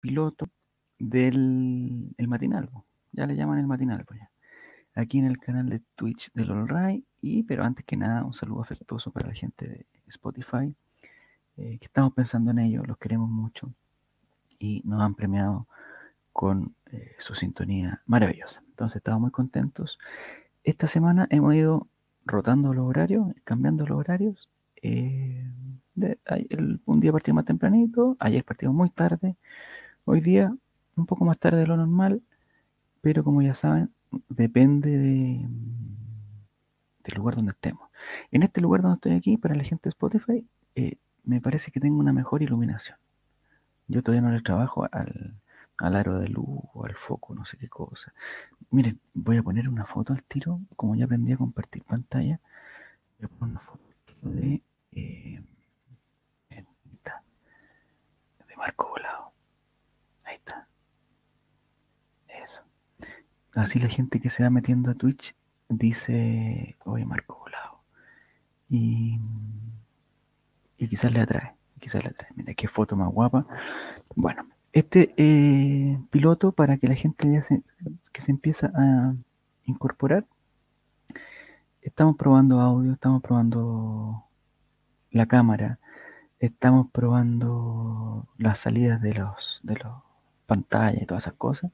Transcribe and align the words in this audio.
piloto 0.00 0.48
del 0.98 2.14
el 2.16 2.28
matinal. 2.28 2.70
Ya 3.12 3.26
le 3.26 3.36
llaman 3.36 3.58
el 3.58 3.66
matinal, 3.66 4.04
ya. 4.10 4.30
Aquí 4.94 5.18
en 5.18 5.26
el 5.26 5.38
canal 5.38 5.68
de 5.68 5.80
Twitch 5.94 6.32
del 6.32 6.50
All 6.50 6.68
Right. 6.68 7.04
Y, 7.20 7.42
pero 7.44 7.64
antes 7.64 7.84
que 7.84 7.96
nada, 7.96 8.24
un 8.24 8.34
saludo 8.34 8.62
afectuoso 8.62 9.10
para 9.10 9.28
la 9.28 9.34
gente 9.34 9.68
de 9.68 9.86
Spotify, 10.08 10.74
eh, 11.56 11.78
que 11.78 11.86
estamos 11.86 12.12
pensando 12.12 12.50
en 12.50 12.58
ello, 12.58 12.82
los 12.84 12.98
queremos 12.98 13.28
mucho 13.28 13.72
y 14.58 14.82
nos 14.84 15.00
han 15.00 15.14
premiado 15.14 15.66
con 16.32 16.74
eh, 16.92 17.14
su 17.18 17.34
sintonía 17.34 18.02
maravillosa. 18.06 18.62
Entonces, 18.68 18.96
estamos 18.96 19.20
muy 19.20 19.30
contentos. 19.30 19.98
Esta 20.64 20.86
semana 20.86 21.26
hemos 21.30 21.54
ido 21.54 21.88
rotando 22.24 22.72
los 22.74 22.86
horarios, 22.86 23.26
cambiando 23.44 23.86
los 23.86 23.98
horarios. 23.98 24.48
eh, 24.82 25.50
un 26.86 27.00
día 27.00 27.12
partimos 27.12 27.36
más 27.36 27.44
tempranito, 27.44 28.16
ayer 28.20 28.44
partimos 28.44 28.74
muy 28.74 28.90
tarde, 28.90 29.36
hoy 30.04 30.20
día 30.20 30.54
un 30.96 31.06
poco 31.06 31.24
más 31.24 31.38
tarde 31.38 31.60
de 31.60 31.66
lo 31.66 31.76
normal, 31.76 32.22
pero 33.00 33.24
como 33.24 33.42
ya 33.42 33.54
saben, 33.54 33.92
depende 34.28 34.98
de, 34.98 35.48
del 37.04 37.14
lugar 37.16 37.36
donde 37.36 37.52
estemos. 37.52 37.88
En 38.30 38.42
este 38.42 38.60
lugar 38.60 38.82
donde 38.82 38.96
estoy 38.96 39.12
aquí, 39.12 39.36
para 39.36 39.54
la 39.54 39.64
gente 39.64 39.84
de 39.84 39.90
Spotify, 39.90 40.46
eh, 40.74 40.96
me 41.24 41.40
parece 41.40 41.70
que 41.70 41.80
tengo 41.80 41.98
una 41.98 42.12
mejor 42.12 42.42
iluminación. 42.42 42.98
Yo 43.88 44.02
todavía 44.02 44.22
no 44.28 44.34
le 44.34 44.42
trabajo 44.42 44.86
al, 44.92 45.34
al 45.78 45.96
aro 45.96 46.18
de 46.18 46.28
luz 46.28 46.60
o 46.74 46.84
al 46.84 46.94
foco, 46.94 47.34
no 47.34 47.44
sé 47.44 47.56
qué 47.56 47.68
cosa. 47.68 48.12
Miren, 48.70 49.00
voy 49.14 49.36
a 49.38 49.42
poner 49.42 49.68
una 49.68 49.84
foto 49.86 50.12
al 50.12 50.22
tiro, 50.22 50.60
como 50.76 50.94
ya 50.94 51.04
aprendí 51.06 51.32
a 51.32 51.36
compartir 51.36 51.82
pantalla. 51.84 52.40
Voy 53.18 53.26
a 53.26 53.28
poner 53.28 53.50
una 53.52 53.60
foto 53.60 53.80
de, 54.22 54.62
eh, 54.92 55.42
de 56.50 56.64
Marco 58.56 58.88
Volado. 58.90 59.32
Ahí 60.24 60.36
está. 60.36 60.68
Eso. 62.28 62.62
Así 63.54 63.78
la 63.78 63.88
gente 63.88 64.20
que 64.20 64.30
se 64.30 64.42
va 64.42 64.50
metiendo 64.50 64.90
a 64.90 64.94
Twitch 64.94 65.34
dice, 65.68 66.76
oye, 66.84 67.04
Marco 67.04 67.38
Volado. 67.38 67.80
Y, 68.68 69.18
y 70.76 70.88
quizás 70.88 71.12
le 71.12 71.20
atrae, 71.20 71.54
quizás 71.80 72.02
le 72.02 72.10
atrae. 72.10 72.30
Mira 72.36 72.54
qué 72.54 72.68
foto 72.68 72.96
más 72.96 73.10
guapa. 73.10 73.46
Bueno, 74.14 74.46
este 74.72 75.14
eh, 75.16 75.98
piloto 76.10 76.52
para 76.52 76.76
que 76.76 76.86
la 76.86 76.94
gente 76.94 77.42
que 78.12 78.20
se 78.20 78.30
empieza 78.30 78.70
a 78.74 79.14
incorporar, 79.64 80.26
estamos 81.82 82.16
probando 82.16 82.60
audio, 82.60 82.92
estamos 82.92 83.22
probando 83.22 84.24
la 85.10 85.26
cámara, 85.26 85.78
estamos 86.38 86.88
probando 86.92 88.28
las 88.38 88.60
salidas 88.60 89.00
de 89.02 89.14
los 89.14 89.60
de 89.64 89.76
los 89.76 89.92
pantallas 90.46 91.02
y 91.02 91.06
todas 91.06 91.24
esas 91.24 91.34
cosas. 91.34 91.72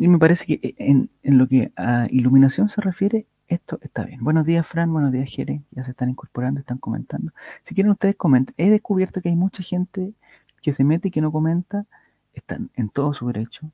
Y 0.00 0.06
me 0.08 0.18
parece 0.18 0.46
que 0.46 0.54
eh, 0.62 0.74
en, 0.78 1.10
en 1.22 1.38
lo 1.38 1.48
que 1.48 1.72
a 1.76 2.06
iluminación 2.10 2.68
se 2.68 2.80
refiere, 2.80 3.26
esto 3.48 3.78
está 3.82 4.04
bien. 4.04 4.22
Buenos 4.22 4.44
días, 4.44 4.64
Fran. 4.66 4.92
Buenos 4.92 5.10
días, 5.12 5.28
Jere. 5.30 5.62
Ya 5.72 5.82
se 5.84 5.90
están 5.90 6.08
incorporando, 6.10 6.60
están 6.60 6.78
comentando. 6.78 7.32
Si 7.62 7.74
quieren, 7.74 7.90
ustedes 7.92 8.14
comenten. 8.16 8.54
He 8.58 8.70
descubierto 8.70 9.20
que 9.20 9.28
hay 9.30 9.36
mucha 9.36 9.62
gente 9.62 10.14
que 10.62 10.72
se 10.72 10.84
mete 10.84 11.08
y 11.08 11.10
que 11.10 11.20
no 11.20 11.32
comenta. 11.32 11.86
Están 12.32 12.70
en 12.74 12.90
todo 12.90 13.12
su 13.12 13.26
derecho. 13.26 13.72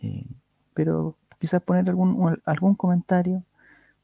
Eh, 0.00 0.26
pero 0.74 1.18
quizás 1.40 1.62
poner 1.62 1.88
algún, 1.88 2.40
algún 2.44 2.74
comentario 2.76 3.44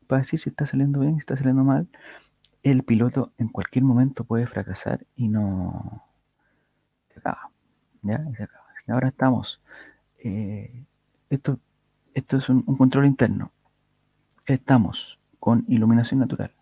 para 0.08 0.22
decir 0.22 0.40
si 0.40 0.50
está 0.50 0.66
saliendo 0.66 1.00
bien, 1.00 1.14
si 1.14 1.20
está 1.20 1.36
saliendo 1.36 1.64
mal. 1.64 1.88
El 2.62 2.82
piloto 2.84 3.32
en 3.38 3.48
cualquier 3.48 3.84
momento 3.84 4.24
puede 4.24 4.46
fracasar 4.48 5.06
y 5.16 5.28
no 5.28 6.04
se 7.12 7.20
acaba. 7.20 7.50
¿ya? 8.02 8.24
Se 8.36 8.42
acaba. 8.44 8.64
Ahora 8.88 9.08
estamos. 9.08 9.62
eh, 10.24 10.84
esto, 11.30 11.58
esto 12.14 12.36
es 12.36 12.48
un, 12.48 12.62
control 12.62 13.06
interno. 13.06 13.52
Estamos 14.46 15.18
con 15.38 15.64
iluminación 15.68 16.20
natural. 16.20 16.52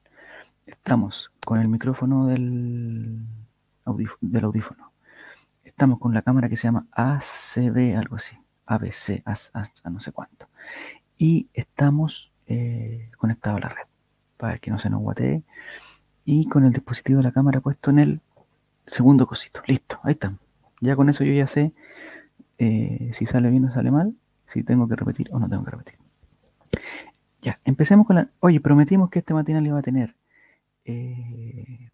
Estamos 0.66 1.30
con 1.44 1.60
el 1.60 1.68
micrófono 1.68 2.26
del, 2.26 3.20
audíf- 3.84 4.16
del 4.20 4.44
audífono. 4.44 4.92
Estamos 5.64 5.98
con 5.98 6.14
la 6.14 6.22
cámara 6.22 6.48
que 6.48 6.56
se 6.56 6.64
llama 6.64 6.86
ACB, 6.92 7.96
algo 7.96 8.16
así. 8.16 8.36
ABC, 8.66 9.22
a 9.24 9.90
no 9.90 10.00
sé 10.00 10.10
cuánto. 10.10 10.48
Y 11.16 11.48
estamos 11.54 12.32
eh, 12.46 13.10
conectados 13.16 13.58
a 13.58 13.60
la 13.60 13.68
red 13.68 13.86
para 14.36 14.58
que 14.58 14.70
no 14.70 14.78
se 14.78 14.90
nos 14.90 15.00
guatee. 15.00 15.44
Y 16.24 16.48
con 16.48 16.64
el 16.64 16.72
dispositivo 16.72 17.18
de 17.18 17.24
la 17.24 17.32
cámara 17.32 17.60
puesto 17.60 17.90
en 17.90 18.00
el 18.00 18.20
segundo 18.86 19.26
cosito. 19.26 19.62
Listo, 19.66 20.00
ahí 20.02 20.12
está. 20.12 20.34
Ya 20.80 20.96
con 20.96 21.08
eso 21.08 21.22
yo 21.22 21.32
ya 21.32 21.46
sé 21.46 21.72
eh, 22.58 23.10
si 23.12 23.26
sale 23.26 23.50
bien 23.50 23.64
o 23.66 23.70
sale 23.70 23.90
mal, 23.90 24.14
si 24.48 24.62
tengo 24.62 24.88
que 24.88 24.96
repetir 24.96 25.28
o 25.32 25.38
no 25.38 25.48
tengo 25.48 25.64
que 25.64 25.70
repetir. 25.70 25.98
Ya, 27.42 27.60
empecemos 27.64 28.06
con 28.06 28.16
la... 28.16 28.30
Oye, 28.40 28.60
prometimos 28.60 29.10
que 29.10 29.20
este 29.20 29.34
matinal 29.34 29.66
iba 29.66 29.78
a 29.78 29.82
tener 29.82 30.16
eh, 30.84 31.90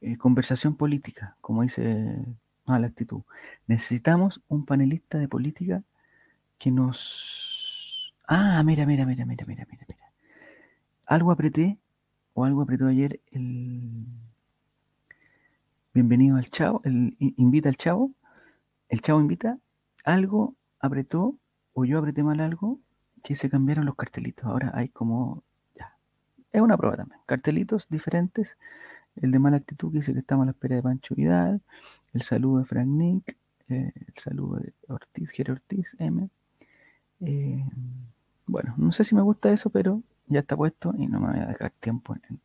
eh, 0.00 0.16
conversación 0.16 0.76
política, 0.76 1.36
como 1.40 1.62
dice 1.62 2.24
ah, 2.66 2.78
la 2.78 2.86
actitud. 2.86 3.22
Necesitamos 3.66 4.40
un 4.48 4.64
panelista 4.64 5.18
de 5.18 5.28
política 5.28 5.82
que 6.58 6.70
nos... 6.70 8.14
Ah, 8.26 8.62
mira, 8.64 8.86
mira, 8.86 9.04
mira, 9.04 9.26
mira, 9.26 9.44
mira, 9.46 9.66
mira, 9.68 9.84
mira. 9.88 10.12
Algo 11.06 11.32
apreté, 11.32 11.78
o 12.34 12.44
algo 12.44 12.62
apretó 12.62 12.86
ayer 12.86 13.20
el... 13.30 14.06
Bienvenido 15.94 16.38
al 16.38 16.48
chavo, 16.48 16.80
el 16.84 17.16
invita 17.18 17.68
al 17.68 17.76
chavo, 17.76 18.12
el 18.88 19.02
chavo 19.02 19.20
invita, 19.20 19.58
algo 20.04 20.54
apretó, 20.80 21.36
o 21.74 21.84
yo 21.84 21.98
apreté 21.98 22.22
mal 22.22 22.40
algo, 22.40 22.78
que 23.22 23.36
se 23.36 23.48
cambiaron 23.48 23.86
los 23.86 23.94
cartelitos. 23.96 24.44
Ahora 24.46 24.72
hay 24.74 24.88
como, 24.88 25.42
ya, 25.76 25.96
es 26.52 26.60
una 26.60 26.76
prueba 26.76 26.96
también. 26.96 27.20
Cartelitos 27.26 27.88
diferentes, 27.88 28.58
el 29.16 29.30
de 29.30 29.38
mala 29.38 29.58
actitud 29.58 29.90
que 29.92 29.98
dice 29.98 30.12
que 30.12 30.20
estamos 30.20 30.44
a 30.44 30.46
la 30.46 30.52
espera 30.52 30.76
de 30.76 30.82
Pancho 30.82 31.14
Vidal, 31.14 31.60
el 32.12 32.22
saludo 32.22 32.58
de 32.58 32.64
Frank 32.64 32.88
Nick, 32.88 33.36
eh, 33.68 33.92
el 33.94 34.14
saludo 34.16 34.56
de 34.56 34.72
Ortiz, 34.88 35.30
Jere 35.30 35.52
Ortiz, 35.52 35.96
M. 35.98 36.28
Eh, 37.20 37.64
bueno, 38.46 38.74
no 38.76 38.92
sé 38.92 39.04
si 39.04 39.14
me 39.14 39.22
gusta 39.22 39.52
eso, 39.52 39.70
pero 39.70 40.02
ya 40.26 40.40
está 40.40 40.56
puesto 40.56 40.92
y 40.98 41.06
no 41.06 41.20
me 41.20 41.28
voy 41.28 41.40
a 41.40 41.46
dejar 41.46 41.70
tiempo 41.72 42.16
en, 42.28 42.40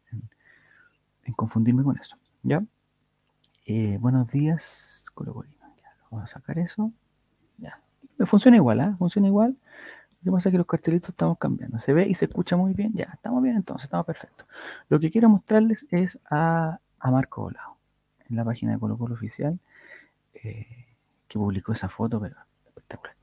confundirme 1.35 1.83
con 1.83 1.97
eso. 1.97 2.15
¿Ya? 2.43 2.63
Eh, 3.65 3.97
buenos 3.99 4.29
días. 4.29 5.05
Ya, 5.17 5.95
vamos 6.09 6.23
a 6.23 6.27
sacar 6.27 6.57
eso. 6.59 6.93
Funciona 8.25 8.57
igual, 8.57 8.79
¿ah? 8.81 8.95
Funciona 8.97 9.27
igual. 9.27 9.57
Lo 10.23 10.31
que 10.31 10.35
pasa 10.37 10.49
es 10.49 10.51
que 10.53 10.57
los 10.57 10.67
cartelitos 10.67 11.09
estamos 11.09 11.37
cambiando. 11.37 11.79
Se 11.79 11.93
ve 11.93 12.07
y 12.07 12.15
se 12.15 12.25
escucha 12.25 12.57
muy 12.57 12.73
bien. 12.73 12.91
Ya, 12.93 13.11
estamos 13.13 13.41
bien 13.43 13.55
entonces, 13.55 13.85
estamos 13.85 14.05
perfectos. 14.05 14.47
Lo 14.89 14.99
que 14.99 15.11
quiero 15.11 15.29
mostrarles 15.29 15.85
es 15.91 16.19
a, 16.29 16.79
a 16.99 17.11
Marco 17.11 17.43
Volado, 17.43 17.77
en 18.29 18.35
la 18.35 18.43
página 18.43 18.73
de 18.73 18.79
Colo 18.79 18.97
Colo 18.97 19.13
Oficial, 19.13 19.59
eh, 20.33 20.87
que 21.27 21.39
publicó 21.39 21.73
esa 21.73 21.89
foto, 21.89 22.19
pero 22.19 22.35
espectacular. 22.65 23.15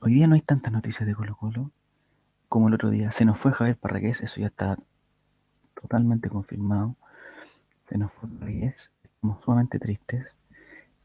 Hoy 0.00 0.14
día 0.14 0.26
no 0.26 0.34
hay 0.34 0.40
tantas 0.40 0.72
noticias 0.72 1.06
de 1.06 1.14
Colo 1.14 1.36
Colo 1.36 1.70
como 2.48 2.68
el 2.68 2.74
otro 2.74 2.90
día. 2.90 3.10
Se 3.12 3.24
nos 3.24 3.38
fue 3.38 3.52
Javier 3.52 3.76
Parragués, 3.76 4.22
eso 4.22 4.40
ya 4.40 4.46
está 4.46 4.78
totalmente 5.80 6.28
confirmado. 6.30 6.96
Se 7.82 7.98
nos 7.98 8.12
fue 8.12 8.28
Parragués, 8.28 8.90
estamos 9.02 9.44
sumamente 9.44 9.78
tristes, 9.78 10.38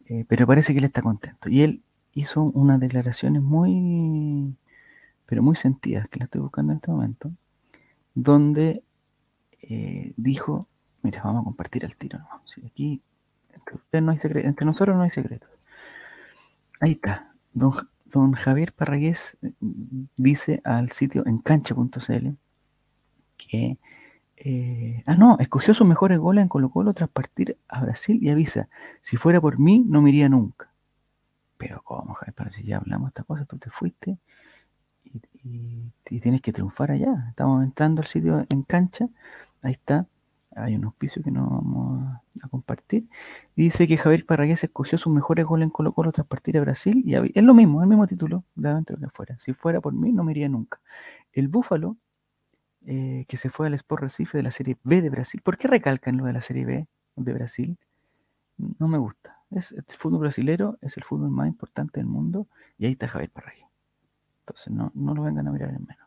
eh, 0.05 0.25
pero 0.27 0.47
parece 0.47 0.73
que 0.73 0.79
él 0.79 0.85
está 0.85 1.01
contento. 1.01 1.49
Y 1.49 1.61
él 1.61 1.83
hizo 2.15 2.41
unas 2.43 2.79
declaraciones 2.79 3.43
muy, 3.43 4.55
pero 5.27 5.43
muy 5.43 5.55
sentidas, 5.55 6.07
que 6.09 6.19
la 6.19 6.25
estoy 6.25 6.41
buscando 6.41 6.71
en 6.71 6.77
este 6.77 6.91
momento, 6.91 7.31
donde 8.15 8.83
eh, 9.61 10.13
dijo, 10.15 10.67
mira, 11.03 11.21
vamos 11.23 11.41
a 11.41 11.43
compartir 11.43 11.85
al 11.85 11.95
tiro. 11.95 12.19
Si 12.45 12.65
aquí 12.65 13.01
entre, 13.53 14.01
no 14.01 14.11
hay 14.11 14.19
secreto, 14.19 14.47
entre 14.47 14.65
nosotros 14.65 14.95
no 14.95 15.03
hay 15.03 15.11
secretos. 15.11 15.49
Ahí 16.79 16.93
está. 16.93 17.33
Don, 17.53 17.73
don 18.05 18.31
Javier 18.33 18.73
Parragués 18.73 19.37
eh, 19.41 19.51
dice 20.15 20.61
al 20.63 20.91
sitio 20.91 21.25
encancha.cl 21.25 22.29
que 23.37 23.77
eh, 24.37 25.03
ah 25.05 25.15
no, 25.15 25.37
escogió 25.39 25.73
sus 25.73 25.87
mejores 25.87 26.19
goles 26.19 26.43
en 26.43 26.49
Colo 26.49 26.69
Colo 26.69 26.93
tras 26.93 27.09
partir 27.09 27.57
a 27.67 27.81
Brasil 27.81 28.19
y 28.21 28.29
avisa, 28.29 28.69
si 29.01 29.17
fuera 29.17 29.41
por 29.41 29.59
mí 29.59 29.83
no 29.85 30.01
me 30.01 30.09
iría 30.09 30.29
nunca. 30.29 30.74
Pero 31.57 31.81
cómo, 31.83 32.13
Javier, 32.15 32.33
pero 32.35 32.51
si 32.51 32.63
ya 32.63 32.77
hablamos 32.77 33.09
esta 33.09 33.23
cosa, 33.23 33.45
tú 33.45 33.57
te 33.57 33.69
fuiste 33.69 34.17
y, 35.43 35.91
tienes 36.03 36.41
que 36.41 36.53
triunfar 36.53 36.91
allá. 36.91 37.27
Estamos 37.29 37.63
entrando 37.63 38.01
al 38.01 38.07
sitio 38.07 38.45
en 38.49 38.63
cancha, 38.63 39.07
ahí 39.61 39.73
está, 39.73 40.07
hay 40.55 40.75
un 40.75 40.85
auspicio 40.85 41.21
que 41.23 41.31
no 41.31 41.47
vamos 41.49 42.21
a, 42.41 42.47
compartir. 42.49 43.07
Dice 43.55 43.87
que 43.87 43.97
Javier 43.97 44.25
Parragués 44.25 44.63
escogió 44.63 44.97
sus 44.97 45.13
mejores 45.13 45.45
goles 45.45 45.65
en 45.65 45.69
Colo 45.71 45.93
Colo 45.93 46.11
tras 46.11 46.27
partir 46.27 46.57
a 46.57 46.61
Brasil 46.61 47.01
y 47.05 47.15
es 47.15 47.43
lo 47.43 47.53
mismo, 47.53 47.81
el 47.81 47.87
mismo 47.89 48.07
título, 48.07 48.43
de 48.55 48.69
adentro 48.69 48.97
que 48.97 49.05
afuera. 49.05 49.37
Si 49.39 49.53
fuera 49.53 49.81
por 49.81 49.93
mí 49.93 50.11
no 50.11 50.23
me 50.23 50.31
iría 50.31 50.49
nunca. 50.49 50.79
El 51.33 51.47
Búfalo 51.47 51.97
eh, 52.87 53.25
que 53.27 53.37
se 53.37 53.49
fue 53.49 53.67
al 53.67 53.73
Sport 53.73 54.03
Recife 54.03 54.37
de 54.37 54.43
la 54.43 54.51
Serie 54.51 54.77
B 54.83 55.01
de 55.01 55.09
Brasil. 55.09 55.41
¿Por 55.43 55.57
qué 55.57 55.67
recalcan 55.67 56.17
lo 56.17 56.25
de 56.25 56.33
la 56.33 56.41
Serie 56.41 56.65
B 56.65 56.87
de 57.15 57.33
Brasil? 57.33 57.77
No 58.57 58.87
me 58.87 58.99
gusta. 58.99 59.34
Es, 59.51 59.71
el 59.71 59.83
fútbol 59.83 60.21
brasilero 60.21 60.77
es 60.81 60.97
el 60.97 61.03
fútbol 61.03 61.29
más 61.29 61.47
importante 61.47 61.99
del 61.99 62.07
mundo 62.07 62.47
y 62.77 62.85
ahí 62.85 62.93
está 62.93 63.07
Javier 63.07 63.29
Parragués. 63.29 63.65
Entonces 64.41 64.73
no, 64.73 64.91
no 64.95 65.13
lo 65.13 65.23
vengan 65.23 65.47
a 65.47 65.51
mirar 65.51 65.69
en 65.69 65.85
menos. 65.85 66.05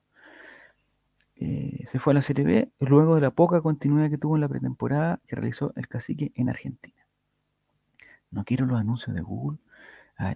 Eh, 1.41 1.85
se 1.87 2.01
fue 2.01 2.13
a 2.13 2.15
la 2.15 2.23
Serie 2.23 2.45
B 2.45 2.73
luego 2.81 3.15
de 3.15 3.21
la 3.21 3.31
poca 3.31 3.61
continuidad 3.61 4.11
que 4.11 4.19
tuvo 4.19 4.37
en 4.37 4.41
la 4.41 4.49
pretemporada 4.49 5.21
que 5.27 5.37
realizó 5.37 5.73
el 5.77 5.87
cacique 5.87 6.33
en 6.35 6.49
Argentina. 6.49 7.07
No 8.31 8.45
quiero 8.45 8.67
los 8.67 8.79
anuncios 8.79 9.15
de 9.15 9.23
Google. 9.23 9.59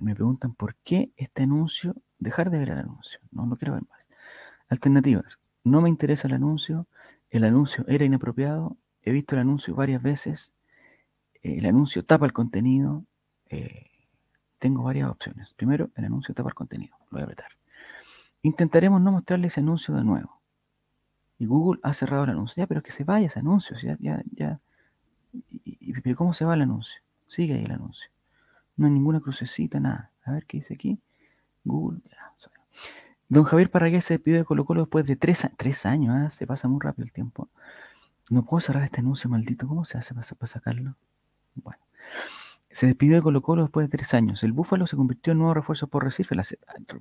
me 0.01 0.15
preguntan 0.15 0.55
por 0.55 0.77
qué 0.77 1.11
este 1.17 1.43
anuncio, 1.43 1.97
dejar 2.19 2.51
de 2.51 2.59
ver 2.59 2.71
el 2.71 2.79
anuncio, 2.79 3.19
no 3.33 3.47
lo 3.47 3.57
quiero 3.57 3.75
ver 3.75 3.83
más. 3.83 4.01
Alternativas, 4.69 5.39
no 5.65 5.81
me 5.81 5.89
interesa 5.89 6.29
el 6.29 6.35
anuncio, 6.35 6.87
el 7.31 7.45
anuncio 7.45 7.85
era 7.89 8.05
inapropiado, 8.05 8.77
he 9.03 9.11
visto 9.11 9.35
el 9.35 9.41
anuncio 9.41 9.75
varias 9.75 10.03
veces, 10.03 10.53
el 11.43 11.67
anuncio 11.67 12.05
tapa 12.05 12.27
el 12.27 12.33
contenido, 12.33 13.05
eh, 13.49 13.87
tengo 14.59 14.83
varias 14.83 15.11
opciones. 15.11 15.55
Primero, 15.55 15.91
el 15.97 16.05
anuncio 16.05 16.35
tapa 16.35 16.49
el 16.49 16.55
contenido, 16.55 16.97
lo 17.11 17.17
voy 17.17 17.21
a 17.23 17.25
apretar. 17.25 17.49
Intentaremos 18.43 19.01
no 19.01 19.13
mostrarle 19.13 19.47
ese 19.49 19.61
anuncio 19.61 19.95
de 19.95 20.05
nuevo. 20.05 20.41
Y 21.39 21.47
Google 21.47 21.81
ha 21.83 21.95
cerrado 21.95 22.25
el 22.25 22.31
anuncio. 22.31 22.61
Ya, 22.61 22.67
pero 22.67 22.83
que 22.83 22.93
se 22.93 23.05
vaya 23.05 23.27
ese 23.27 23.39
anuncio. 23.39 23.77
Ya, 23.83 23.97
ya, 24.01 24.23
ya. 24.33 24.61
¿Y, 25.65 26.15
cómo 26.15 26.35
se 26.35 26.45
va 26.45 26.55
el 26.55 26.63
anuncio? 26.63 27.01
Sigue 27.27 27.55
ahí 27.55 27.65
el 27.65 27.73
anuncio. 27.73 28.11
No 28.77 28.87
hay 28.87 28.93
ninguna 28.93 29.21
crucecita, 29.21 29.81
nada. 29.81 30.11
A 30.25 30.33
ver 30.33 30.45
qué 30.47 30.59
dice 30.59 30.75
aquí. 30.75 30.99
Google. 31.65 32.01
Don 33.29 33.45
Javier 33.45 33.71
Parragués 33.71 34.05
se 34.05 34.15
despidió 34.15 34.39
de 34.39 34.45
Colo 34.45 34.65
Colo 34.65 34.83
después 34.83 35.07
de 35.07 35.17
tres, 35.17 35.49
tres 35.57 35.87
años. 35.87 36.15
¿ah? 36.17 36.31
Se 36.33 36.47
pasa 36.47 36.69
muy 36.69 36.81
rápido 36.81 37.07
el 37.07 37.13
tiempo. 37.13 37.49
No 38.31 38.45
puedo 38.45 38.61
cerrar 38.61 38.83
este 38.83 39.01
anuncio 39.01 39.31
maldito. 39.31 39.67
¿Cómo 39.67 39.85
se 39.85 39.99
hace 39.99 40.15
para 40.15 40.47
sacarlo? 40.47 40.97
Bueno. 41.55 41.79
Se 42.71 42.87
despidió 42.87 43.17
de 43.17 43.23
Colo 43.23 43.43
Colo 43.43 43.63
después 43.63 43.87
de 43.89 43.97
tres 43.97 44.15
años. 44.15 44.43
El 44.43 44.53
Búfalo 44.53 44.87
se 44.87 44.97
convirtió 44.97 45.33
en 45.33 45.39
nuevo 45.39 45.55
refuerzo 45.55 45.89
por 45.89 46.05
Recife. 46.05 46.35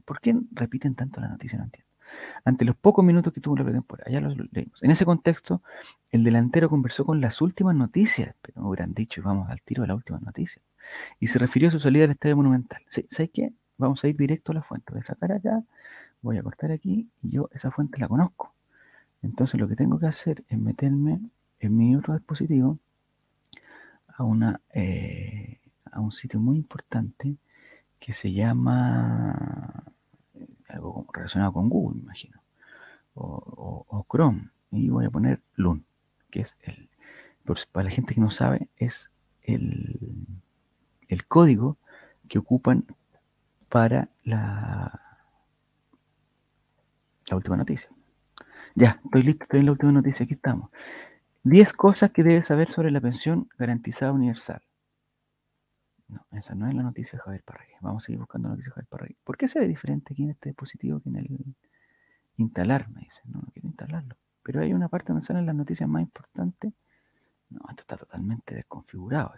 ¿Por 0.03 0.19
qué 0.19 0.35
repiten 0.51 0.95
tanto 0.95 1.21
la 1.21 1.29
noticia? 1.29 1.57
No 1.57 1.65
entiendo 1.65 1.91
ante 2.43 2.65
los 2.65 2.75
pocos 2.75 3.03
minutos 3.03 3.33
que 3.33 3.41
tuvo 3.41 3.57
la 3.57 3.63
pretemporada. 3.63 4.11
Ya 4.11 4.21
lo 4.21 4.29
leímos. 4.51 4.81
En 4.83 4.91
ese 4.91 5.05
contexto, 5.05 5.61
el 6.11 6.23
delantero 6.23 6.69
conversó 6.69 7.05
con 7.05 7.21
las 7.21 7.41
últimas 7.41 7.75
noticias, 7.75 8.35
pero 8.41 8.67
hubieran 8.67 8.93
dicho, 8.93 9.21
vamos 9.23 9.49
al 9.49 9.61
tiro 9.61 9.81
de 9.81 9.87
las 9.87 9.97
últimas 9.97 10.21
noticias, 10.21 10.63
y 11.19 11.27
se 11.27 11.39
refirió 11.39 11.69
a 11.69 11.71
su 11.71 11.79
salida 11.79 12.03
del 12.03 12.11
Estadio 12.11 12.35
Monumental. 12.37 12.81
¿Sabes 12.89 13.31
qué? 13.33 13.53
Vamos 13.77 14.03
a 14.03 14.07
ir 14.07 14.15
directo 14.15 14.51
a 14.51 14.55
la 14.55 14.63
fuente. 14.63 14.91
Voy 14.91 15.01
a 15.01 15.05
sacar 15.05 15.31
acá, 15.31 15.63
voy 16.21 16.37
a 16.37 16.43
cortar 16.43 16.71
aquí, 16.71 17.09
y 17.21 17.31
yo 17.31 17.49
esa 17.53 17.71
fuente 17.71 17.99
la 17.99 18.07
conozco. 18.07 18.53
Entonces 19.21 19.59
lo 19.59 19.67
que 19.67 19.75
tengo 19.75 19.99
que 19.99 20.07
hacer 20.07 20.43
es 20.49 20.57
meterme 20.57 21.21
en 21.59 21.77
mi 21.77 21.95
otro 21.95 22.13
dispositivo 22.13 22.79
a, 24.21 24.23
una, 24.23 24.61
eh, 24.73 25.59
a 25.91 25.99
un 25.99 26.11
sitio 26.11 26.39
muy 26.39 26.57
importante 26.57 27.37
que 27.99 28.13
se 28.13 28.31
llama 28.31 29.83
algo 30.69 31.05
relacionado 31.11 31.53
con 31.53 31.69
Google, 31.69 31.99
imagino, 31.99 32.41
o, 33.13 34.05
Chrome, 34.09 34.49
y 34.71 34.89
voy 34.89 35.05
a 35.05 35.09
poner 35.09 35.41
Loon, 35.55 35.85
que 36.29 36.41
es 36.41 36.57
el, 36.61 36.89
para 37.71 37.85
la 37.85 37.91
gente 37.91 38.15
que 38.15 38.21
no 38.21 38.29
sabe, 38.29 38.69
es 38.77 39.11
el, 39.41 39.99
el 41.07 41.25
código 41.25 41.77
que 42.29 42.39
ocupan 42.39 42.85
para 43.69 44.09
la, 44.23 45.01
la 47.27 47.35
última 47.35 47.57
noticia. 47.57 47.89
Ya, 48.75 49.01
estoy 49.03 49.23
listo, 49.23 49.43
estoy 49.43 49.59
en 49.59 49.65
la 49.65 49.71
última 49.73 49.91
noticia, 49.91 50.23
aquí 50.23 50.35
estamos. 50.35 50.69
10 51.43 51.73
cosas 51.73 52.11
que 52.11 52.23
debes 52.23 52.47
saber 52.47 52.71
sobre 52.71 52.91
la 52.91 53.01
pensión 53.01 53.49
garantizada 53.57 54.11
universal. 54.11 54.61
No, 56.07 56.25
esa 56.31 56.55
no 56.55 56.67
es 56.67 56.73
la 56.75 56.83
noticia 56.83 57.17
de 57.17 57.23
Javier 57.23 57.43
Parragués. 57.43 57.77
Vamos 57.81 58.03
a 58.03 58.05
seguir 58.05 58.19
buscando 58.19 58.49
la 58.49 58.55
noticia 58.55 58.69
de 58.69 58.73
Javier 58.75 58.89
Parragués. 58.89 59.17
¿Por 59.23 59.37
qué 59.37 59.47
se 59.47 59.59
ve 59.59 59.67
diferente 59.67 60.13
aquí 60.13 60.23
en 60.23 60.31
este 60.31 60.49
dispositivo 60.49 60.99
que 60.99 61.09
en 61.09 61.15
el 61.15 61.55
instalar? 62.37 62.89
Me 62.89 63.01
dicen. 63.01 63.23
No, 63.25 63.39
no 63.39 63.51
quiero 63.53 63.69
instalarlo. 63.69 64.17
Pero 64.43 64.61
hay 64.61 64.73
una 64.73 64.89
parte 64.89 65.13
donde 65.13 65.25
salen 65.25 65.45
las 65.45 65.55
noticias 65.55 65.87
más 65.87 66.01
importantes. 66.01 66.73
No, 67.49 67.61
esto 67.69 67.81
está 67.81 67.97
totalmente 67.97 68.55
desconfigurado. 68.55 69.33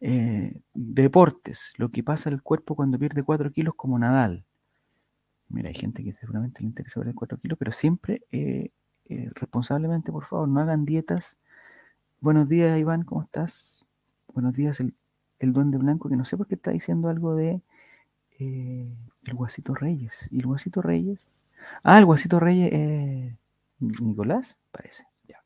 Eh, 0.00 0.62
deportes. 0.72 1.74
Lo 1.76 1.90
que 1.90 2.02
pasa 2.02 2.30
al 2.30 2.42
cuerpo 2.42 2.74
cuando 2.74 2.98
pierde 2.98 3.22
4 3.22 3.52
kilos 3.52 3.74
como 3.76 3.98
Nadal. 3.98 4.46
Mira, 5.48 5.68
hay 5.68 5.74
gente 5.74 6.02
que 6.02 6.14
seguramente 6.14 6.60
le 6.60 6.68
interesa 6.68 7.00
perder 7.00 7.14
4 7.14 7.38
kilos, 7.38 7.58
pero 7.58 7.72
siempre 7.72 8.22
eh, 8.30 8.70
eh, 9.10 9.30
responsablemente, 9.34 10.12
por 10.12 10.24
favor, 10.24 10.48
no 10.48 10.60
hagan 10.60 10.84
dietas. 10.84 11.36
Buenos 12.20 12.48
días, 12.48 12.78
Iván, 12.78 13.02
¿cómo 13.04 13.22
estás? 13.22 13.86
Buenos 14.34 14.54
días, 14.54 14.80
el 14.80 14.94
el 15.40 15.52
duende 15.52 15.78
blanco, 15.78 16.08
que 16.08 16.16
no 16.16 16.24
sé 16.24 16.36
por 16.36 16.46
qué 16.46 16.54
está 16.54 16.70
diciendo 16.70 17.08
algo 17.08 17.34
de 17.34 17.62
eh, 18.38 18.94
el 19.24 19.34
Guasito 19.34 19.74
Reyes. 19.74 20.28
¿Y 20.30 20.38
el 20.40 20.46
Guasito 20.46 20.82
Reyes? 20.82 21.30
Ah, 21.82 21.98
el 21.98 22.04
Guasito 22.04 22.38
Reyes, 22.38 22.70
eh, 22.72 23.36
Nicolás, 23.80 24.58
parece. 24.70 25.06
Ya. 25.26 25.42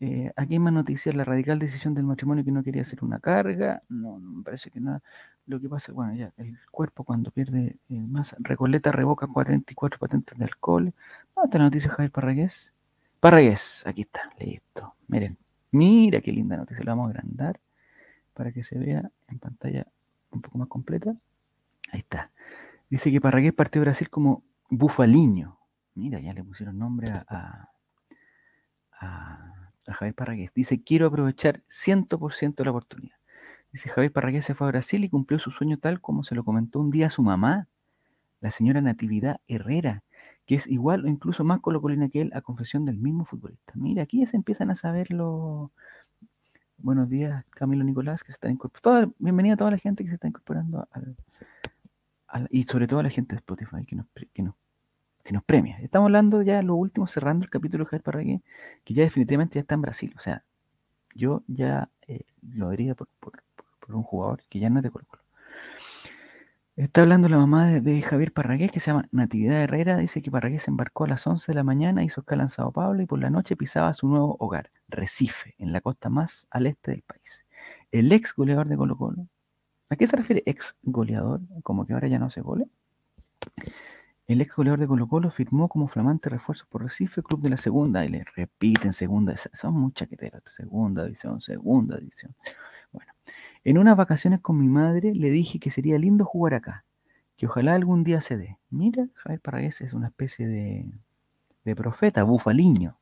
Eh, 0.00 0.32
aquí 0.36 0.54
hay 0.54 0.58
más 0.58 0.72
noticias, 0.72 1.14
la 1.14 1.24
radical 1.24 1.58
decisión 1.58 1.94
del 1.94 2.04
matrimonio 2.04 2.44
que 2.44 2.52
no 2.52 2.62
quería 2.62 2.82
hacer 2.82 3.02
una 3.02 3.18
carga. 3.18 3.82
No, 3.88 4.18
no 4.18 4.30
me 4.32 4.44
parece 4.44 4.70
que 4.70 4.80
nada. 4.80 5.02
Lo 5.46 5.60
que 5.60 5.68
pasa, 5.68 5.92
bueno, 5.92 6.14
ya, 6.14 6.32
el 6.36 6.58
cuerpo 6.70 7.04
cuando 7.04 7.30
pierde 7.30 7.78
más, 7.88 8.36
Recoleta 8.40 8.92
revoca 8.92 9.26
44 9.26 9.98
patentes 9.98 10.36
de 10.36 10.44
alcohol. 10.44 10.92
¿Dónde 11.34 11.46
está 11.46 11.58
la 11.58 11.64
noticia 11.64 11.90
Javier 11.90 12.10
Parragués? 12.10 12.74
Parragués, 13.20 13.82
aquí 13.86 14.02
está, 14.02 14.30
listo. 14.38 14.94
Miren, 15.08 15.38
mira 15.70 16.20
qué 16.20 16.32
linda 16.32 16.56
noticia, 16.56 16.84
la 16.84 16.92
vamos 16.92 17.08
a 17.08 17.10
agrandar 17.10 17.60
para 18.34 18.52
que 18.52 18.62
se 18.62 18.78
vea 18.78 19.10
en 19.28 19.38
pantalla 19.38 19.86
un 20.30 20.42
poco 20.42 20.58
más 20.58 20.68
completa. 20.68 21.16
Ahí 21.92 22.00
está. 22.00 22.30
Dice 22.90 23.10
que 23.10 23.20
Parragués 23.20 23.52
partió 23.52 23.80
de 23.80 23.86
Brasil 23.86 24.10
como 24.10 24.44
Bufaliño. 24.68 25.58
Mira, 25.94 26.20
ya 26.20 26.32
le 26.34 26.44
pusieron 26.44 26.78
nombre 26.78 27.10
a, 27.10 27.70
a, 29.00 29.72
Javier 29.88 30.14
Parragués. 30.14 30.52
Dice, 30.52 30.82
quiero 30.82 31.06
aprovechar 31.06 31.62
100% 31.68 32.64
la 32.64 32.70
oportunidad. 32.70 33.16
Dice, 33.72 33.88
Javier 33.88 34.12
Parragués 34.12 34.44
se 34.44 34.54
fue 34.54 34.66
a 34.66 34.70
Brasil 34.70 35.04
y 35.04 35.08
cumplió 35.08 35.38
su 35.38 35.50
sueño 35.50 35.78
tal 35.78 36.00
como 36.00 36.22
se 36.24 36.34
lo 36.34 36.44
comentó 36.44 36.80
un 36.80 36.90
día 36.90 37.06
a 37.06 37.10
su 37.10 37.22
mamá, 37.22 37.68
la 38.40 38.50
señora 38.50 38.80
Natividad 38.80 39.40
Herrera, 39.48 40.02
que 40.46 40.54
es 40.54 40.66
igual 40.68 41.04
o 41.04 41.08
incluso 41.08 41.44
más 41.44 41.60
colocolina 41.60 42.08
que 42.08 42.22
él 42.22 42.30
a 42.34 42.40
confesión 42.40 42.84
del 42.84 42.98
mismo 42.98 43.24
futbolista. 43.24 43.72
Mira, 43.76 44.04
aquí 44.04 44.20
ya 44.20 44.26
se 44.26 44.36
empiezan 44.36 44.70
a 44.70 44.74
saber 44.74 45.10
los 45.10 45.70
Buenos 46.78 47.08
días, 47.08 47.44
Camilo 47.50 47.84
Nicolás, 47.84 48.22
que 48.22 48.32
se 48.32 48.34
está 48.34 48.50
incorporando. 48.50 49.14
Bienvenida 49.18 49.54
a 49.54 49.56
toda 49.56 49.70
la 49.70 49.78
gente 49.78 50.04
que 50.04 50.10
se 50.10 50.16
está 50.16 50.28
incorporando 50.28 50.86
al, 50.92 51.16
y 52.50 52.64
sobre 52.64 52.86
todo 52.86 53.00
a 53.00 53.02
la 53.02 53.10
gente 53.10 53.34
de 53.34 53.38
Spotify 53.38 53.84
que 53.86 53.96
nos, 53.96 54.06
que 54.34 54.42
nos, 54.42 54.54
que 55.24 55.32
nos 55.32 55.42
premia. 55.42 55.78
Estamos 55.80 56.06
hablando 56.06 56.42
ya 56.42 56.62
lo 56.62 56.74
último, 56.74 57.06
cerrando 57.06 57.44
el 57.44 57.50
capítulo 57.50 57.84
de 57.84 57.88
Javier 57.88 58.02
Parragué, 58.02 58.42
que 58.84 58.92
ya 58.92 59.04
definitivamente 59.04 59.54
ya 59.54 59.62
está 59.62 59.74
en 59.74 59.82
Brasil. 59.82 60.14
O 60.18 60.20
sea, 60.20 60.44
yo 61.14 61.42
ya 61.46 61.88
eh, 62.06 62.24
lo 62.42 62.68
diría 62.70 62.94
por, 62.94 63.08
por, 63.20 63.42
un 63.88 64.02
jugador 64.02 64.42
que 64.50 64.58
ya 64.58 64.68
no 64.68 64.80
es 64.80 64.82
de 64.82 64.90
Colo 64.90 65.06
Colo. 65.06 65.22
Está 66.76 67.00
hablando 67.00 67.26
la 67.30 67.38
mamá 67.38 67.64
de, 67.64 68.02
Javier 68.02 68.34
Parragués, 68.34 68.70
que 68.70 68.80
se 68.80 68.90
llama 68.90 69.08
Natividad 69.10 69.62
Herrera. 69.62 69.96
Dice 69.96 70.20
que 70.20 70.30
Parragués 70.30 70.64
se 70.64 70.70
embarcó 70.70 71.04
a 71.04 71.08
las 71.08 71.26
11 71.26 71.50
de 71.50 71.54
la 71.54 71.62
mañana, 71.62 72.04
hizo 72.04 72.20
escala 72.20 72.42
en 72.42 72.48
Sao 72.50 72.70
Paulo 72.70 73.00
y 73.00 73.06
por 73.06 73.18
la 73.18 73.30
noche 73.30 73.56
pisaba 73.56 73.94
su 73.94 74.06
nuevo 74.08 74.36
hogar, 74.40 74.70
Recife, 74.88 75.54
en 75.56 75.72
la 75.72 75.80
costa 75.80 76.10
más 76.10 76.46
al 76.50 76.66
este 76.66 76.90
del 76.90 77.00
país. 77.00 77.46
El 77.92 78.12
ex 78.12 78.34
goleador 78.34 78.68
de 78.68 78.76
Colo 78.76 78.94
Colo. 78.98 79.26
¿A 79.88 79.96
qué 79.96 80.06
se 80.06 80.18
refiere 80.18 80.42
ex 80.44 80.76
goleador? 80.82 81.40
¿Como 81.62 81.86
que 81.86 81.94
ahora 81.94 82.08
ya 82.08 82.18
no 82.18 82.28
se 82.28 82.42
gole? 82.42 82.66
El 84.26 84.42
ex 84.42 84.54
goleador 84.54 84.78
de 84.78 84.86
Colo 84.86 85.08
Colo 85.08 85.30
firmó 85.30 85.70
como 85.70 85.88
flamante 85.88 86.28
refuerzo 86.28 86.66
por 86.68 86.82
Recife, 86.82 87.22
club 87.22 87.40
de 87.40 87.48
la 87.48 87.56
segunda, 87.56 88.04
y 88.04 88.10
le 88.10 88.22
repiten 88.34 88.92
segunda, 88.92 89.34
son 89.54 89.72
muy 89.72 89.92
chaqueteros, 89.92 90.42
segunda 90.54 91.04
división, 91.04 91.40
segunda 91.40 91.96
división. 91.96 92.34
En 93.66 93.78
unas 93.78 93.96
vacaciones 93.96 94.38
con 94.38 94.60
mi 94.60 94.68
madre 94.68 95.12
le 95.12 95.28
dije 95.28 95.58
que 95.58 95.70
sería 95.70 95.98
lindo 95.98 96.24
jugar 96.24 96.54
acá, 96.54 96.84
que 97.36 97.46
ojalá 97.46 97.74
algún 97.74 98.04
día 98.04 98.20
se 98.20 98.36
dé. 98.36 98.58
Mira, 98.70 99.08
Javier 99.14 99.40
Parragués 99.40 99.80
es 99.80 99.92
una 99.92 100.06
especie 100.06 100.46
de, 100.46 100.86
de 101.64 101.74
profeta, 101.74 102.22
bufaliño. 102.22 102.96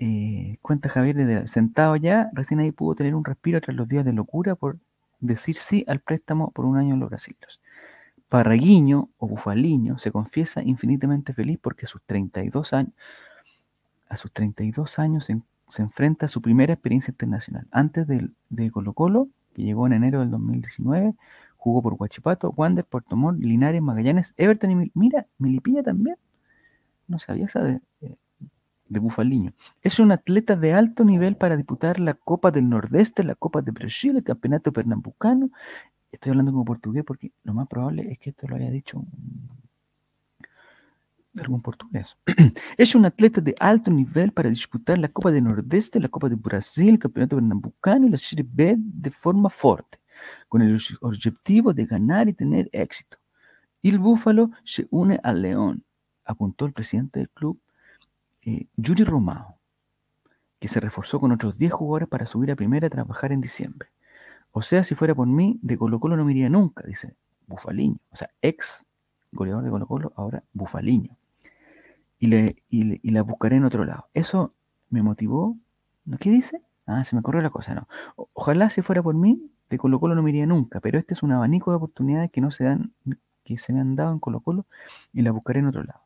Eh, 0.00 0.58
cuenta 0.62 0.88
Javier, 0.88 1.46
sentado 1.46 1.94
ya, 1.94 2.28
recién 2.32 2.58
ahí 2.58 2.72
pudo 2.72 2.96
tener 2.96 3.14
un 3.14 3.24
respiro 3.24 3.60
tras 3.60 3.76
los 3.76 3.88
días 3.88 4.04
de 4.04 4.12
locura 4.12 4.56
por 4.56 4.78
decir 5.20 5.56
sí 5.56 5.84
al 5.86 6.00
préstamo 6.00 6.50
por 6.50 6.64
un 6.64 6.76
año 6.76 6.94
en 6.94 7.00
los 7.00 7.08
brasileños. 7.08 7.60
Parraguiño 8.28 9.10
o 9.16 9.28
Bufaliño 9.28 9.96
se 10.00 10.10
confiesa 10.10 10.60
infinitamente 10.64 11.34
feliz 11.34 11.60
porque 11.62 11.86
a 11.86 11.88
sus 11.88 12.02
32 12.02 12.72
años, 12.72 12.94
a 14.08 14.16
sus 14.16 14.32
32 14.32 14.98
años 14.98 15.26
se, 15.26 15.40
enfrenta 15.80 16.26
a 16.26 16.28
su 16.28 16.42
primera 16.42 16.72
experiencia 16.72 17.12
internacional. 17.12 17.68
Antes 17.70 18.08
de, 18.08 18.28
de 18.50 18.70
Colo 18.72 18.92
Colo, 18.92 19.28
que 19.52 19.62
llegó 19.62 19.86
en 19.86 19.94
enero 19.94 20.20
del 20.20 20.30
2019. 20.30 21.14
Jugó 21.56 21.82
por 21.82 21.94
Huachipato, 21.94 22.52
Wander, 22.56 22.84
Puerto 22.84 23.16
Montt, 23.16 23.40
Linares, 23.40 23.82
Magallanes, 23.82 24.34
Everton 24.36 24.82
y 24.82 24.90
mira, 24.94 25.26
Milipilla 25.38 25.82
también. 25.82 26.16
No 27.06 27.18
sabía 27.18 27.46
esa 27.46 27.62
de, 27.62 27.80
de 28.92 29.00
Bufaliño. 29.00 29.52
Es 29.82 29.98
un 29.98 30.12
atleta 30.12 30.56
de 30.56 30.72
alto 30.72 31.04
nivel 31.04 31.36
para 31.36 31.56
disputar 31.56 31.98
la 31.98 32.14
Copa 32.14 32.50
del 32.50 32.68
Nordeste, 32.68 33.24
la 33.24 33.34
Copa 33.34 33.62
de 33.62 33.70
Brasil, 33.72 34.16
el 34.16 34.24
Campeonato 34.24 34.72
Pernambucano. 34.72 35.50
Estoy 36.10 36.30
hablando 36.30 36.52
como 36.52 36.64
portugués 36.64 37.04
porque 37.04 37.32
lo 37.42 37.54
más 37.54 37.68
probable 37.68 38.12
es 38.12 38.18
que 38.18 38.30
esto 38.30 38.46
lo 38.46 38.56
haya 38.56 38.70
dicho 38.70 39.02
algún 41.40 41.62
portugués. 41.62 42.16
es 42.76 42.94
un 42.94 43.04
atleta 43.04 43.40
de 43.40 43.54
alto 43.58 43.90
nivel 43.90 44.32
para 44.32 44.50
disputar 44.50 44.98
la 44.98 45.08
Copa 45.08 45.30
del 45.30 45.44
Nordeste, 45.44 46.00
la 46.00 46.08
Copa 46.08 46.28
de 46.28 46.36
Brasil, 46.36 46.90
el 46.90 46.98
Campeonato 46.98 47.36
Pernambucano 47.36 48.06
y 48.06 48.10
la 48.10 48.18
Serie 48.18 48.46
B 48.48 48.76
de 48.78 49.10
forma 49.10 49.48
fuerte, 49.48 49.98
con 50.48 50.62
el 50.62 50.80
objetivo 51.00 51.72
de 51.72 51.86
ganar 51.86 52.28
y 52.28 52.34
tener 52.34 52.68
éxito. 52.72 53.18
Y 53.80 53.90
el 53.90 53.98
Búfalo 53.98 54.50
se 54.64 54.86
une 54.90 55.18
al 55.22 55.42
León, 55.42 55.84
apuntó 56.24 56.66
el 56.66 56.72
presidente 56.72 57.20
del 57.20 57.30
club, 57.30 57.60
eh, 58.44 58.66
Yuri 58.76 59.04
Romao, 59.04 59.58
que 60.60 60.68
se 60.68 60.80
reforzó 60.80 61.18
con 61.18 61.32
otros 61.32 61.56
10 61.56 61.72
jugadores 61.72 62.08
para 62.08 62.26
subir 62.26 62.50
a 62.50 62.56
primera 62.56 62.86
a 62.86 62.90
trabajar 62.90 63.32
en 63.32 63.40
diciembre. 63.40 63.88
O 64.52 64.62
sea, 64.62 64.84
si 64.84 64.94
fuera 64.94 65.14
por 65.14 65.26
mí, 65.26 65.58
de 65.62 65.78
Colo 65.78 65.98
Colo 65.98 66.16
no 66.16 66.24
me 66.24 66.32
iría 66.32 66.48
nunca, 66.48 66.84
dice 66.86 67.16
Bufaliño. 67.46 67.96
O 68.10 68.16
sea, 68.16 68.30
ex 68.42 68.84
goleador 69.32 69.64
de 69.64 69.70
Colo 69.70 69.86
Colo, 69.86 70.12
ahora 70.14 70.44
Bufaliño. 70.52 71.16
Y, 72.22 72.28
le, 72.28 72.62
y, 72.70 73.10
la 73.10 73.22
buscaré 73.24 73.56
en 73.56 73.64
otro 73.64 73.84
lado. 73.84 74.06
Eso 74.14 74.54
me 74.90 75.02
motivó. 75.02 75.56
¿Qué 76.20 76.30
dice? 76.30 76.62
Ah, 76.86 77.02
se 77.02 77.16
me 77.16 77.22
corrió 77.22 77.42
la 77.42 77.50
cosa, 77.50 77.74
no. 77.74 77.88
ojalá 78.32 78.70
si 78.70 78.80
fuera 78.80 79.02
por 79.02 79.16
mí, 79.16 79.50
de 79.68 79.76
Colo 79.76 79.98
Colo 79.98 80.14
no 80.14 80.22
me 80.22 80.30
iría 80.30 80.46
nunca, 80.46 80.78
pero 80.78 81.00
este 81.00 81.14
es 81.14 81.24
un 81.24 81.32
abanico 81.32 81.72
de 81.72 81.78
oportunidades 81.78 82.30
que 82.30 82.40
no 82.40 82.52
se 82.52 82.62
dan, 82.62 82.92
que 83.42 83.58
se 83.58 83.72
me 83.72 83.80
han 83.80 83.96
dado 83.96 84.12
en 84.12 84.20
Colo 84.20 84.38
Colo 84.38 84.66
y 85.12 85.22
la 85.22 85.32
buscaré 85.32 85.58
en 85.58 85.66
otro 85.66 85.82
lado. 85.82 86.02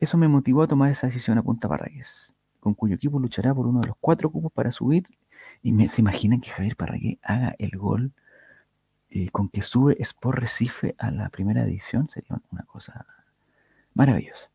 Eso 0.00 0.18
me 0.18 0.26
motivó 0.26 0.64
a 0.64 0.66
tomar 0.66 0.90
esa 0.90 1.06
decisión 1.06 1.38
a 1.38 1.42
Punta 1.44 1.68
Parragués, 1.68 2.34
con 2.58 2.74
cuyo 2.74 2.96
equipo 2.96 3.20
luchará 3.20 3.54
por 3.54 3.68
uno 3.68 3.78
de 3.80 3.88
los 3.90 3.96
cuatro 4.00 4.30
cupos 4.30 4.50
para 4.50 4.72
subir. 4.72 5.06
Y 5.62 5.72
me, 5.72 5.86
se 5.86 6.00
imaginan 6.00 6.40
que 6.40 6.50
Javier 6.50 6.74
Parragués 6.74 7.18
haga 7.22 7.54
el 7.58 7.78
gol 7.78 8.10
eh, 9.10 9.28
con 9.30 9.48
que 9.48 9.62
sube 9.62 9.96
Sport 10.00 10.36
Recife 10.36 10.96
a 10.98 11.12
la 11.12 11.28
primera 11.28 11.62
edición. 11.62 12.08
Sería 12.08 12.40
una 12.50 12.64
cosa 12.64 13.06
maravillosa. 13.94 14.50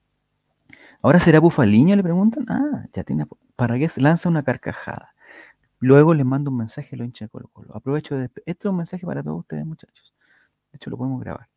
¿Ahora 1.02 1.20
será 1.20 1.40
Bufaliño? 1.40 1.96
Le 1.96 2.04
preguntan. 2.04 2.46
Ah, 2.50 2.86
ya 2.94 3.04
tiene. 3.04 3.26
Parragués 3.56 3.98
lanza 3.98 4.30
una 4.30 4.44
carcajada. 4.44 5.14
Luego 5.80 6.14
le 6.14 6.24
mando 6.24 6.52
un 6.52 6.58
mensaje 6.58 6.96
a 6.96 6.98
los 6.98 7.06
hinchas 7.06 7.28
de 7.28 7.32
Colo 7.32 7.48
Colo. 7.50 7.76
Aprovecho 7.76 8.16
de. 8.16 8.26
Este 8.46 8.52
es 8.52 8.66
un 8.66 8.78
mensaje 8.78 9.06
para 9.06 9.24
todos 9.24 9.40
ustedes, 9.40 9.66
muchachos. 9.66 10.14
De 10.72 10.78
hecho, 10.78 10.90
lo 10.90 10.98
podemos 10.98 11.22
grabar. 11.22 11.48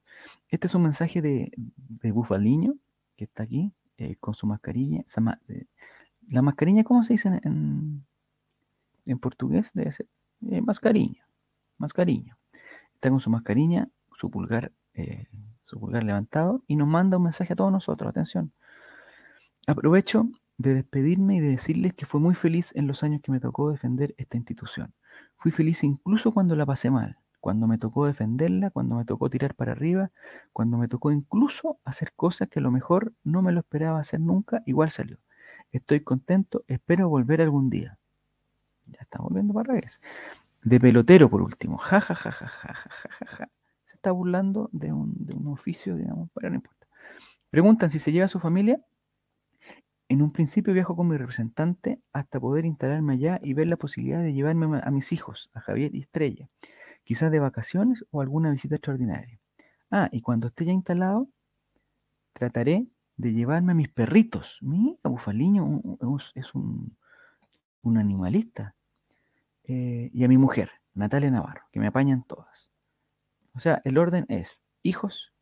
Este 0.48 0.66
es 0.66 0.74
un 0.74 0.82
mensaje 0.82 1.20
de, 1.20 1.50
de 1.56 2.12
Bufaliño, 2.12 2.74
que 3.16 3.24
está 3.24 3.42
aquí, 3.42 3.72
eh, 3.98 4.16
con 4.20 4.34
su 4.34 4.46
mascarilla. 4.46 5.04
Eh, 5.48 5.66
la 6.28 6.42
mascarilla, 6.42 6.84
¿cómo 6.84 7.02
se 7.04 7.14
dice 7.14 7.40
en, 7.42 8.04
en 9.06 9.18
portugués? 9.18 9.72
Debe 9.74 9.92
ser 9.92 10.06
eh, 10.48 10.60
mascarilla. 10.60 11.26
Mascarilla. 11.78 12.38
Está 12.94 13.10
con 13.10 13.20
su 13.20 13.30
mascarilla, 13.30 13.88
su 14.16 14.30
pulgar, 14.30 14.70
su 15.64 15.80
pulgar 15.80 16.04
levantado 16.04 16.62
y 16.68 16.76
nos 16.76 16.86
manda 16.86 17.16
un 17.16 17.24
mensaje 17.24 17.54
a 17.54 17.56
todos 17.56 17.72
nosotros. 17.72 18.08
Atención. 18.08 18.52
Aprovecho 19.66 20.28
de 20.58 20.74
despedirme 20.74 21.36
y 21.36 21.40
de 21.40 21.48
decirles 21.48 21.94
que 21.94 22.06
fue 22.06 22.20
muy 22.20 22.34
feliz 22.34 22.72
en 22.74 22.86
los 22.86 23.02
años 23.02 23.20
que 23.22 23.32
me 23.32 23.40
tocó 23.40 23.70
defender 23.70 24.14
esta 24.18 24.36
institución. 24.36 24.94
Fui 25.34 25.50
feliz 25.50 25.82
incluso 25.84 26.32
cuando 26.32 26.56
la 26.56 26.66
pasé 26.66 26.90
mal 26.90 27.18
cuando 27.42 27.66
me 27.66 27.76
tocó 27.76 28.06
defenderla, 28.06 28.70
cuando 28.70 28.94
me 28.94 29.04
tocó 29.04 29.28
tirar 29.28 29.56
para 29.56 29.72
arriba, 29.72 30.12
cuando 30.52 30.78
me 30.78 30.86
tocó 30.86 31.10
incluso 31.10 31.80
hacer 31.84 32.12
cosas 32.14 32.48
que 32.48 32.60
a 32.60 32.62
lo 32.62 32.70
mejor 32.70 33.14
no 33.24 33.42
me 33.42 33.50
lo 33.50 33.58
esperaba 33.58 33.98
hacer 33.98 34.20
nunca, 34.20 34.62
igual 34.64 34.92
salió. 34.92 35.18
Estoy 35.72 36.02
contento, 36.02 36.62
espero 36.68 37.08
volver 37.08 37.42
algún 37.42 37.68
día. 37.68 37.98
Ya 38.86 39.00
está 39.00 39.18
volviendo 39.18 39.52
para 39.52 39.72
revés. 39.72 40.00
De 40.62 40.78
pelotero, 40.78 41.28
por 41.28 41.42
último. 41.42 41.78
Ja, 41.78 42.00
ja, 42.00 42.14
ja, 42.14 42.30
ja, 42.30 42.46
ja, 42.46 42.74
ja, 42.74 42.90
ja, 43.10 43.26
ja. 43.26 43.50
Se 43.86 43.96
está 43.96 44.12
burlando 44.12 44.70
de 44.72 44.92
un, 44.92 45.12
de 45.18 45.36
un 45.36 45.48
oficio, 45.48 45.96
digamos, 45.96 46.28
pero 46.32 46.48
no 46.48 46.54
importa. 46.54 46.86
Preguntan 47.50 47.90
si 47.90 47.98
se 47.98 48.12
lleva 48.12 48.26
a 48.26 48.28
su 48.28 48.38
familia. 48.38 48.80
En 50.12 50.20
un 50.20 50.30
principio 50.30 50.74
viajo 50.74 50.94
con 50.94 51.08
mi 51.08 51.16
representante 51.16 51.98
hasta 52.12 52.38
poder 52.38 52.66
instalarme 52.66 53.14
allá 53.14 53.40
y 53.42 53.54
ver 53.54 53.68
la 53.68 53.78
posibilidad 53.78 54.22
de 54.22 54.34
llevarme 54.34 54.78
a 54.84 54.90
mis 54.90 55.10
hijos, 55.10 55.50
a 55.54 55.60
Javier 55.60 55.94
y 55.94 56.00
Estrella 56.00 56.50
quizás 57.02 57.30
de 57.30 57.40
vacaciones 57.40 58.04
o 58.10 58.20
alguna 58.20 58.50
visita 58.50 58.74
extraordinaria. 58.74 59.40
Ah, 59.90 60.10
y 60.12 60.20
cuando 60.20 60.48
esté 60.48 60.66
ya 60.66 60.72
instalado, 60.72 61.30
trataré 62.34 62.88
de 63.16 63.32
llevarme 63.32 63.72
a 63.72 63.74
mis 63.74 63.88
perritos. 63.88 64.58
Mi 64.60 64.98
Bufaliño 65.02 65.80
es 66.34 66.54
un, 66.54 66.94
animalista. 67.82 68.74
Eh, 69.64 70.10
y 70.12 70.24
a 70.24 70.28
mi 70.28 70.36
mujer, 70.36 70.72
Natalia 70.92 71.30
Navarro, 71.30 71.62
que 71.72 71.80
me 71.80 71.86
apañan 71.86 72.22
todas. 72.24 72.68
O 73.54 73.60
sea, 73.60 73.80
el 73.86 73.96
orden 73.96 74.26
es 74.28 74.60
hijos, 74.82 75.32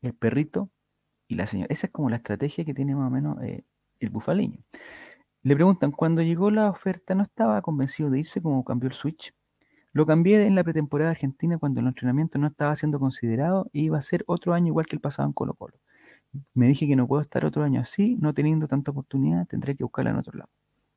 el 0.00 0.12
perrito 0.12 0.70
y 1.28 1.36
la 1.36 1.46
señora. 1.46 1.68
Esa 1.70 1.86
es 1.86 1.92
como 1.92 2.10
la 2.10 2.16
estrategia 2.16 2.64
que 2.64 2.74
tiene 2.74 2.96
más 2.96 3.06
o 3.06 3.10
menos 3.10 3.40
eh, 3.44 3.64
el 4.06 4.10
bufaliño. 4.10 4.58
Le 5.42 5.54
preguntan, 5.54 5.90
cuando 5.90 6.22
llegó 6.22 6.50
la 6.50 6.70
oferta, 6.70 7.14
¿no 7.14 7.24
estaba 7.24 7.60
convencido 7.62 8.10
de 8.10 8.20
irse 8.20 8.40
como 8.40 8.64
cambió 8.64 8.88
el 8.88 8.94
switch? 8.94 9.34
Lo 9.92 10.06
cambié 10.06 10.46
en 10.46 10.54
la 10.54 10.64
pretemporada 10.64 11.10
argentina 11.10 11.58
cuando 11.58 11.80
el 11.80 11.86
entrenamiento 11.86 12.38
no 12.38 12.46
estaba 12.46 12.74
siendo 12.76 12.98
considerado 12.98 13.68
y 13.72 13.84
iba 13.84 13.98
a 13.98 14.02
ser 14.02 14.24
otro 14.26 14.54
año 14.54 14.68
igual 14.68 14.86
que 14.86 14.96
el 14.96 15.00
pasado 15.00 15.26
en 15.28 15.32
Colo 15.32 15.54
Colo. 15.54 15.78
Me 16.54 16.66
dije 16.66 16.86
que 16.86 16.96
no 16.96 17.06
puedo 17.06 17.20
estar 17.20 17.44
otro 17.44 17.62
año 17.62 17.80
así, 17.80 18.16
no 18.20 18.32
teniendo 18.32 18.68
tanta 18.68 18.90
oportunidad, 18.90 19.46
tendré 19.46 19.76
que 19.76 19.84
buscarla 19.84 20.10
en 20.12 20.16
otro 20.16 20.38
lado. 20.38 20.50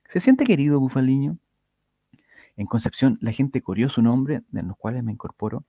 ¿Se 0.07 0.19
siente 0.19 0.45
querido 0.45 0.79
Bufaliño? 0.79 1.37
En 2.55 2.67
Concepción 2.67 3.17
la 3.21 3.31
gente 3.31 3.61
corrió 3.61 3.89
su 3.89 4.01
nombre, 4.01 4.43
de 4.49 4.63
los 4.63 4.77
cuales 4.77 5.03
me 5.03 5.11
incorporo. 5.11 5.65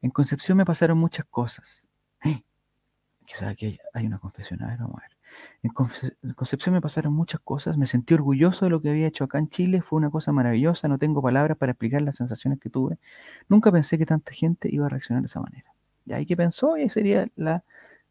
En 0.00 0.10
Concepción 0.10 0.58
me 0.58 0.64
pasaron 0.64 0.98
muchas 0.98 1.24
cosas. 1.24 1.88
¡Eh! 2.24 2.44
Quizás 3.26 3.48
aquí 3.48 3.78
hay 3.92 4.06
una 4.06 4.18
confesión, 4.18 4.60
vamos 4.60 4.98
a 4.98 5.00
ver. 5.00 5.11
En 5.62 5.70
Concepción 5.72 6.74
me 6.74 6.80
pasaron 6.80 7.12
muchas 7.12 7.40
cosas, 7.40 7.76
me 7.76 7.86
sentí 7.86 8.14
orgulloso 8.14 8.64
de 8.64 8.70
lo 8.70 8.80
que 8.80 8.90
había 8.90 9.06
hecho 9.06 9.24
acá 9.24 9.38
en 9.38 9.48
Chile, 9.48 9.80
fue 9.80 9.98
una 9.98 10.10
cosa 10.10 10.32
maravillosa, 10.32 10.88
no 10.88 10.98
tengo 10.98 11.22
palabras 11.22 11.56
para 11.56 11.72
explicar 11.72 12.02
las 12.02 12.16
sensaciones 12.16 12.58
que 12.58 12.68
tuve. 12.68 12.98
Nunca 13.48 13.70
pensé 13.70 13.96
que 13.98 14.06
tanta 14.06 14.32
gente 14.32 14.68
iba 14.72 14.86
a 14.86 14.88
reaccionar 14.88 15.22
de 15.22 15.26
esa 15.26 15.40
manera. 15.40 15.72
Y 16.04 16.12
ahí 16.12 16.26
que 16.26 16.36
pensó, 16.36 16.76
y 16.76 16.88
sería 16.88 17.28
la... 17.36 17.62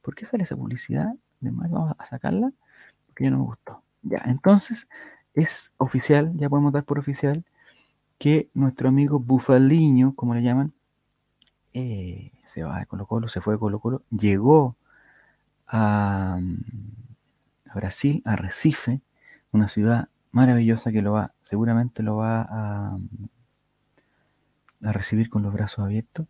¿Por 0.01 0.15
qué 0.15 0.25
sale 0.25 0.43
esa 0.43 0.55
publicidad? 0.55 1.13
Además, 1.41 1.69
vamos 1.69 1.95
a 1.97 2.05
sacarla, 2.05 2.51
porque 3.07 3.25
ya 3.25 3.31
no 3.31 3.39
me 3.39 3.43
gustó. 3.43 3.83
Ya, 4.03 4.21
entonces 4.25 4.87
es 5.33 5.71
oficial, 5.77 6.31
ya 6.35 6.49
podemos 6.49 6.73
dar 6.73 6.83
por 6.85 6.99
oficial, 6.99 7.43
que 8.17 8.49
nuestro 8.53 8.89
amigo 8.89 9.19
Bufaliño, 9.19 10.15
como 10.15 10.35
le 10.35 10.43
llaman, 10.43 10.73
eh, 11.73 12.31
se 12.45 12.63
va 12.63 12.79
de 12.79 12.85
Colo 12.85 13.05
Colo, 13.05 13.27
se 13.27 13.41
fue 13.41 13.55
de 13.55 13.59
Colo 13.59 13.79
Colo, 13.79 14.03
llegó 14.11 14.75
a 15.67 16.39
Brasil, 17.75 18.21
a 18.25 18.35
Recife, 18.35 19.01
una 19.51 19.67
ciudad 19.67 20.09
maravillosa 20.31 20.91
que 20.91 21.01
lo 21.01 21.13
va, 21.13 21.33
seguramente 21.43 22.03
lo 22.03 22.17
va 22.17 22.41
a, 22.41 22.97
a 24.83 24.91
recibir 24.91 25.29
con 25.29 25.43
los 25.43 25.53
brazos 25.53 25.85
abiertos. 25.85 26.27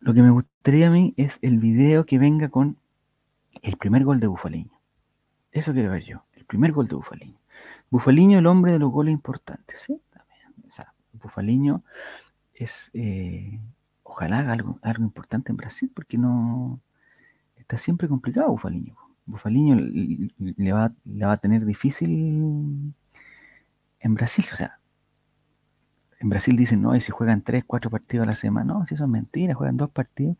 Lo 0.00 0.14
que 0.14 0.22
me 0.22 0.30
gustaría 0.30 0.88
a 0.88 0.90
mí 0.90 1.14
es 1.16 1.38
el 1.42 1.58
video 1.58 2.06
que 2.06 2.18
venga 2.18 2.48
con 2.48 2.76
el 3.62 3.76
primer 3.76 4.04
gol 4.04 4.20
de 4.20 4.26
Bufaliño. 4.26 4.78
Eso 5.52 5.72
quiero 5.72 5.90
ver 5.90 6.04
yo, 6.04 6.24
el 6.34 6.44
primer 6.44 6.72
gol 6.72 6.88
de 6.88 6.96
Bufaliño. 6.96 7.38
Bufaliño, 7.90 8.38
el 8.38 8.46
hombre 8.46 8.72
de 8.72 8.78
los 8.78 8.90
goles 8.90 9.12
importantes, 9.12 9.80
¿sí? 9.80 10.00
Bufaliño 11.12 11.82
es, 12.54 12.90
eh, 12.94 13.58
ojalá 14.02 14.38
algo, 14.52 14.78
algo 14.82 15.02
importante 15.02 15.50
en 15.50 15.56
Brasil, 15.56 15.90
porque 15.94 16.18
no, 16.18 16.80
está 17.56 17.78
siempre 17.78 18.08
complicado 18.08 18.50
Bufaliño. 18.50 18.94
Bufaliño 19.26 19.76
le 19.76 20.72
va, 20.72 20.92
va 21.04 21.32
a 21.32 21.36
tener 21.36 21.64
difícil 21.64 22.94
en 24.00 24.14
Brasil. 24.14 24.44
O 24.52 24.56
sea, 24.56 24.78
en 26.20 26.28
Brasil 26.30 26.56
dicen, 26.56 26.82
no, 26.82 26.94
y 26.96 27.00
si 27.00 27.12
juegan 27.12 27.42
tres, 27.42 27.64
cuatro 27.66 27.90
partidos 27.90 28.24
a 28.24 28.30
la 28.30 28.36
semana. 28.36 28.74
No, 28.74 28.86
si 28.86 28.94
eso 28.94 29.04
es 29.04 29.10
mentira, 29.10 29.54
juegan 29.54 29.76
dos 29.76 29.90
partidos 29.90 30.36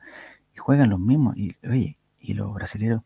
y 0.55 0.59
juegan 0.59 0.91
los 0.91 1.01
mismos. 1.01 1.37
Y 1.37 1.57
oye, 1.69 1.99
y 2.21 2.35
los 2.35 2.55
brasileños 2.55 3.03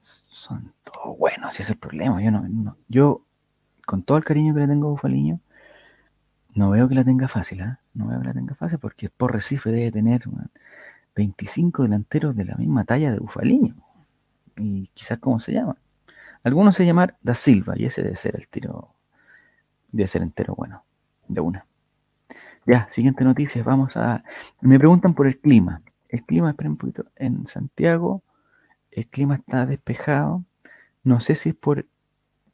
son 0.00 0.72
todos 0.84 1.18
buenos, 1.18 1.52
ese 1.54 1.64
es 1.64 1.70
el 1.70 1.78
problema. 1.78 2.22
Yo 2.22 2.30
no, 2.30 2.76
yo, 2.88 3.22
con 3.84 4.02
todo 4.04 4.18
el 4.18 4.24
cariño 4.24 4.54
que 4.54 4.60
le 4.60 4.68
tengo 4.68 4.88
a 4.88 4.90
Bufaliño, 4.90 5.40
no 6.54 6.70
veo 6.70 6.88
que 6.88 6.94
la 6.94 7.04
tenga 7.04 7.28
fácil, 7.28 7.60
¿ah? 7.62 7.80
No 7.94 8.06
veo 8.08 8.20
que 8.20 8.26
la 8.26 8.32
tenga 8.32 8.54
fácil 8.54 8.78
porque 8.78 9.10
por 9.10 9.32
Recife 9.32 9.70
debe 9.70 9.90
tener 9.90 10.22
25 11.14 11.82
delanteros 11.82 12.36
de 12.36 12.44
la 12.44 12.56
misma 12.56 12.84
talla 12.84 13.12
de 13.12 13.18
Bufaliño 13.18 13.74
y 14.56 14.88
quizás 14.94 15.18
cómo 15.18 15.40
se 15.40 15.52
llama. 15.52 15.76
Algunos 16.42 16.76
se 16.76 16.86
llaman 16.86 17.14
Da 17.22 17.34
Silva 17.34 17.74
y 17.76 17.86
ese 17.86 18.02
debe 18.02 18.16
ser 18.16 18.36
el 18.36 18.48
tiro, 18.48 18.94
debe 19.90 20.08
ser 20.08 20.22
entero 20.22 20.54
bueno, 20.54 20.84
de 21.28 21.40
una. 21.40 21.66
Ya, 22.66 22.88
siguiente 22.90 23.24
noticia, 23.24 23.62
vamos 23.62 23.96
a... 23.96 24.24
Me 24.60 24.78
preguntan 24.78 25.14
por 25.14 25.26
el 25.26 25.38
clima. 25.38 25.82
El 26.08 26.24
clima, 26.24 26.50
esperen 26.50 26.72
un 26.72 26.78
poquito, 26.78 27.06
en 27.16 27.46
Santiago 27.46 28.22
el 28.96 29.06
clima 29.06 29.36
está 29.36 29.66
despejado. 29.66 30.44
No 31.04 31.20
sé 31.20 31.34
si 31.36 31.50
es 31.50 31.54
por 31.54 31.86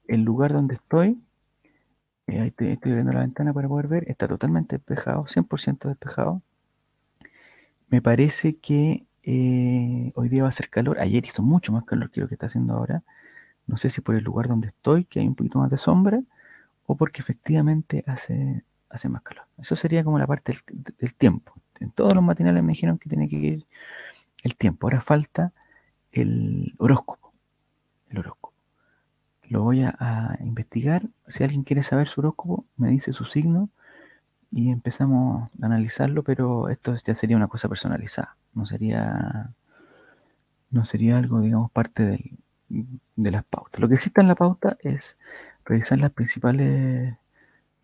el 0.09 0.23
lugar 0.23 0.53
donde 0.53 0.75
estoy, 0.75 1.23
eh, 2.27 2.41
ahí 2.41 2.49
estoy, 2.49 2.69
estoy 2.73 2.91
abriendo 2.91 3.13
la 3.13 3.21
ventana 3.21 3.55
para 3.55 3.69
poder 3.69 3.87
ver, 3.87 4.11
está 4.11 4.29
totalmente 4.29 4.77
despejado, 4.77 5.25
100% 5.25 5.89
despejado. 5.89 6.43
Me 7.89 8.03
parece 8.03 8.57
que 8.57 9.07
eh, 9.23 10.13
hoy 10.15 10.29
día 10.29 10.43
va 10.43 10.49
a 10.49 10.53
ser 10.53 10.69
calor. 10.69 10.99
Ayer 10.99 11.25
hizo 11.25 11.43
mucho 11.43 11.73
más 11.73 11.85
calor 11.85 12.11
que 12.11 12.21
lo 12.21 12.29
que 12.29 12.35
está 12.35 12.47
haciendo 12.47 12.75
ahora. 12.75 13.03
No 13.67 13.77
sé 13.77 13.91
si 13.91 14.01
por 14.01 14.15
el 14.17 14.25
lugar 14.25 14.49
donde 14.49 14.69
estoy, 14.69 15.05
que 15.05 15.21
hay 15.21 15.29
un 15.29 15.35
poquito 15.35 15.59
más 15.59 15.71
de 15.71 15.77
sombra, 15.77 16.23
o 16.87 16.97
porque 16.97 17.23
efectivamente 17.23 18.05
hace, 18.07 18.65
más 19.09 19.23
calor. 19.23 19.47
Eso 19.59 19.77
sería 19.77 20.05
como 20.05 20.19
la 20.19 20.27
parte 20.27 20.55
del, 20.99 21.15
tiempo. 21.15 21.55
En 21.81 21.91
todos 21.91 22.15
los 22.15 22.23
matinales 22.23 22.63
me 22.63 22.73
dijeron 22.73 22.99
que 22.99 23.09
tiene 23.09 23.29
que 23.29 23.37
ir 23.37 23.67
el 24.43 24.57
tiempo. 24.57 24.87
Ahora 24.87 25.01
falta 25.01 25.53
el 26.13 26.75
horóscopo. 26.79 27.33
El 28.11 28.19
horóscopo. 28.19 28.53
Lo 29.45 29.63
voy 29.63 29.83
a 29.83 30.39
investigar. 30.41 31.03
Si 31.29 31.45
alguien 31.45 31.63
quiere 31.63 31.83
saber 31.83 32.09
su 32.09 32.21
horóscopo, 32.21 32.67
me 32.77 32.89
dice 32.89 33.13
su 33.13 33.25
signo 33.25 33.71
y 34.53 34.71
empezamos 34.71 35.51
a 35.61 35.67
analizarlo, 35.67 36.23
pero 36.23 36.69
esto 36.69 36.95
ya 37.05 37.15
sería 37.15 37.37
una 37.37 37.49
cosa 37.49 37.69
personalizada, 37.69 38.37
no 38.55 38.67
sería, 38.67 39.51
no 40.71 40.85
sería 40.85 41.19
algo, 41.19 41.41
digamos, 41.41 41.71
parte 41.71 42.05
del, 42.05 42.39
de 43.17 43.31
las 43.31 43.45
pautas. 43.45 43.81
Lo 43.81 43.89
que 43.89 43.95
existe 43.95 44.21
en 44.21 44.29
la 44.29 44.35
pauta 44.35 44.77
es 44.81 45.17
revisar 45.65 45.99
las 45.99 46.13
principales 46.13 47.17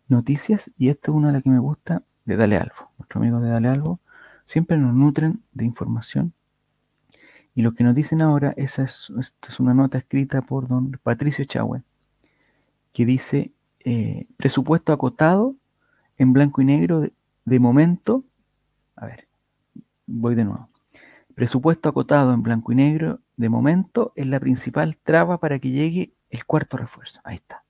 noticias 0.07 0.71
y 0.77 0.89
esta 0.89 1.11
es 1.11 1.15
una 1.15 1.27
de 1.27 1.33
las 1.33 1.43
que 1.43 1.49
me 1.49 1.59
gusta 1.59 2.03
de 2.25 2.35
Dale 2.35 2.57
Algo. 2.57 2.91
Nuestros 2.97 3.21
amigos 3.21 3.41
de 3.41 3.49
Dale 3.49 3.69
Algo 3.69 3.99
siempre 4.45 4.77
nos 4.77 4.93
nutren 4.93 5.41
de 5.53 5.65
información 5.65 6.33
y 7.55 7.61
lo 7.61 7.73
que 7.73 7.83
nos 7.83 7.95
dicen 7.95 8.21
ahora, 8.21 8.53
esa 8.57 8.83
es, 8.83 9.11
esta 9.19 9.49
es 9.49 9.59
una 9.59 9.73
nota 9.73 9.97
escrita 9.97 10.41
por 10.41 10.67
don 10.67 10.91
Patricio 11.03 11.43
Chahue, 11.45 11.81
que 12.93 13.05
dice 13.05 13.51
eh, 13.81 14.27
presupuesto 14.37 14.93
acotado 14.93 15.55
en 16.19 16.33
blanco 16.33 16.61
y 16.61 16.65
negro 16.65 17.01
de, 17.45 17.59
momento. 17.59 18.23
A 18.95 19.07
ver, 19.07 19.27
voy 20.05 20.35
de 20.35 20.43
nuevo. 20.43 20.69
Presupuesto 21.33 21.89
acotado 21.89 22.33
en 22.33 22.43
blanco 22.43 22.73
y 22.73 22.75
negro 22.75 23.21
de 23.37 23.49
momento 23.49 24.11
es 24.15 24.27
la 24.27 24.39
principal 24.39 24.97
traba 24.97 25.39
para 25.39 25.57
que 25.57 25.71
llegue 25.71 26.13
el 26.29 26.45
cuarto 26.45 26.77
refuerzo. 26.77 27.21
Ahí 27.23 27.37
está. 27.37 27.63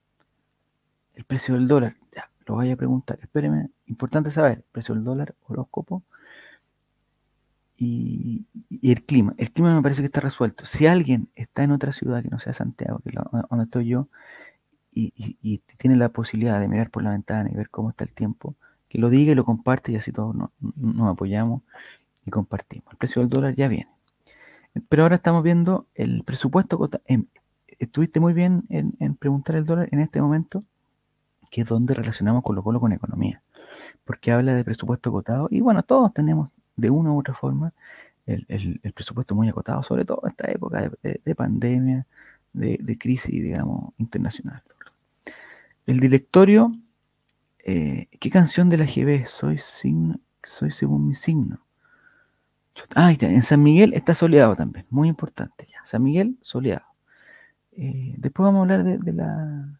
El 1.14 1.24
precio 1.24 1.54
del 1.54 1.68
dólar. 1.68 1.96
Ya, 2.14 2.30
lo 2.48 2.56
voy 2.56 2.72
a 2.72 2.76
preguntar. 2.76 3.20
Espéreme. 3.22 3.70
Importante 3.86 4.32
saber. 4.32 4.66
Precio 4.72 4.96
del 4.96 5.04
dólar, 5.04 5.36
horóscopo. 5.48 6.04
Y, 7.78 8.48
y, 8.68 8.92
el 8.92 9.06
clima. 9.06 9.36
El 9.38 9.52
clima 9.52 9.76
me 9.76 9.82
parece 9.84 10.02
que 10.02 10.08
está 10.08 10.22
resuelto. 10.22 10.66
Si 10.66 10.88
alguien 10.88 11.30
está 11.36 11.64
en 11.64 11.72
otra 11.72 11.94
ciudad 11.94 12.24
que 12.24 12.30
no 12.30 12.40
sea 12.40 12.54
Santiago, 12.54 13.00
que 13.00 13.10
es 13.10 13.16
donde 13.50 13.66
estoy 13.66 13.88
yo, 13.88 14.08
y, 14.92 15.60
tiene 15.78 15.96
la 15.96 16.10
posibilidad 16.10 16.60
de 16.60 16.68
mirar 16.68 16.90
por 16.90 17.04
la 17.04 17.12
ventana 17.12 17.50
y 17.52 17.56
ver 17.56 17.70
cómo 17.70 17.90
está 17.90 18.04
el 18.04 18.14
tiempo, 18.14 18.56
que 18.88 18.98
lo 18.98 19.10
diga 19.10 19.32
y 19.32 19.36
lo 19.36 19.46
comparte 19.46 19.92
y 19.92 19.96
así 19.96 20.12
todos 20.12 20.36
nos, 20.36 20.50
apoyamos 21.10 21.62
y 22.26 22.32
compartimos. 22.32 22.92
El 22.92 22.98
precio 22.98 23.22
del 23.22 23.30
dólar 23.30 23.56
ya 23.56 23.68
viene. 23.68 23.90
Pero 24.90 25.04
ahora 25.04 25.16
estamos 25.16 25.44
viendo 25.44 25.88
el 25.96 26.24
presupuesto. 26.24 26.90
Estuviste 27.68 28.20
muy 28.20 28.34
bien 28.34 28.64
en, 28.70 29.16
preguntar 29.16 29.56
el 29.56 29.66
dólar 29.66 29.90
en 29.92 30.00
este 30.00 30.22
momento, 30.22 30.64
que 31.52 31.62
es 31.62 31.68
donde 31.68 31.94
relacionamos 31.94 32.44
Colo 32.44 32.64
Colo 32.64 32.80
con 32.80 32.92
economía. 32.92 33.42
Porque 34.06 34.32
habla 34.32 34.56
de 34.56 34.64
presupuesto 34.64 35.10
acotado. 35.10 35.48
Y 35.52 35.62
bueno, 35.62 35.84
todos 35.84 36.14
tenemos 36.14 36.50
de 36.76 36.90
una 36.90 37.12
u 37.12 37.20
otra 37.20 37.34
forma 37.34 37.74
el, 38.26 38.92
presupuesto 38.94 39.36
muy 39.36 39.50
acotado, 39.50 39.82
sobre 39.84 40.06
todo 40.06 40.22
en 40.24 40.30
esta 40.30 40.52
época 40.52 40.82
de, 40.82 40.92
de, 41.02 41.22
de 41.24 41.36
pandemia, 41.36 42.06
de, 42.54 42.98
crisis, 42.98 43.42
digamos, 43.42 43.94
internacional. 43.98 44.62
El 45.90 46.00
directorio, 46.00 46.72
eh, 47.66 48.10
¿qué 48.20 48.30
canción 48.30 48.70
de 48.70 48.78
la 48.78 48.86
GB? 48.86 49.26
Soy, 49.26 49.58
signo, 49.58 50.20
soy 50.44 50.72
según 50.72 51.08
mi 51.08 51.16
signo. 51.16 51.66
Ah, 52.94 53.12
en 53.12 53.42
San 53.42 53.64
Miguel 53.64 53.96
está 53.96 54.14
soleado 54.14 54.56
también, 54.56 54.86
muy 54.92 55.08
importante 55.08 55.68
ya. 55.68 55.84
San 55.86 56.04
Miguel 56.04 56.38
soleado. 56.44 56.86
Eh, 57.72 58.14
después 58.20 58.44
vamos 58.44 58.60
a 58.60 58.62
hablar 58.62 58.84
de, 58.84 59.00
de, 59.00 59.14
la 59.14 59.80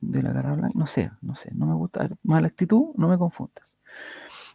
de 0.00 0.22
la 0.22 0.32
garra 0.32 0.54
blanca, 0.54 0.78
no 0.78 0.86
sé, 0.86 1.10
no 1.20 1.34
sé, 1.34 1.50
no 1.52 1.66
me 1.66 1.74
gusta, 1.74 2.08
mala 2.22 2.46
actitud, 2.46 2.94
no 2.94 3.08
me 3.08 3.18
confundas. 3.18 3.74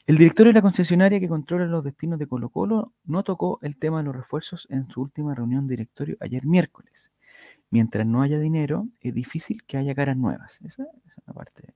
El 0.08 0.16
directorio 0.16 0.54
de 0.54 0.60
la 0.60 0.62
concesionaria 0.62 1.20
que 1.20 1.28
controla 1.28 1.66
los 1.66 1.84
destinos 1.84 2.20
de 2.20 2.28
Colo 2.28 2.48
Colo 2.48 2.94
no 3.04 3.24
tocó 3.26 3.60
el 3.64 3.76
tema 3.78 3.98
de 3.98 4.06
los 4.06 4.16
refuerzos 4.16 4.66
en 4.70 4.88
su 4.88 5.02
última 5.02 5.36
reunión 5.36 5.68
directorio 5.68 6.16
ayer 6.22 6.46
miércoles. 6.46 7.12
Mientras 7.72 8.06
no 8.06 8.22
haya 8.22 8.40
dinero, 8.40 8.88
es 9.02 9.14
difícil 9.14 9.64
que 9.66 9.78
haya 9.78 9.94
caras 9.94 10.18
nuevas. 10.18 10.60
Esa, 10.64 10.84
es 10.84 11.16
la 11.26 11.34
parte. 11.34 11.74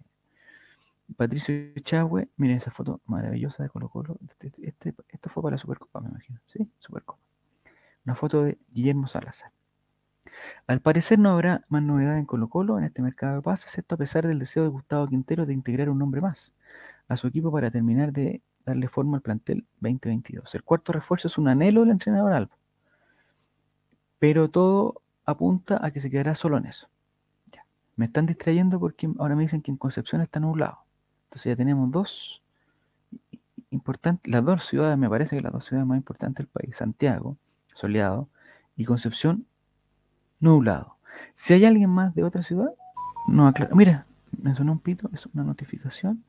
Patricio 1.15 1.56
Chahue, 1.82 2.29
miren 2.38 2.58
esa 2.58 2.71
foto 2.71 3.01
maravillosa 3.06 3.62
de 3.63 3.69
Colo 3.69 3.89
Colo. 3.89 4.17
Este, 4.27 4.51
este, 4.63 4.95
esto 5.10 5.29
fue 5.29 5.43
para 5.43 5.56
la 5.56 5.60
Supercopa, 5.60 6.01
me 6.01 6.10
imagino. 6.10 6.39
Sí, 6.47 6.67
Supercopa. 6.79 7.21
Una 8.06 8.15
foto 8.15 8.43
de 8.43 8.58
Guillermo 8.71 9.08
Salazar. 9.08 9.51
Al 10.67 10.82
parecer 10.82 11.19
no 11.19 11.29
habrá 11.29 11.63
más 11.69 11.84
novedad 11.84 12.17
en 12.17 12.25
Colo 12.25 12.49
Colo 12.49 12.77
en 12.79 12.86
este 12.86 13.01
mercado 13.01 13.36
de 13.36 13.41
pases, 13.41 13.77
esto 13.77 13.95
a 13.95 13.97
pesar 13.97 14.27
del 14.27 14.39
deseo 14.39 14.63
de 14.63 14.69
Gustavo 14.69 15.08
Quintero 15.08 15.45
de 15.45 15.53
integrar 15.53 15.89
un 15.89 15.99
nombre 15.99 16.21
más 16.21 16.56
a 17.08 17.17
su 17.17 17.27
equipo 17.27 17.51
para 17.51 17.69
terminar 17.69 18.12
de 18.12 18.41
darle 18.65 18.88
forma 18.88 19.17
al 19.17 19.21
plantel 19.21 19.65
2022. 19.82 20.56
El 20.56 20.63
cuarto 20.63 20.93
refuerzo 20.93 21.27
es 21.27 21.38
un 21.38 21.47
anhelo 21.47 21.82
del 21.82 21.91
entrenador 21.91 22.34
Albo. 22.34 22.58
Pero 24.19 24.49
todo 24.49 25.03
apunta 25.25 25.79
a 25.86 25.91
que 25.91 26.01
se 26.01 26.09
quedará 26.09 26.36
solo 26.36 26.57
en 26.57 26.65
eso. 26.65 26.88
Ya. 27.51 27.65
Me 27.95 28.05
están 28.05 28.25
distrayendo 28.25 28.79
porque 28.79 29.09
ahora 29.19 29.36
me 29.36 29.43
dicen 29.43 29.62
que 29.62 29.71
en 29.71 29.77
Concepción 29.77 30.21
está 30.21 30.39
nublado. 30.39 30.79
Entonces 31.25 31.51
ya 31.51 31.55
tenemos 31.55 31.91
dos 31.91 32.41
importantes, 33.71 34.31
las 34.31 34.45
dos 34.45 34.65
ciudades, 34.65 34.97
me 34.97 35.09
parece 35.09 35.36
que 35.36 35.41
las 35.41 35.51
dos 35.51 35.65
ciudades 35.65 35.88
más 35.88 35.97
importantes 35.97 36.45
del 36.45 36.47
país, 36.47 36.77
Santiago, 36.77 37.38
soleado, 37.73 38.29
y 38.75 38.86
Concepción, 38.86 39.45
nublado. 40.39 40.97
Si 41.33 41.53
hay 41.53 41.65
alguien 41.65 41.89
más 41.89 42.13
de 42.15 42.23
otra 42.23 42.43
ciudad, 42.43 42.73
no 43.27 43.47
aclara. 43.47 43.73
Mira, 43.75 44.05
me 44.41 44.55
sonó 44.55 44.71
un 44.73 44.79
pito, 44.79 45.09
es 45.13 45.25
una 45.27 45.43
notificación 45.43 46.23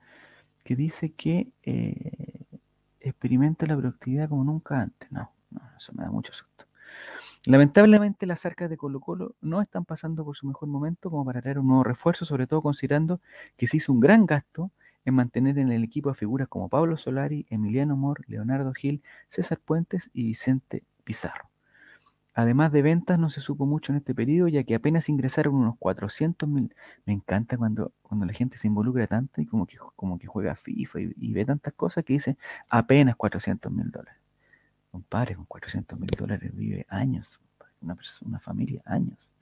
que 0.62 0.76
dice 0.76 1.12
que 1.12 1.48
eh, 1.62 2.44
experimenta 3.00 3.66
la 3.66 3.76
productividad 3.76 4.28
como 4.28 4.44
nunca 4.44 4.80
antes. 4.80 5.11
No, 5.11 5.30
no, 5.50 5.61
eso 5.76 5.92
me 5.94 6.04
da 6.04 6.11
mucho 6.11 6.33
susto. 6.33 6.63
Lamentablemente 7.46 8.26
las 8.26 8.46
arcas 8.46 8.70
de 8.70 8.78
Colo 8.78 9.00
Colo 9.00 9.35
no 9.42 9.61
están 9.61 9.85
pasando 9.85 10.24
por 10.24 10.35
su 10.35 10.46
mejor 10.46 10.66
momento 10.68 11.11
como 11.11 11.26
para 11.26 11.42
traer 11.42 11.59
un 11.59 11.66
nuevo 11.66 11.85
refuerzo, 11.85 12.24
sobre 12.24 12.46
todo 12.46 12.62
considerando 12.62 13.20
que 13.59 13.66
se 13.66 13.76
hizo 13.76 13.92
un 13.92 14.00
gran 14.00 14.24
gasto 14.24 14.70
en 15.04 15.14
mantener 15.14 15.59
en 15.59 15.70
el 15.70 15.85
equipo 15.85 16.09
a 16.09 16.14
figuras 16.14 16.48
como 16.48 16.70
Pablo 16.70 16.96
Solari, 16.96 17.46
Emiliano 17.50 17.96
Mor, 17.96 18.24
Leonardo 18.28 18.72
Gil, 18.72 19.02
César 19.28 19.61
Puentes 19.62 20.11
y 20.14 20.24
Vicente 20.24 20.85
Pizarro. 21.04 21.50
Además 22.33 22.72
de 22.72 22.80
ventas, 22.80 23.18
no 23.18 23.28
se 23.28 23.42
supo 23.42 23.66
mucho 23.66 23.92
en 23.92 23.98
este 23.98 24.14
periodo, 24.14 24.48
ya 24.48 24.64
que 24.64 24.74
apenas 24.74 25.11
ingresaron 25.11 25.54
unos 25.54 25.76
400 25.78 26.48
mil. 26.48 26.74
Me 27.04 27.12
encanta 27.12 27.59
cuando, 27.59 27.92
cuando 28.02 28.24
la 28.26 28.33
gente 28.33 28.57
se 28.57 28.66
involucra 28.68 29.07
tanto 29.07 29.42
y 29.42 29.46
como 29.46 29.66
que, 29.66 29.76
como 29.96 30.18
que 30.18 30.26
juega 30.26 30.57
FIFA 30.57 31.00
y, 31.00 31.12
y 31.16 31.33
ve 31.35 31.44
tantas 31.44 31.74
cosas 31.74 32.04
que 32.04 32.14
dice 32.14 32.38
apenas 32.70 33.16
400 33.16 33.70
mil 33.70 33.90
dólares. 33.90 34.24
Compadre, 34.94 35.35
con 35.35 35.44
400 35.46 35.98
mil 35.98 36.11
dólares 36.11 36.54
vive 36.54 36.87
años, 36.88 37.40
una, 37.80 37.96
persona, 37.96 38.28
una 38.28 38.38
familia, 38.38 38.80
años. 38.85 39.35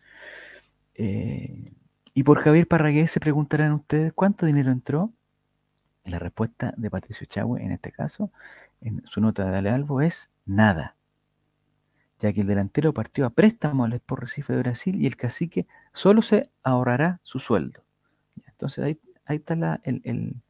Eh, 0.94 1.72
y 2.14 2.22
por 2.22 2.38
Javier 2.38 2.66
Parragués 2.66 3.10
se 3.10 3.20
preguntarán 3.20 3.72
ustedes 3.72 4.12
cuánto 4.14 4.46
dinero 4.46 4.72
entró. 4.72 5.12
La 6.04 6.18
respuesta 6.18 6.72
de 6.78 6.90
Patricio 6.90 7.26
Chagüe, 7.26 7.62
en 7.62 7.72
este 7.72 7.92
caso, 7.92 8.32
en 8.80 9.02
su 9.06 9.20
nota 9.20 9.44
de 9.44 9.50
Dale 9.50 9.70
Albo, 9.70 10.00
es 10.00 10.30
nada 10.46 10.96
ya 12.22 12.32
que 12.32 12.40
el 12.42 12.46
delantero 12.46 12.94
partió 12.94 13.26
a 13.26 13.30
préstamo 13.30 13.84
al 13.84 13.92
Sport 13.94 14.22
Recife 14.22 14.52
de 14.52 14.60
Brasil 14.60 14.94
y 15.02 15.06
el 15.06 15.16
cacique 15.16 15.66
solo 15.92 16.22
se 16.22 16.50
ahorrará 16.62 17.20
su 17.24 17.40
sueldo. 17.40 17.82
Entonces 18.46 18.84
ahí, 18.84 19.00
está 19.26 19.80
el, 19.82 20.40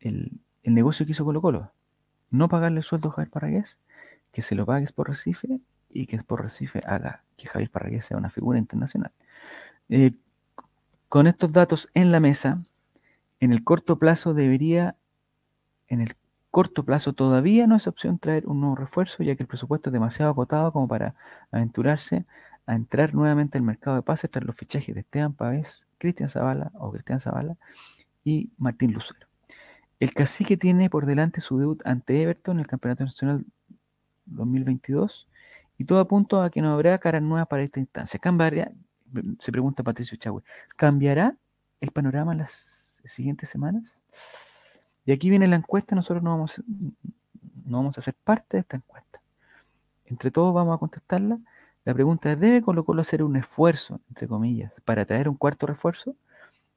el, 0.00 0.40
negocio 0.64 1.06
que 1.06 1.12
hizo 1.12 1.24
Colo 1.24 1.40
Colo. 1.40 1.72
No 2.30 2.48
pagarle 2.48 2.78
el 2.78 2.84
sueldo 2.84 3.10
a 3.10 3.12
Javier 3.12 3.30
Parragués, 3.30 3.78
que 4.32 4.42
se 4.42 4.54
lo 4.54 4.66
pague 4.66 4.84
Sport 4.84 5.10
Recife 5.10 5.60
y 5.90 6.06
que 6.06 6.16
Sport 6.16 6.44
Recife 6.44 6.80
haga 6.84 7.22
que 7.36 7.48
Javier 7.48 7.70
Parragués 7.70 8.06
sea 8.06 8.16
una 8.16 8.30
figura 8.30 8.58
internacional. 8.58 9.12
Eh, 9.88 10.12
con 11.08 11.26
estos 11.26 11.52
datos 11.52 11.88
en 11.94 12.10
la 12.10 12.20
mesa, 12.20 12.62
en 13.40 13.52
el 13.52 13.62
corto 13.62 13.98
plazo 13.98 14.34
debería, 14.34 14.96
en 15.88 16.00
el 16.00 16.16
corto 16.50 16.84
plazo 16.84 17.12
todavía 17.12 17.66
no 17.66 17.76
es 17.76 17.86
opción 17.86 18.18
traer 18.18 18.46
un 18.46 18.60
nuevo 18.60 18.76
refuerzo, 18.76 19.22
ya 19.22 19.36
que 19.36 19.42
el 19.42 19.48
presupuesto 19.48 19.90
es 19.90 19.92
demasiado 19.92 20.32
acotado 20.32 20.72
como 20.72 20.88
para 20.88 21.14
aventurarse 21.50 22.24
a 22.66 22.74
entrar 22.74 23.14
nuevamente 23.14 23.58
al 23.58 23.64
mercado 23.64 23.96
de 23.96 24.02
pases 24.02 24.30
tras 24.30 24.44
los 24.44 24.56
fichajes 24.56 24.94
de 24.94 25.00
Esteban 25.00 25.34
Pavés, 25.34 25.86
Cristian 25.98 26.28
Zavala 26.28 26.70
o 26.74 26.92
Cristian 26.92 27.20
Zavala 27.20 27.56
y 28.24 28.50
Martín 28.56 28.92
Lucero. 28.92 29.26
El 29.98 30.14
cacique 30.14 30.56
tiene 30.56 30.90
por 30.90 31.06
delante 31.06 31.40
su 31.40 31.58
debut 31.58 31.80
ante 31.84 32.22
Everton 32.22 32.56
en 32.56 32.60
el 32.60 32.66
Campeonato 32.66 33.04
Nacional 33.04 33.44
2022 34.26 35.28
y 35.78 35.84
todo 35.84 36.00
apunta 36.00 36.44
a 36.44 36.50
que 36.50 36.62
no 36.62 36.72
habrá 36.72 36.98
caras 36.98 37.22
nuevas 37.22 37.48
para 37.48 37.62
esta 37.62 37.80
instancia. 37.80 38.20
Cambiaría, 38.20 38.72
se 39.38 39.52
pregunta 39.52 39.82
Patricio 39.82 40.16
Chagüe, 40.16 40.42
¿cambiará 40.76 41.36
el 41.80 41.90
panorama 41.90 42.32
en 42.32 42.38
las 42.38 43.00
siguientes 43.04 43.48
semanas? 43.48 43.98
Y 45.04 45.12
aquí 45.12 45.30
viene 45.30 45.48
la 45.48 45.56
encuesta, 45.56 45.94
nosotros 45.94 46.22
no 46.22 46.30
vamos, 46.30 46.62
no 47.64 47.78
vamos 47.78 47.98
a 47.98 48.00
hacer 48.00 48.14
parte 48.14 48.56
de 48.56 48.60
esta 48.60 48.76
encuesta. 48.76 49.20
Entre 50.04 50.30
todos 50.30 50.54
vamos 50.54 50.74
a 50.74 50.78
contestarla. 50.78 51.38
La 51.84 51.94
pregunta 51.94 52.30
es, 52.30 52.38
¿debe 52.38 52.62
Colo 52.62 52.84
Colo 52.84 53.00
hacer 53.00 53.22
un 53.22 53.34
esfuerzo, 53.36 54.00
entre 54.08 54.28
comillas, 54.28 54.72
para 54.84 55.04
traer 55.04 55.28
un 55.28 55.36
cuarto 55.36 55.66
refuerzo? 55.66 56.14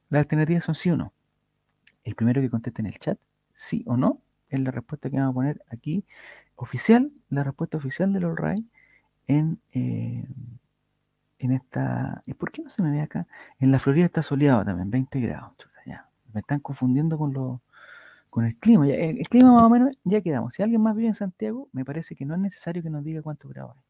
Las 0.10 0.22
alternativas 0.22 0.64
son 0.64 0.74
sí 0.74 0.90
o 0.90 0.98
no. 0.98 1.14
El 2.04 2.16
primero 2.16 2.42
que 2.42 2.50
conteste 2.50 2.82
en 2.82 2.88
el 2.88 2.98
chat, 2.98 3.20
sí 3.54 3.84
o 3.86 3.98
no, 3.98 4.22
es 4.50 4.60
la 4.60 4.72
respuesta 4.72 5.10
que 5.10 5.18
vamos 5.18 5.32
a 5.32 5.36
poner 5.36 5.62
aquí, 5.70 6.06
oficial, 6.56 7.12
la 7.30 7.44
respuesta 7.44 7.78
oficial 7.78 8.14
del 8.14 8.26
All 8.26 8.38
Right 8.38 8.66
en, 9.28 9.60
eh, 9.72 10.26
en 11.40 11.52
esta... 11.52 12.22
¿Y 12.26 12.34
por 12.34 12.52
qué 12.52 12.62
no 12.62 12.70
se 12.70 12.82
me 12.82 12.92
ve 12.92 13.02
acá? 13.02 13.28
En 13.60 13.72
la 13.72 13.80
Florida 13.80 14.06
está 14.06 14.22
soleado 14.22 14.64
también, 14.64 14.90
20 14.90 15.20
grados. 15.20 15.54
ya. 15.86 16.10
Me 16.34 16.42
están 16.42 16.60
confundiendo 16.60 17.18
con, 17.18 17.34
lo, 17.34 17.62
con 18.30 18.46
el 18.46 18.56
clima. 18.58 18.88
el, 18.88 19.28
clima 19.28 19.54
más 19.54 19.64
o 19.64 19.70
menos 19.70 19.98
ya 20.04 20.22
quedamos. 20.22 20.54
Si 20.54 20.64
alguien 20.64 20.82
más 20.82 20.96
vive 20.96 21.10
en 21.10 21.16
Santiago, 21.16 21.70
me 21.72 21.86
parece 21.86 22.16
que 22.16 22.26
no 22.26 22.34
es 22.34 22.40
necesario 22.40 22.84
que 22.84 22.90
nos 22.90 23.04
diga 23.04 23.22
cuántos 23.22 23.52
grados 23.52 23.76
hay. 23.78 23.84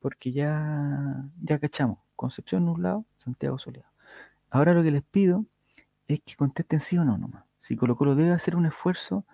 Porque 0.00 0.32
ya, 0.32 1.24
ya 1.42 1.58
cachamos. 1.58 1.98
Concepción 2.14 2.64
nublado, 2.64 3.04
Santiago 3.16 3.58
soleado. 3.58 3.90
Ahora 4.50 4.72
lo 4.74 4.82
que 4.82 4.90
les 4.90 5.02
pido 5.02 5.44
es 6.06 6.20
que 6.24 6.36
contesten 6.36 6.80
sí 6.80 6.96
o 6.98 7.04
no 7.04 7.18
nomás. 7.18 7.44
Si 7.58 7.76
Colo 7.76 7.96
Colo 7.96 8.14
debe 8.14 8.32
hacer 8.32 8.56
un 8.56 8.66
esfuerzo 8.66 9.24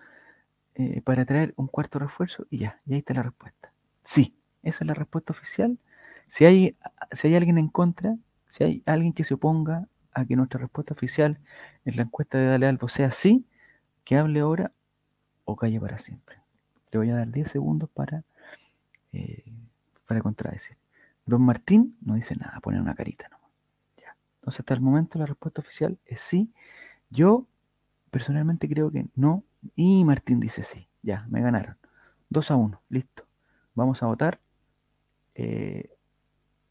eh, 0.75 1.01
para 1.01 1.25
traer 1.25 1.53
un 1.57 1.67
cuarto 1.67 1.99
refuerzo 1.99 2.45
y 2.49 2.59
ya, 2.59 2.81
y 2.85 2.93
ahí 2.93 2.99
está 2.99 3.13
la 3.13 3.23
respuesta. 3.23 3.71
Sí, 4.03 4.35
esa 4.61 4.83
es 4.83 4.87
la 4.87 4.93
respuesta 4.93 5.33
oficial. 5.33 5.77
Si 6.27 6.45
hay, 6.45 6.77
si 7.11 7.27
hay 7.27 7.35
alguien 7.35 7.57
en 7.57 7.69
contra, 7.69 8.17
si 8.49 8.63
hay 8.63 8.83
alguien 8.85 9.13
que 9.13 9.23
se 9.23 9.35
oponga 9.35 9.87
a 10.13 10.25
que 10.25 10.35
nuestra 10.35 10.59
respuesta 10.59 10.93
oficial 10.93 11.39
en 11.85 11.95
la 11.97 12.03
encuesta 12.03 12.37
de 12.37 12.45
Dale 12.45 12.67
Albo 12.67 12.87
sea 12.87 13.11
sí, 13.11 13.45
que 14.03 14.17
hable 14.17 14.39
ahora 14.39 14.71
o 15.43 15.55
calle 15.55 15.79
para 15.79 15.97
siempre. 15.97 16.37
Le 16.91 16.99
voy 16.99 17.09
a 17.09 17.15
dar 17.15 17.31
10 17.31 17.49
segundos 17.49 17.89
para, 17.89 18.23
eh, 19.13 19.43
contradecir. 20.21 20.77
Don 21.25 21.41
Martín 21.41 21.97
no 22.01 22.15
dice 22.15 22.35
nada, 22.35 22.59
pone 22.61 22.79
una 22.79 22.95
carita 22.95 23.27
nomás. 23.29 23.49
Ya. 23.97 24.15
Entonces, 24.35 24.59
hasta 24.59 24.73
el 24.73 24.81
momento 24.81 25.19
la 25.19 25.25
respuesta 25.25 25.61
oficial 25.61 25.97
es 26.05 26.21
sí. 26.21 26.51
Yo 27.09 27.47
personalmente 28.11 28.69
creo 28.69 28.91
que 28.91 29.07
no. 29.15 29.43
Y 29.75 30.03
Martín 30.03 30.39
dice 30.39 30.63
sí. 30.63 30.87
Ya, 31.01 31.25
me 31.29 31.41
ganaron. 31.41 31.77
2 32.29 32.51
a 32.51 32.55
1, 32.55 32.81
listo. 32.89 33.25
Vamos 33.75 34.01
a 34.01 34.07
votar. 34.07 34.39
Eh, 35.35 35.95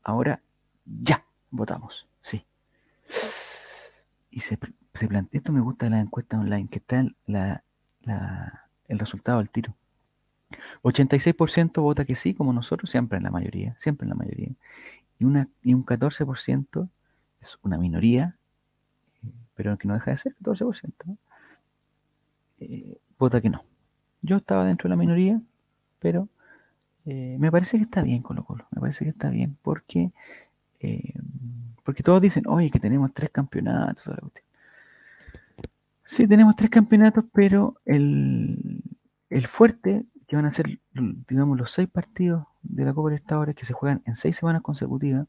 ahora 0.03 0.41
ya, 0.85 1.25
votamos. 1.51 2.07
Sí. 2.21 2.45
Y 4.31 4.41
se, 4.41 4.59
se 4.95 5.09
plantea, 5.09 5.39
esto 5.39 5.53
me 5.53 5.61
gusta 5.61 5.89
la 5.89 6.01
encuesta 6.01 6.39
online, 6.39 6.69
que 6.69 6.79
está 6.79 7.07
la, 7.27 7.63
el 8.89 8.99
resultado 8.99 9.39
al 9.39 9.51
tiro. 9.51 9.77
86% 10.83 11.81
vota 11.83 12.05
que 12.05 12.15
sí, 12.15 12.35
como 12.35 12.53
nosotros, 12.53 12.91
siempre 12.91 13.19
en 13.19 13.25
la 13.25 13.31
mayoría, 13.31 13.75
siempre 13.79 14.05
en 14.05 14.11
la 14.11 14.15
mayoría. 14.15 14.51
Y, 15.19 15.25
una, 15.25 15.49
y 15.63 15.75
un 15.75 15.85
14% 15.85 16.89
es 17.41 17.59
una 17.63 17.79
minoría, 17.79 18.37
eh, 19.23 19.33
pero 19.55 19.77
que 19.79 19.89
no 19.89 19.95
deja 19.95 20.11
de 20.11 20.17
ser 20.17 20.37
14%, 20.37 21.17
eh, 22.59 22.99
vota 23.19 23.41
que 23.41 23.51
no. 23.51 23.65
Yo 24.23 24.37
estaba 24.37 24.65
dentro 24.65 24.89
de 24.89 24.91
la 24.91 24.97
minoría, 24.97 25.41
pero 25.99 26.29
eh, 27.05 27.37
me 27.39 27.51
parece 27.51 27.77
que 27.77 27.85
está 27.85 28.03
bien 28.03 28.23
Colo 28.23 28.45
Colo, 28.45 28.67
me 28.71 28.81
parece 28.81 29.05
que 29.05 29.11
está 29.11 29.29
bien, 29.29 29.57
porque, 29.63 30.13
porque 31.85 32.03
todos 32.03 32.23
dicen, 32.23 32.45
oye, 32.47 32.71
que 32.71 32.81
tenemos 32.81 33.13
tres 33.13 33.31
campeonatos. 33.31 34.11
Sí, 36.05 36.27
tenemos 36.27 36.57
tres 36.57 36.71
campeonatos, 36.71 37.25
pero 37.33 37.81
el, 37.85 38.83
el 39.31 39.47
fuerte, 39.47 40.05
que 40.27 40.37
van 40.37 40.47
a 40.47 40.53
ser, 40.53 40.79
digamos, 41.29 41.59
los 41.59 41.71
seis 41.71 41.89
partidos 41.89 42.47
de 42.63 42.85
la 42.85 42.95
Copa 42.95 43.11
Libertadores 43.11 43.55
que 43.55 43.67
se 43.67 43.73
juegan 43.73 44.03
en 44.07 44.15
seis 44.15 44.37
semanas 44.37 44.63
consecutivas, 44.63 45.27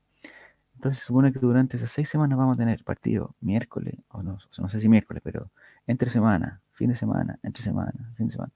entonces 0.75 0.99
se 0.99 1.05
supone 1.05 1.31
que 1.33 1.39
durante 1.39 1.77
esas 1.77 1.91
seis 1.91 2.09
semanas 2.09 2.37
vamos 2.37 2.57
a 2.57 2.59
tener 2.59 2.83
partidos 2.83 3.31
miércoles, 3.41 3.95
o 4.09 4.21
no, 4.21 4.37
no 4.57 4.69
sé 4.69 4.79
si 4.79 4.89
miércoles, 4.89 5.21
pero 5.23 5.49
entre 5.87 6.09
semana, 6.09 6.61
fin 6.75 6.89
de 6.89 6.95
semana, 6.95 7.39
entre 7.41 7.63
semana, 7.63 7.91
fin 8.15 8.27
de 8.27 8.33
semana. 8.33 8.51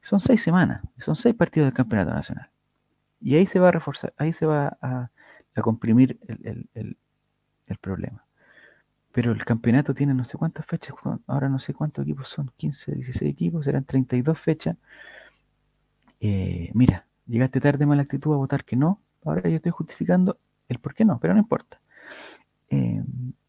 Son 0.00 0.20
seis 0.20 0.42
semanas, 0.42 0.82
son 0.98 1.16
seis 1.16 1.34
partidos 1.34 1.66
del 1.66 1.74
campeonato 1.74 2.12
nacional. 2.12 2.48
Y 3.20 3.36
ahí 3.36 3.46
se 3.46 3.58
va 3.58 3.68
a 3.68 3.72
reforzar, 3.72 4.14
ahí 4.16 4.32
se 4.32 4.46
va 4.46 4.78
a, 4.80 5.10
comprimir 5.60 6.18
el, 6.26 6.96
problema. 7.80 8.24
Pero 9.12 9.32
el 9.32 9.44
campeonato 9.44 9.92
tiene 9.92 10.14
no 10.14 10.24
sé 10.24 10.38
cuántas 10.38 10.64
fechas, 10.64 10.94
ahora 11.26 11.48
no 11.48 11.58
sé 11.58 11.74
cuántos 11.74 12.04
equipos 12.04 12.28
son, 12.28 12.50
15, 12.56 12.92
16 12.94 13.30
equipos, 13.30 13.64
serán 13.66 13.84
32 13.84 14.40
fechas. 14.40 14.76
Eh, 16.20 16.70
mira, 16.72 17.06
llegaste 17.26 17.60
tarde 17.60 17.84
mala 17.84 18.02
actitud 18.02 18.32
a 18.32 18.36
votar 18.36 18.64
que 18.64 18.76
no, 18.76 19.00
ahora 19.24 19.48
yo 19.50 19.56
estoy 19.56 19.72
justificando 19.72 20.38
el 20.68 20.78
por 20.78 20.94
qué 20.94 21.04
no, 21.04 21.18
pero 21.18 21.34
no 21.34 21.40
importa. 21.40 21.80
Eh, 22.70 23.02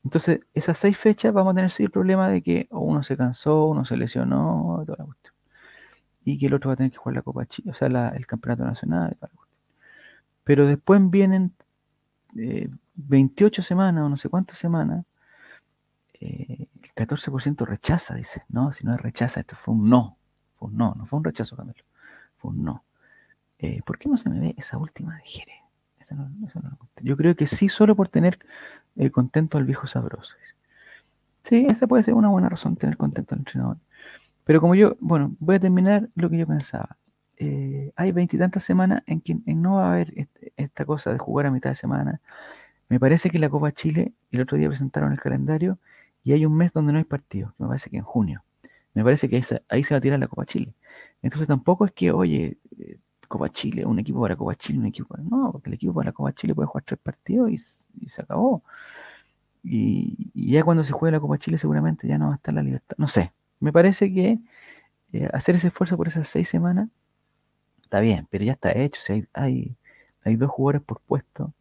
entonces, 0.03 0.39
esas 0.53 0.77
seis 0.77 0.97
fechas 0.97 1.33
vamos 1.33 1.51
a 1.51 1.55
tener 1.55 1.69
sí 1.71 1.83
el 1.83 1.91
problema 1.91 2.27
de 2.29 2.41
que 2.41 2.67
uno 2.71 3.03
se 3.03 3.15
cansó, 3.17 3.65
uno 3.67 3.85
se 3.85 3.97
lesionó, 3.97 4.83
toda 4.85 4.97
la 4.99 5.05
cuestión. 5.05 5.33
Y 6.23 6.37
que 6.37 6.47
el 6.47 6.53
otro 6.53 6.69
va 6.69 6.73
a 6.75 6.77
tener 6.77 6.91
que 6.91 6.97
jugar 6.97 7.15
la 7.15 7.21
Copa 7.21 7.45
Chile, 7.45 7.71
o 7.71 7.73
sea, 7.73 7.87
el 7.87 8.27
Campeonato 8.27 8.63
Nacional, 8.65 9.15
toda 9.15 9.29
la 9.31 9.37
cuestión. 9.37 9.59
Pero 10.43 10.67
después 10.67 11.01
vienen 11.09 11.53
28 12.95 13.61
eh, 13.61 13.63
semanas 13.63 14.03
o 14.03 14.09
no 14.09 14.17
sé 14.17 14.29
cuántas 14.29 14.57
semanas. 14.57 15.05
Eh, 16.19 16.67
el 16.83 16.93
14% 16.95 17.65
rechaza, 17.65 18.15
dice. 18.15 18.43
No, 18.49 18.71
si 18.71 18.85
no 18.85 18.95
es 18.95 19.01
rechaza, 19.01 19.39
esto 19.39 19.55
fue 19.55 19.73
un 19.75 19.89
no. 19.89 20.17
Fue 20.53 20.69
un 20.69 20.77
no, 20.77 20.95
no 20.95 21.05
fue 21.05 21.17
un 21.19 21.25
rechazo, 21.25 21.55
Camilo. 21.55 21.83
Fue 22.37 22.51
un 22.51 22.63
no. 22.63 22.85
¿Por 23.85 23.99
qué 23.99 24.09
no 24.09 24.17
se 24.17 24.29
me 24.29 24.39
ve 24.39 24.55
esa 24.57 24.79
última 24.79 25.15
de 25.15 25.21
Jerez? 25.23 25.60
Yo 27.01 27.17
creo 27.17 27.35
que 27.35 27.47
sí, 27.47 27.69
solo 27.69 27.95
por 27.95 28.07
tener 28.07 28.39
eh, 28.95 29.09
contento 29.11 29.57
al 29.57 29.65
viejo 29.65 29.87
sabroso. 29.87 30.35
Sí, 31.43 31.65
esa 31.69 31.87
puede 31.87 32.03
ser 32.03 32.13
una 32.13 32.29
buena 32.29 32.49
razón, 32.49 32.75
tener 32.75 32.97
contento 32.97 33.35
al 33.35 33.39
entrenador. 33.39 33.77
Pero 34.43 34.61
como 34.61 34.75
yo, 34.75 34.95
bueno, 34.99 35.35
voy 35.39 35.55
a 35.55 35.59
terminar 35.59 36.09
lo 36.15 36.29
que 36.29 36.37
yo 36.37 36.47
pensaba. 36.47 36.97
Eh, 37.37 37.91
hay 37.95 38.11
veintitantas 38.11 38.63
semanas 38.63 39.01
en 39.07 39.21
que 39.21 39.35
no 39.45 39.75
va 39.75 39.87
a 39.87 39.93
haber 39.93 40.27
esta 40.57 40.85
cosa 40.85 41.11
de 41.11 41.17
jugar 41.17 41.47
a 41.47 41.51
mitad 41.51 41.71
de 41.71 41.75
semana. 41.75 42.21
Me 42.89 42.99
parece 42.99 43.29
que 43.29 43.39
la 43.39 43.49
Copa 43.49 43.71
Chile, 43.71 44.13
el 44.31 44.41
otro 44.41 44.57
día 44.57 44.67
presentaron 44.67 45.11
el 45.11 45.19
calendario 45.19 45.79
y 46.23 46.33
hay 46.33 46.45
un 46.45 46.55
mes 46.55 46.73
donde 46.73 46.91
no 46.93 46.99
hay 46.99 47.05
partido, 47.05 47.55
me 47.57 47.67
parece 47.67 47.89
que 47.89 47.97
en 47.97 48.03
junio. 48.03 48.43
Me 48.93 49.03
parece 49.03 49.29
que 49.29 49.41
ahí 49.69 49.83
se 49.83 49.93
va 49.93 49.97
a 49.97 50.01
tirar 50.01 50.19
la 50.19 50.27
Copa 50.27 50.45
Chile. 50.45 50.75
Entonces 51.21 51.47
tampoco 51.47 51.85
es 51.85 51.93
que, 51.93 52.11
oye, 52.11 52.57
eh, 52.77 52.97
Copa 53.31 53.49
Chile, 53.49 53.85
un 53.85 53.97
equipo 53.99 54.21
para 54.21 54.35
Copa 54.35 54.55
Chile, 54.55 54.79
un 54.79 54.85
equipo 54.87 55.07
para... 55.07 55.23
No, 55.23 55.51
porque 55.51 55.69
el 55.69 55.75
equipo 55.75 55.93
para 55.93 56.07
la 56.09 56.13
Copa 56.13 56.33
Chile 56.33 56.53
puede 56.53 56.67
jugar 56.67 56.83
tres 56.85 56.99
partidos 56.99 57.49
y, 57.49 57.57
se 58.09 58.21
acabó. 58.21 58.63
Y, 59.63 60.31
ya 60.51 60.63
cuando 60.63 60.83
se 60.83 60.93
juegue 60.93 61.13
la 61.13 61.19
Copa 61.19 61.37
Chile 61.37 61.57
seguramente 61.57 62.07
ya 62.07 62.17
no 62.17 62.27
va 62.27 62.33
a 62.33 62.35
estar 62.35 62.53
la 62.53 62.63
libertad. 62.63 62.95
No 62.97 63.07
sé, 63.07 63.33
me 63.59 63.71
parece 63.71 64.13
que 64.13 64.39
eh, 65.13 65.29
hacer 65.33 65.55
ese 65.55 65.69
esfuerzo 65.69 65.97
por 65.97 66.07
esas 66.07 66.27
seis 66.27 66.47
semanas 66.49 66.89
está 67.83 67.99
bien, 68.01 68.27
pero 68.29 68.43
ya 68.43 68.53
está 68.53 68.71
hecho. 68.71 69.01
hay, 69.33 69.75
dos 70.37 70.49
jugadores 70.51 70.81
por 70.81 71.01
puesto, 71.01 71.53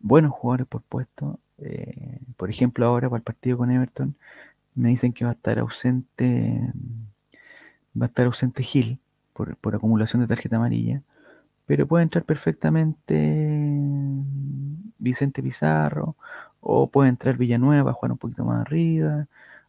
buenos 0.00 0.32
jugadores 0.32 0.66
por 0.66 0.82
puesto. 0.82 1.40
Eh, 1.58 2.20
por 2.36 2.50
ejemplo, 2.50 2.86
ahora 2.86 3.08
para 3.08 3.18
el 3.18 3.24
partido 3.24 3.58
con 3.58 3.70
Everton 3.70 4.16
me 4.74 4.90
dicen 4.90 5.12
que 5.12 5.24
va 5.24 5.32
a 5.32 5.34
estar 5.34 5.58
ausente, 5.58 6.72
va 8.00 8.06
a 8.06 8.08
estar 8.08 8.26
ausente 8.26 8.62
Gil 8.62 9.00
por, 9.60 9.74
acumulación 9.76 10.22
de 10.22 10.28
tarjeta 10.28 10.56
amarilla, 10.56 11.02
pero 11.66 11.86
puede 11.86 12.04
entrar 12.04 12.24
perfectamente 12.24 13.14
Vicente 14.98 15.42
Pizarro, 15.42 16.16
o 16.60 16.90
puede 16.90 17.08
entrar 17.10 17.36
Villanueva 17.36 17.90
a 17.90 17.94
jugar 17.94 18.12
un 18.12 18.18
poquito 18.18 18.44
más 18.44 18.62
arriba, 18.62 19.26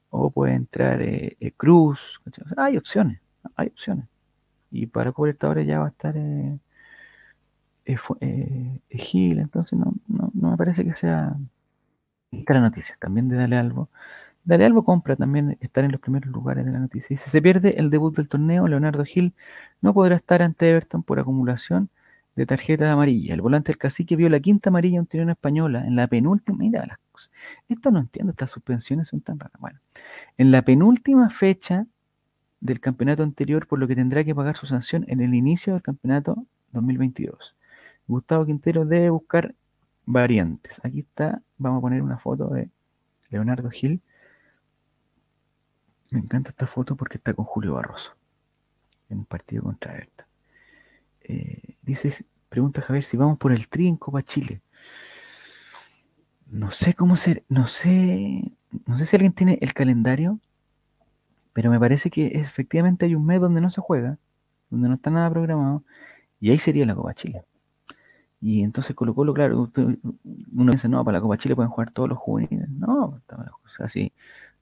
o 0.10 0.32
puede 0.32 0.56
entrar 0.56 1.02
eh, 1.02 1.38
eh, 1.40 1.52
Cruz. 1.52 2.22
hay 2.58 2.78
opciones, 2.78 3.22
hay 3.56 3.68
opciones. 3.68 4.06
Y 4.72 4.88
para 4.88 5.14
ahora 5.48 5.64
ya 5.64 5.80
va 5.80 5.88
a 5.88 5.90
estar 5.90 6.16
eh, 6.18 6.60
Gil, 8.90 9.40
entonces 9.40 9.78
no, 9.78 9.94
no, 10.08 10.32
no, 10.34 10.52
me 10.52 10.58
parece 10.58 10.84
que 10.86 10.96
sea 10.96 11.36
esta 12.32 12.54
la 12.54 12.62
noticia. 12.62 12.96
También 13.00 13.30
de 13.30 13.38
darle 13.38 13.58
algo 13.58 13.90
Dale 14.50 14.66
algo 14.66 14.84
compra 14.84 15.16
también 15.16 15.60
estar 15.62 15.84
en 15.84 15.92
los 15.92 16.02
primeros 16.02 16.32
lugares 16.32 16.66
de 16.66 16.72
la 16.72 16.80
noticia. 16.80 17.14
Y 17.14 17.18
si 17.18 17.30
se 17.30 17.40
pierde 17.40 17.80
el 17.80 17.92
debut 17.92 18.16
del 18.16 18.28
torneo, 18.28 18.68
Leonardo 18.68 19.06
Gil 19.06 19.36
no 19.80 19.94
podrá 19.94 20.16
estar 20.16 20.42
ante 20.42 20.72
Everton 20.72 21.04
por 21.04 21.20
acumulación 21.20 21.92
de 22.36 22.48
tarjetas 22.48 22.90
amarillas. 22.90 23.36
El 23.36 23.42
volante 23.42 23.72
del 23.72 23.78
cacique 23.78 24.16
vio 24.16 24.28
la 24.28 24.40
quinta 24.40 24.72
amarilla 24.72 24.98
en 24.98 25.08
Unión 25.14 25.30
Española 25.30 25.86
en 25.86 25.96
la 25.96 26.08
penúltima. 26.08 26.58
Mira 26.58 26.84
las 26.88 26.98
cosas. 27.12 27.30
Esto 27.68 27.92
no 27.92 28.00
entiendo, 28.00 28.32
estas 28.32 28.50
suspensiones 28.50 29.10
son 29.10 29.22
tan 29.22 29.38
raras. 29.38 29.62
Bueno, 29.62 29.82
en 30.40 30.50
la 30.50 30.64
penúltima 30.64 31.30
fecha 31.30 31.86
del 32.60 32.80
campeonato 32.80 33.22
anterior, 33.22 33.68
por 33.68 33.78
lo 33.78 33.88
que 33.88 33.96
tendrá 33.96 34.24
que 34.24 34.34
pagar 34.34 34.58
su 34.58 34.66
sanción 34.66 35.06
en 35.10 35.22
el 35.22 35.36
inicio 35.36 35.74
del 35.74 35.84
campeonato 35.84 36.48
2022. 36.72 37.56
Gustavo 38.08 38.48
Quintero 38.48 38.84
debe 38.84 39.12
buscar 39.12 39.54
variantes. 40.08 40.82
Aquí 40.84 41.02
está, 41.02 41.40
vamos 41.60 41.78
a 41.78 41.82
poner 41.82 42.02
una 42.02 42.18
foto 42.18 42.48
de 42.48 42.72
Leonardo 43.30 43.70
Gil. 43.70 44.02
Me 46.12 46.20
encanta 46.20 46.50
esta 46.50 46.68
foto 46.68 46.96
porque 46.96 47.18
está 47.18 47.34
con 47.34 47.46
Julio 47.46 47.76
Barroso 47.76 48.16
en 49.10 49.20
un 49.20 49.26
partido 49.26 49.64
contra 49.64 49.94
Everton. 49.96 50.26
Eh, 51.22 51.76
dice, 51.82 52.26
pregunta 52.48 52.82
Javier 52.82 53.04
si 53.04 53.18
vamos 53.18 53.38
por 53.38 53.52
el 53.52 53.68
tri 53.68 53.88
en 53.88 53.98
Copa 53.98 54.24
Chile. 54.24 54.62
No 56.48 56.72
sé 56.72 56.96
cómo 56.96 57.16
ser, 57.16 57.44
no 57.48 57.68
sé, 57.68 58.52
no 58.88 58.98
sé 58.98 59.06
si 59.06 59.16
alguien 59.16 59.34
tiene 59.34 59.60
el 59.62 59.74
calendario, 59.74 60.40
pero 61.54 61.70
me 61.70 61.80
parece 61.80 62.10
que 62.10 62.28
efectivamente 62.28 63.06
hay 63.06 63.14
un 63.14 63.26
mes 63.26 63.40
donde 63.40 63.62
no 63.62 63.70
se 63.70 63.82
juega, 63.82 64.18
donde 64.72 64.88
no 64.88 64.96
está 64.96 65.12
nada 65.12 65.30
programado, 65.30 65.84
y 66.40 66.50
ahí 66.50 66.58
sería 66.58 66.86
la 66.88 66.96
Copa 66.96 67.14
Chile. 67.14 67.44
Y 68.42 68.64
entonces 68.64 68.96
Colo 68.96 69.14
Colo, 69.14 69.34
claro, 69.34 69.72
uno 70.56 70.72
dice, 70.72 70.90
no, 70.90 71.04
para 71.04 71.18
la 71.18 71.22
Copa 71.22 71.38
Chile 71.38 71.56
pueden 71.56 71.70
jugar 71.72 71.92
todos 71.92 72.10
los 72.10 72.18
juveniles. 72.18 72.70
No, 72.70 73.22
así 73.80 74.12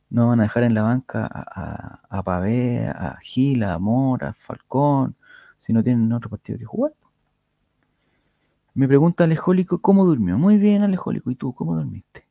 no 0.09 0.27
van 0.27 0.39
a 0.39 0.43
dejar 0.43 0.63
en 0.63 0.73
la 0.73 0.83
banca 0.83 1.27
a, 1.29 2.01
a, 2.09 2.23
Pavé, 2.23 2.87
a 2.87 3.17
Gil, 3.21 3.63
a 3.63 3.73
Amor, 3.73 4.23
a 4.23 4.33
Falcón, 4.33 5.15
si 5.57 5.73
no 5.73 5.83
tienen 5.83 6.11
otro 6.13 6.29
partido 6.29 6.57
que 6.57 6.65
jugar. 6.65 6.93
Me 8.73 8.87
pregunta 8.87 9.23
Alejólico, 9.23 9.79
¿cómo 9.79 10.05
durmió? 10.05 10.37
Muy 10.37 10.57
bien, 10.57 10.83
Alejólico. 10.83 11.31
¿Y 11.31 11.35
tú, 11.35 11.53
cómo 11.53 11.75
dormiste? 11.75 12.27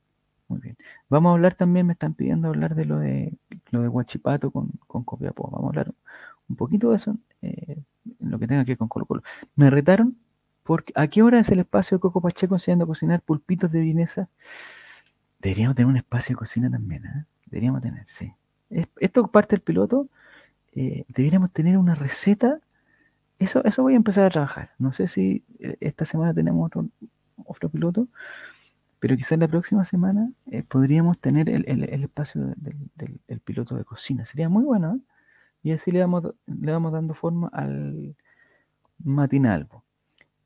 Muy 0.49 0.61
bien. 0.61 0.77
Vamos 1.09 1.31
a 1.31 1.33
hablar 1.33 1.55
también, 1.55 1.87
me 1.87 1.95
están 1.95 2.15
pidiendo 2.15 2.49
hablar 2.49 2.75
de 2.77 2.85
lo 2.85 2.99
de 2.99 3.37
lo 3.71 3.83
de 3.83 3.89
Guachipato 3.89 4.51
con, 4.53 4.71
con 4.87 5.03
Copiapó. 5.05 5.51
Vamos 5.51 5.65
a 5.65 5.69
hablar 5.69 5.95
un 6.49 6.57
poquito 6.57 6.91
de 6.91 6.97
eso, 6.97 7.17
eh, 7.43 7.83
lo 8.21 8.39
que 8.39 8.47
tenga 8.47 8.65
que 8.65 8.73
ver 8.73 8.79
con 8.79 8.89
Colo 8.89 9.07
Colo. 9.07 9.23
Me 9.57 9.71
retaron 9.71 10.17
porque 10.63 10.93
¿a 10.97 11.09
qué 11.09 11.23
hora 11.23 11.41
es 11.41 11.51
el 11.51 11.61
espacio 11.61 11.97
de 11.99 12.01
Coco 12.01 12.21
Pacheco 12.21 12.55
enseñando 12.55 12.85
a 12.85 12.89
cocinar 12.89 13.23
pulpitos 13.23 13.73
de 13.73 13.81
vienesa? 13.81 14.29
Deberíamos 15.41 15.77
tener 15.77 15.89
un 15.89 15.97
espacio 15.97 16.35
de 16.35 16.39
cocina 16.39 16.71
también, 16.71 17.05
¿eh? 17.05 17.25
Deberíamos 17.47 17.83
tener, 17.83 18.05
sí. 18.09 18.33
Esto 18.71 19.29
parte 19.29 19.57
del 19.57 19.63
piloto. 19.63 20.09
Eh, 20.73 21.05
deberíamos 21.09 21.53
tener 21.53 21.79
una 21.79 21.95
receta. 21.95 22.61
Eso, 23.39 23.65
eso 23.65 23.83
voy 23.83 23.95
a 23.95 23.97
empezar 23.97 24.25
a 24.25 24.31
trabajar. 24.31 24.73
No 24.79 24.93
sé 24.93 25.07
si 25.07 25.45
eh, 25.59 25.77
esta 25.81 26.05
semana 26.05 26.35
tenemos 26.35 26.67
otro, 26.67 26.89
otro 27.45 27.69
piloto, 27.69 28.09
pero 28.99 29.17
quizás 29.17 29.39
la 29.39 29.49
próxima 29.49 29.85
semana 29.85 30.31
eh, 30.51 30.63
podríamos 30.63 31.19
tener 31.19 31.49
el, 31.49 31.85
espacio 32.03 32.55
del, 32.57 33.41
piloto 33.41 33.77
de 33.77 33.85
cocina. 33.85 34.25
Sería 34.25 34.49
muy 34.49 34.65
bueno. 34.65 35.01
Y 35.63 35.73
así 35.73 35.91
le 35.91 36.01
vamos, 36.01 36.35
le 36.47 36.73
vamos 36.73 36.93
dando 36.93 37.15
forma 37.15 37.49
al 37.53 38.17
matinal. 39.03 39.69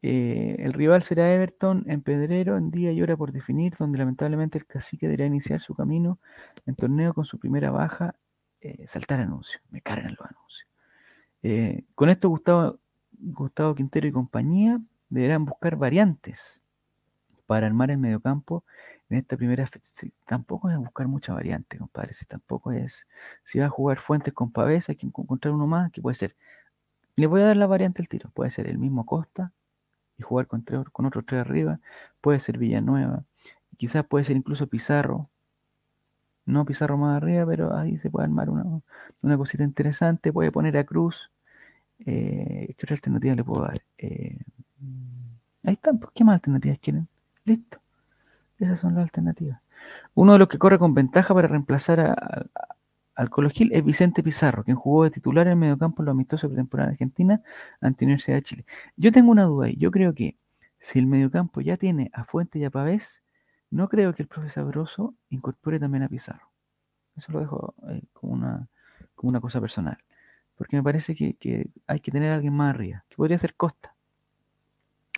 Eh, 0.02 0.56
el 0.58 0.72
rival 0.72 1.02
será 1.02 1.32
Everton 1.32 1.84
en 1.86 2.02
Pedrero, 2.02 2.56
en 2.56 2.70
día 2.70 2.92
y 2.92 3.02
hora 3.02 3.16
por 3.16 3.32
definir, 3.32 3.74
donde 3.78 3.98
lamentablemente 3.98 4.58
el 4.58 4.66
cacique 4.66 5.06
deberá 5.06 5.26
iniciar 5.26 5.60
su 5.60 5.74
camino 5.74 6.18
en 6.66 6.74
torneo 6.74 7.14
con 7.14 7.24
su 7.24 7.38
primera 7.38 7.70
baja. 7.70 8.14
Eh, 8.60 8.84
saltar 8.86 9.20
anuncios, 9.20 9.62
me 9.70 9.80
cargan 9.80 10.16
los 10.18 10.26
anuncios. 10.28 10.68
Eh, 11.42 11.84
con 11.94 12.10
esto, 12.10 12.28
Gustavo, 12.28 12.78
Gustavo 13.12 13.74
Quintero 13.74 14.06
y 14.06 14.12
compañía 14.12 14.80
deberán 15.08 15.44
buscar 15.44 15.76
variantes 15.76 16.62
para 17.46 17.66
armar 17.66 17.90
el 17.90 17.98
mediocampo 17.98 18.64
en 19.10 19.18
esta 19.18 19.36
primera 19.36 19.68
tampoco 20.24 20.70
es 20.70 20.78
buscar 20.78 21.08
mucha 21.08 21.34
variante, 21.34 21.78
compadre. 21.78 22.14
Si 22.14 22.24
tampoco 22.26 22.70
es. 22.70 23.08
Si 23.44 23.58
va 23.58 23.66
a 23.66 23.68
jugar 23.68 23.98
Fuentes 23.98 24.32
con 24.32 24.52
Pavés, 24.52 24.88
hay 24.88 24.94
que 24.94 25.06
encontrar 25.06 25.52
uno 25.52 25.66
más 25.66 25.90
que 25.90 26.00
puede 26.00 26.14
ser. 26.14 26.36
Le 27.16 27.26
voy 27.26 27.42
a 27.42 27.46
dar 27.46 27.56
la 27.56 27.66
variante 27.66 28.00
al 28.02 28.08
tiro. 28.08 28.30
Puede 28.30 28.52
ser 28.52 28.68
el 28.68 28.78
mismo 28.78 29.04
Costa, 29.04 29.52
y 30.20 30.22
jugar 30.22 30.46
con, 30.46 30.62
con 30.92 31.06
otros 31.06 31.24
tres 31.26 31.40
arriba. 31.40 31.80
Puede 32.20 32.40
ser 32.40 32.58
Villanueva. 32.58 33.24
Quizás 33.78 34.04
puede 34.04 34.24
ser 34.24 34.36
incluso 34.36 34.66
Pizarro. 34.66 35.30
No 36.44 36.64
Pizarro 36.66 36.98
más 36.98 37.16
arriba, 37.16 37.46
pero 37.46 37.74
ahí 37.74 37.96
se 37.98 38.10
puede 38.10 38.26
armar 38.26 38.50
una, 38.50 38.64
una 39.22 39.36
cosita 39.38 39.64
interesante. 39.64 40.32
Puede 40.32 40.52
poner 40.52 40.76
a 40.76 40.84
Cruz. 40.84 41.30
Eh, 42.00 42.74
¿Qué 42.76 42.84
otra 42.84 42.94
alternativa 42.94 43.34
le 43.34 43.44
puedo 43.44 43.62
dar? 43.62 43.78
Eh, 43.96 44.38
ahí 45.64 45.74
están. 45.74 45.98
Pues, 45.98 46.12
¿Qué 46.14 46.24
más 46.24 46.34
alternativas 46.34 46.78
quieren? 46.78 47.08
Listo. 47.44 47.80
Esas 48.58 48.78
son 48.78 48.94
las 48.94 49.04
alternativas. 49.04 49.60
Uno 50.14 50.34
de 50.34 50.38
los 50.38 50.48
que 50.48 50.58
corre 50.58 50.78
con 50.78 50.92
ventaja 50.92 51.32
para 51.32 51.48
reemplazar 51.48 52.00
a, 52.00 52.46
Colo 53.30 53.50
Gil 53.50 53.70
es 53.72 53.84
Vicente 53.84 54.22
Pizarro, 54.22 54.64
quien 54.64 54.76
jugó 54.76 55.04
de 55.04 55.10
titular 55.10 55.46
en 55.48 55.58
mediocampo 55.58 56.02
en 56.02 56.06
los 56.06 56.12
amistosos 56.14 56.50
de 56.50 56.56
temporada 56.56 56.90
argentina 56.90 57.42
ante 57.80 58.04
Universidad 58.04 58.36
de 58.36 58.42
Chile. 58.42 58.66
Yo 58.96 59.12
tengo 59.12 59.30
una 59.30 59.44
duda 59.44 59.66
ahí. 59.66 59.76
Yo 59.76 59.90
creo 59.90 60.14
que 60.14 60.38
si 60.78 60.98
el 60.98 61.06
mediocampo 61.06 61.60
ya 61.60 61.76
tiene 61.76 62.10
a 62.14 62.24
Fuente 62.24 62.58
y 62.58 62.64
a 62.64 62.70
Pavés, 62.70 63.22
no 63.70 63.88
creo 63.88 64.14
que 64.14 64.22
el 64.22 64.28
profesor 64.28 64.64
Sabroso 64.64 65.14
incorpore 65.28 65.78
también 65.78 66.02
a 66.02 66.08
Pizarro. 66.08 66.50
Eso 67.16 67.32
lo 67.32 67.40
dejo 67.40 67.74
eh, 67.88 68.02
como, 68.12 68.32
una, 68.32 68.68
como 69.14 69.30
una 69.30 69.40
cosa 69.40 69.60
personal. 69.60 69.98
Porque 70.56 70.76
me 70.76 70.82
parece 70.82 71.14
que, 71.14 71.34
que, 71.34 71.70
hay 71.86 72.00
que 72.00 72.10
tener 72.10 72.32
a 72.32 72.36
alguien 72.36 72.54
más 72.54 72.74
arriba, 72.74 73.04
que 73.08 73.16
podría 73.16 73.38
ser 73.38 73.54
Costa. 73.54 73.94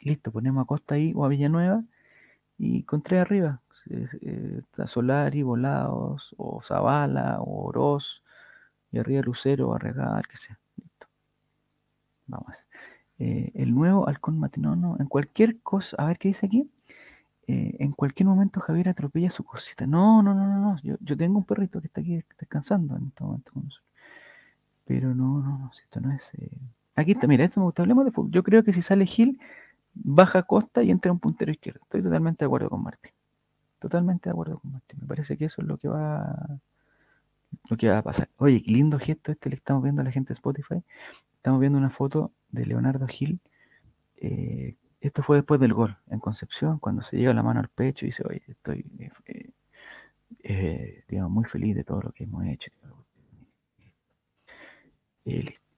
Listo, 0.03 0.33
ponemos 0.33 0.63
a 0.63 0.67
Costa 0.67 0.97
ahí 0.97 1.13
o 1.15 1.25
a 1.25 1.29
Villanueva 1.29 1.85
y 2.59 2.83
con 2.85 3.03
tres 3.03 3.23
arriba. 3.23 3.61
Eh, 3.91 4.61
está 4.61 4.87
Solari, 4.87 5.43
Volados, 5.43 6.35
o 6.39 6.63
Zavala, 6.63 7.41
o 7.41 7.67
Oroz, 7.67 8.23
y 8.91 8.99
arriba 8.99 9.23
Lucero, 9.23 9.75
Arregal, 9.75 10.27
que 10.29 10.37
sea. 10.37 10.59
Listo. 10.77 11.09
Vamos. 12.27 12.57
Eh, 13.19 13.51
el 13.55 13.75
nuevo 13.75 14.09
halcón 14.09 14.39
matinono, 14.39 14.97
en 14.99 15.07
cualquier 15.07 15.61
cosa, 15.61 15.97
a 15.99 16.07
ver 16.07 16.19
qué 16.19 16.29
dice 16.29 16.47
aquí. 16.47 16.71
Eh, 17.49 17.77
en 17.81 17.93
cualquier 17.93 18.29
momento 18.29 18.61
Javier 18.61 18.89
atropella 18.89 19.31
su 19.31 19.45
cosita. 19.45 19.87
No, 19.87 20.23
no, 20.23 20.35
no, 20.35 20.47
no, 20.47 20.61
no. 20.61 20.79
Yo, 20.83 20.97
yo, 21.01 21.17
tengo 21.17 21.39
un 21.39 21.45
perrito 21.45 21.81
que 21.81 21.89
está 21.89 22.01
aquí 22.01 22.23
descansando 22.39 22.97
en 22.97 23.09
este 23.09 23.25
momento 23.25 23.53
con 23.53 23.65
nosotros. 23.65 23.89
Pero 24.85 25.15
no, 25.15 25.41
no, 25.41 25.59
no, 25.59 25.71
esto 25.81 26.01
no 26.01 26.13
es. 26.13 26.33
Aquí 26.95 27.13
está, 27.13 27.27
mira, 27.27 27.45
esto 27.45 27.61
me 27.61 27.67
gusta. 27.67 27.83
Hablemos 27.83 28.05
de 28.05 28.13
fútbol. 28.13 28.31
Yo 28.31 28.43
creo 28.43 28.63
que 28.63 28.73
si 28.73 28.83
sale 28.83 29.07
Gil, 29.07 29.41
baja 29.95 30.43
costa 30.45 30.83
y 30.83 30.91
entra 30.91 31.13
un 31.13 31.19
puntero 31.21 31.53
izquierdo. 31.53 31.81
Estoy 31.83 32.03
totalmente 32.03 32.45
de 32.45 32.47
acuerdo 32.47 32.71
con 32.71 32.83
Martín. 32.83 33.13
Totalmente 33.79 34.29
de 34.29 34.33
acuerdo 34.33 34.59
con 34.61 34.73
Martín. 34.73 35.01
Me 35.03 35.07
parece 35.07 35.37
que 35.37 35.47
eso 35.47 35.63
es 35.63 35.69
lo 35.69 35.79
que 35.79 35.89
va 35.89 36.61
lo 37.69 37.77
que 37.77 37.89
va 37.89 37.99
a 37.99 38.03
pasar. 38.03 38.29
Oye, 38.37 38.63
qué 38.63 38.73
lindo 38.73 38.99
gesto 38.99 39.33
este 39.33 39.51
le 39.51 39.57
estamos 39.57 39.83
viendo 39.83 40.01
a 40.03 40.05
la 40.05 40.13
gente 40.13 40.29
de 40.29 40.35
Spotify. 40.35 40.83
Estamos 41.37 41.61
viendo 41.61 41.79
una 41.79 41.91
foto 41.91 42.33
de 42.51 42.67
Leonardo 42.67 43.07
Gil. 43.07 43.41
Eh, 44.17 44.77
esto 45.01 45.23
fue 45.23 45.37
después 45.39 45.61
del 45.61 45.75
gol 45.75 45.99
en 46.09 46.21
Concepción, 46.21 46.79
cuando 46.79 47.03
se 47.03 47.17
llega 47.17 47.35
la 47.35 47.43
mano 47.43 47.61
al 47.61 47.69
pecho 47.69 48.05
y 48.05 48.09
dice, 48.09 48.23
oye, 48.27 48.43
estoy 48.47 48.85
eh, 49.27 49.51
eh, 50.45 51.05
digamos, 51.09 51.33
muy 51.33 51.45
feliz 51.45 51.75
de 51.75 51.85
todo 51.85 52.03
lo 52.03 52.13
que 52.13 52.25
hemos 52.25 52.45
hecho. 52.47 52.71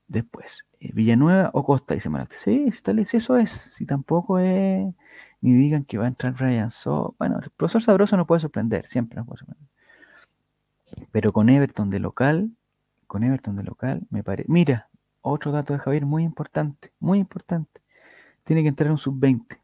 Después, 0.07 0.65
eh, 0.81 0.91
Villanueva 0.93 1.51
o 1.55 1.65
Costa, 1.65 1.95
dice 1.95 2.09
Malacte. 2.11 2.37
Sí, 2.37 2.71
si 3.05 3.17
eso 3.17 3.37
es. 3.37 3.51
Si 3.51 3.87
tampoco 3.87 4.39
es. 4.39 4.95
Ni 5.41 5.53
digan 5.55 5.85
que 5.85 5.99
va 5.99 6.05
a 6.05 6.09
entrar 6.09 6.39
Ryan 6.39 6.71
So. 6.71 7.15
Bueno, 7.19 7.39
el 7.43 7.51
profesor 7.51 7.83
Sabroso 7.83 8.17
no 8.17 8.27
puede 8.27 8.41
sorprender, 8.41 8.87
siempre 8.87 9.17
nos 9.17 9.27
puede 9.27 9.39
sorprender. 9.41 9.69
Pero 11.13 11.33
con 11.33 11.49
Everton 11.49 11.91
de 11.91 11.99
local, 11.99 12.51
con 13.07 13.25
Everton 13.25 13.57
de 13.57 13.63
local, 13.63 14.07
me 14.11 14.23
parece. 14.23 14.51
Mira, 14.51 14.89
otro 15.23 15.53
dato 15.53 15.73
de 15.73 15.79
Javier 15.79 16.07
muy 16.07 16.23
importante, 16.23 16.93
muy 17.01 17.19
importante. 17.19 17.81
Tiene 18.45 18.63
que 18.63 18.69
entrar 18.69 18.91
un 18.91 18.99
sub-20. 18.99 19.59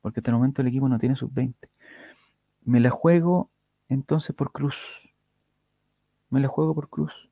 Porque 0.00 0.20
hasta 0.20 0.30
el 0.30 0.36
momento 0.36 0.62
el 0.62 0.68
equipo 0.68 0.88
no 0.88 0.98
tiene 0.98 1.16
sub-20. 1.16 1.54
Me 2.64 2.80
la 2.80 2.90
juego 2.90 3.50
entonces 3.88 4.34
por 4.34 4.52
Cruz. 4.52 5.10
Me 6.30 6.40
la 6.40 6.48
juego 6.48 6.74
por 6.74 6.88
Cruz. 6.88 7.28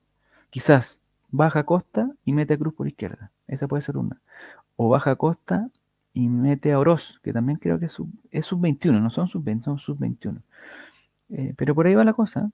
Quizás 0.51 0.99
baja 1.37 1.65
Costa 1.65 2.11
y 2.25 2.33
mete 2.33 2.55
a 2.55 2.59
Cruz 2.59 2.75
por 2.75 2.89
izquierda. 2.89 3.31
Esa 3.47 3.69
puede 3.69 3.83
ser 3.83 3.97
una. 3.97 4.21
O 4.77 4.89
baja 4.89 5.17
Costa 5.17 5.71
y 6.13 6.29
mete 6.29 6.73
a 6.73 6.79
Oroz, 6.79 7.21
que 7.23 7.33
también 7.33 7.59
creo 7.59 7.79
que 7.79 7.87
es 7.87 7.93
sub-21, 7.93 9.01
no 9.01 9.11
son 9.11 9.29
sub-20, 9.29 9.63
son 9.63 9.79
sub-21. 9.79 10.43
Eh, 11.29 11.55
pero 11.57 11.75
por 11.75 11.87
ahí 11.87 11.95
va 11.95 12.05
la 12.05 12.15
cosa. 12.15 12.51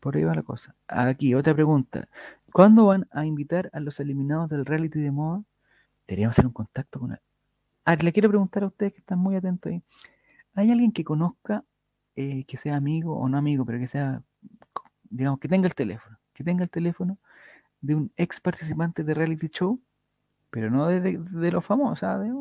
Por 0.00 0.16
ahí 0.16 0.24
va 0.24 0.34
la 0.34 0.42
cosa. 0.42 0.74
Aquí, 0.88 1.34
otra 1.34 1.54
pregunta. 1.54 2.08
¿Cuándo 2.52 2.86
van 2.86 3.08
a 3.12 3.24
invitar 3.24 3.70
a 3.72 3.80
los 3.80 4.00
eliminados 4.00 4.48
del 4.50 4.66
reality 4.66 5.00
de 5.00 5.10
moda? 5.10 5.42
Deberíamos 6.06 6.34
hacer 6.34 6.46
un 6.46 6.52
contacto 6.52 7.00
con 7.00 7.12
él. 7.12 7.20
Ah, 7.84 7.96
le 7.96 8.12
quiero 8.12 8.28
preguntar 8.28 8.64
a 8.64 8.66
ustedes 8.66 8.92
que 8.92 9.00
están 9.00 9.18
muy 9.18 9.36
atentos 9.36 9.72
ahí. 9.72 9.82
¿Hay 10.54 10.70
alguien 10.70 10.92
que 10.92 11.04
conozca, 11.04 11.64
eh, 12.16 12.44
que 12.44 12.56
sea 12.56 12.76
amigo 12.76 13.16
o 13.16 13.28
no 13.28 13.38
amigo, 13.38 13.64
pero 13.64 13.78
que 13.78 13.88
sea, 13.88 14.22
digamos, 15.10 15.40
que 15.40 15.48
tenga 15.48 15.66
el 15.66 15.74
teléfono? 15.74 16.18
Que 16.34 16.44
tenga 16.44 16.64
el 16.64 16.70
teléfono 16.70 17.18
de 17.82 17.94
un 17.94 18.12
ex 18.16 18.40
participante 18.40 19.04
de 19.04 19.12
reality 19.12 19.48
show, 19.48 19.78
pero 20.50 20.70
no 20.70 20.86
de, 20.86 21.18
de, 21.18 21.52
los 21.52 21.64
famosos, 21.64 22.00
de 22.20 22.32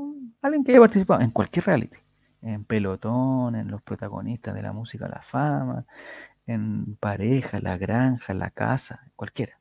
alguien 0.42 0.64
que 0.64 0.72
haya 0.72 0.80
participado 0.80 1.22
en 1.22 1.32
cualquier 1.32 1.66
reality, 1.66 1.98
en 2.42 2.64
pelotón, 2.64 3.56
en 3.56 3.70
los 3.70 3.82
protagonistas 3.82 4.54
de 4.54 4.62
la 4.62 4.72
música 4.72 5.08
La 5.08 5.22
Fama, 5.22 5.86
en 6.46 6.96
pareja, 6.96 7.60
la 7.60 7.78
granja, 7.78 8.34
la 8.34 8.52
casa, 8.52 9.08
cualquiera. 9.16 9.60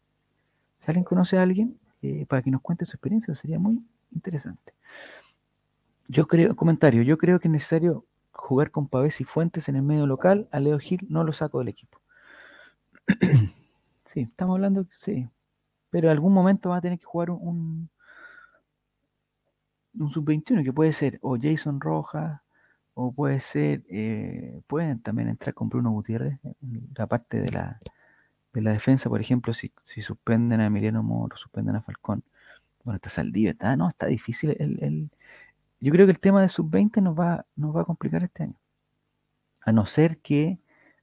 Si 0.78 0.84
alguien 0.86 1.04
conoce 1.04 1.38
a 1.38 1.42
alguien, 1.42 1.78
eh, 2.02 2.26
para 2.26 2.42
que 2.42 2.50
nos 2.50 2.62
cuente 2.62 2.84
su 2.84 2.92
experiencia, 2.92 3.34
sería 3.34 3.58
muy 3.58 3.82
interesante. 4.12 4.74
Yo 6.08 6.26
creo, 6.26 6.56
comentario, 6.56 7.02
yo 7.02 7.18
creo 7.18 7.38
que 7.40 7.48
es 7.48 7.52
necesario 7.52 8.04
jugar 8.32 8.70
con 8.70 8.88
Pavés 8.88 9.20
y 9.20 9.24
Fuentes 9.24 9.68
en 9.68 9.76
el 9.76 9.82
medio 9.82 10.06
local, 10.06 10.48
a 10.50 10.60
Leo 10.60 10.78
Gil 10.78 11.06
no 11.08 11.24
lo 11.24 11.32
saco 11.32 11.58
del 11.58 11.68
equipo. 11.68 12.00
sí, 14.06 14.22
estamos 14.22 14.54
hablando, 14.54 14.86
sí. 14.96 15.28
Pero 15.90 16.09
en 16.09 16.12
algún 16.12 16.33
momento 16.33 16.70
va 16.70 16.76
a 16.79 16.81
tener 16.81 16.98
que 16.98 17.05
jugar 17.05 17.31
un, 17.31 17.90
un 19.98 20.11
sub-21, 20.11 20.64
que 20.64 20.72
puede 20.72 20.92
ser 20.92 21.18
o 21.22 21.37
Jason 21.40 21.81
Rojas, 21.81 22.40
o 22.94 23.12
puede 23.12 23.40
ser, 23.40 23.83
eh, 23.88 24.61
pueden 24.66 25.00
también 25.00 25.29
entrar 25.29 25.55
con 25.55 25.68
Bruno 25.68 25.90
Gutiérrez, 25.90 26.38
la 26.96 27.07
parte 27.07 27.40
de 27.40 27.50
la, 27.50 27.79
de 28.53 28.61
la 28.61 28.72
defensa, 28.72 29.09
por 29.09 29.20
ejemplo, 29.20 29.55
si, 29.55 29.72
suspenden 30.03 30.61
a 30.61 30.66
Emiliano 30.66 31.03
Moro, 31.03 31.37
suspenden 31.37 31.76
a 31.76 31.83
Falcón. 31.83 32.22
Bueno, 32.85 32.96
está 32.96 33.11
Saldivia, 33.11 33.53
está, 33.53 33.76
no, 33.76 33.88
está 33.88 34.07
difícil. 34.07 34.57
El, 34.59 35.11
yo 35.81 35.92
creo 35.92 36.07
que 36.07 36.12
el 36.12 36.20
tema 36.20 36.42
de 36.42 36.48
sub-20 36.48 37.03
nos 37.03 37.18
va, 37.18 37.46
nos 37.57 37.74
va 37.74 37.83
a 37.83 37.85
complicar 37.85 38.22
este 38.22 38.44
año. 38.44 38.57
A 39.62 39.72
no 39.72 39.87
ser 39.87 40.18
que 40.18 40.59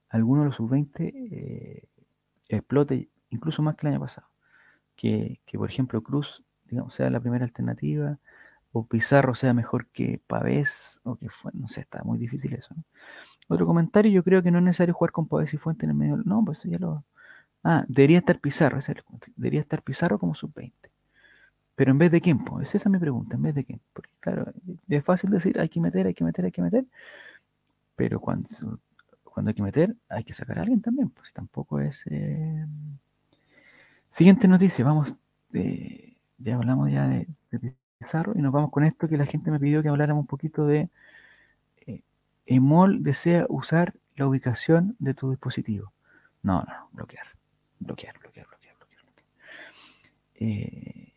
alguno 0.10 0.42
de 0.42 0.48
los 0.48 0.56
sub-20 0.56 1.14
eh, 1.32 1.88
explote 2.50 3.10
incluso 3.30 3.62
más 3.62 3.76
que 3.76 3.88
el 3.88 3.94
año 3.94 4.02
pasado. 4.02 4.28
Que, 4.98 5.40
que, 5.46 5.58
por 5.58 5.70
ejemplo, 5.70 6.04
Cruz 6.04 6.44
digamos, 6.70 6.94
sea 6.94 7.10
la 7.10 7.20
primera 7.20 7.46
alternativa, 7.46 8.20
o 8.72 8.86
Pizarro 8.86 9.36
sea 9.36 9.54
mejor 9.54 9.88
que 9.88 10.22
Pavés, 10.28 11.00
o 11.04 11.16
que 11.16 11.30
fue, 11.30 11.52
no 11.54 11.68
sé, 11.68 11.82
está 11.82 12.04
muy 12.04 12.18
difícil 12.18 12.54
eso. 12.54 12.76
Otro 13.48 13.66
comentario, 13.66 14.12
yo 14.12 14.24
creo 14.24 14.44
que 14.44 14.52
no 14.52 14.60
es 14.60 14.64
necesario 14.64 14.94
jugar 14.94 15.12
con 15.12 15.28
Pavés 15.28 15.54
y 15.54 15.58
Fuente 15.58 15.86
en 15.86 15.92
el 15.92 15.96
medio. 15.98 16.18
No, 16.26 16.44
pues 16.44 16.64
ya 16.64 16.78
lo. 16.78 17.04
Ah, 17.64 17.86
debería 17.88 18.20
estar 18.20 18.40
Pizarro, 18.40 18.80
debería 19.36 19.62
estar 19.62 19.82
Pizarro 19.82 20.20
como 20.20 20.36
sub-20. 20.36 20.74
Pero 21.76 21.92
en 21.92 21.98
vez 21.98 22.12
de 22.12 22.22
quién, 22.22 22.44
pues 22.44 22.74
esa 22.76 22.90
es 22.90 22.92
mi 22.92 23.00
pregunta, 23.00 23.36
en 23.36 23.44
vez 23.44 23.56
de 23.56 23.64
quién. 23.64 23.80
Porque 23.94 24.12
claro, 24.20 24.52
es 24.90 25.04
fácil 25.04 25.30
decir 25.30 25.60
hay 25.60 25.70
que 25.70 25.80
meter, 25.80 26.08
hay 26.08 26.14
que 26.14 26.24
meter, 26.24 26.46
hay 26.46 26.52
que 26.52 26.62
meter. 26.62 26.86
Pero 27.96 28.20
cuando, 28.20 28.50
cuando 29.24 29.50
hay 29.50 29.56
que 29.56 29.64
meter, 29.64 29.96
hay 30.10 30.24
que 30.24 30.34
sacar 30.34 30.60
a 30.60 30.62
alguien 30.62 30.82
también, 30.82 31.10
pues 31.10 31.34
tampoco 31.34 31.80
es. 31.80 32.04
Eh, 32.08 32.66
siguiente 34.18 34.48
noticia, 34.48 34.84
vamos. 34.84 35.16
De, 35.52 36.18
ya 36.40 36.56
hablamos 36.56 36.92
ya 36.92 37.08
de, 37.08 37.28
de 37.52 37.74
y 38.36 38.42
nos 38.42 38.52
vamos 38.52 38.72
con 38.72 38.84
esto 38.84 39.08
que 39.08 39.16
la 39.16 39.28
gente 39.28 39.52
me 39.52 39.60
pidió 39.60 39.84
que 39.84 39.90
habláramos 39.90 40.22
un 40.22 40.28
poquito 40.28 40.66
de 40.66 40.90
eh, 41.86 42.02
Emol 42.48 43.04
desea 43.04 43.46
usar 43.48 43.94
la 44.16 44.26
ubicación 44.26 44.96
de 44.98 45.14
tu 45.14 45.30
dispositivo. 45.30 45.94
No, 46.42 46.64
no, 46.64 46.90
bloquear, 46.94 47.28
bloquear, 47.80 48.18
bloquear, 48.20 48.48
bloquear, 48.48 48.76
bloquear. 48.76 49.04
Eh, 50.36 51.14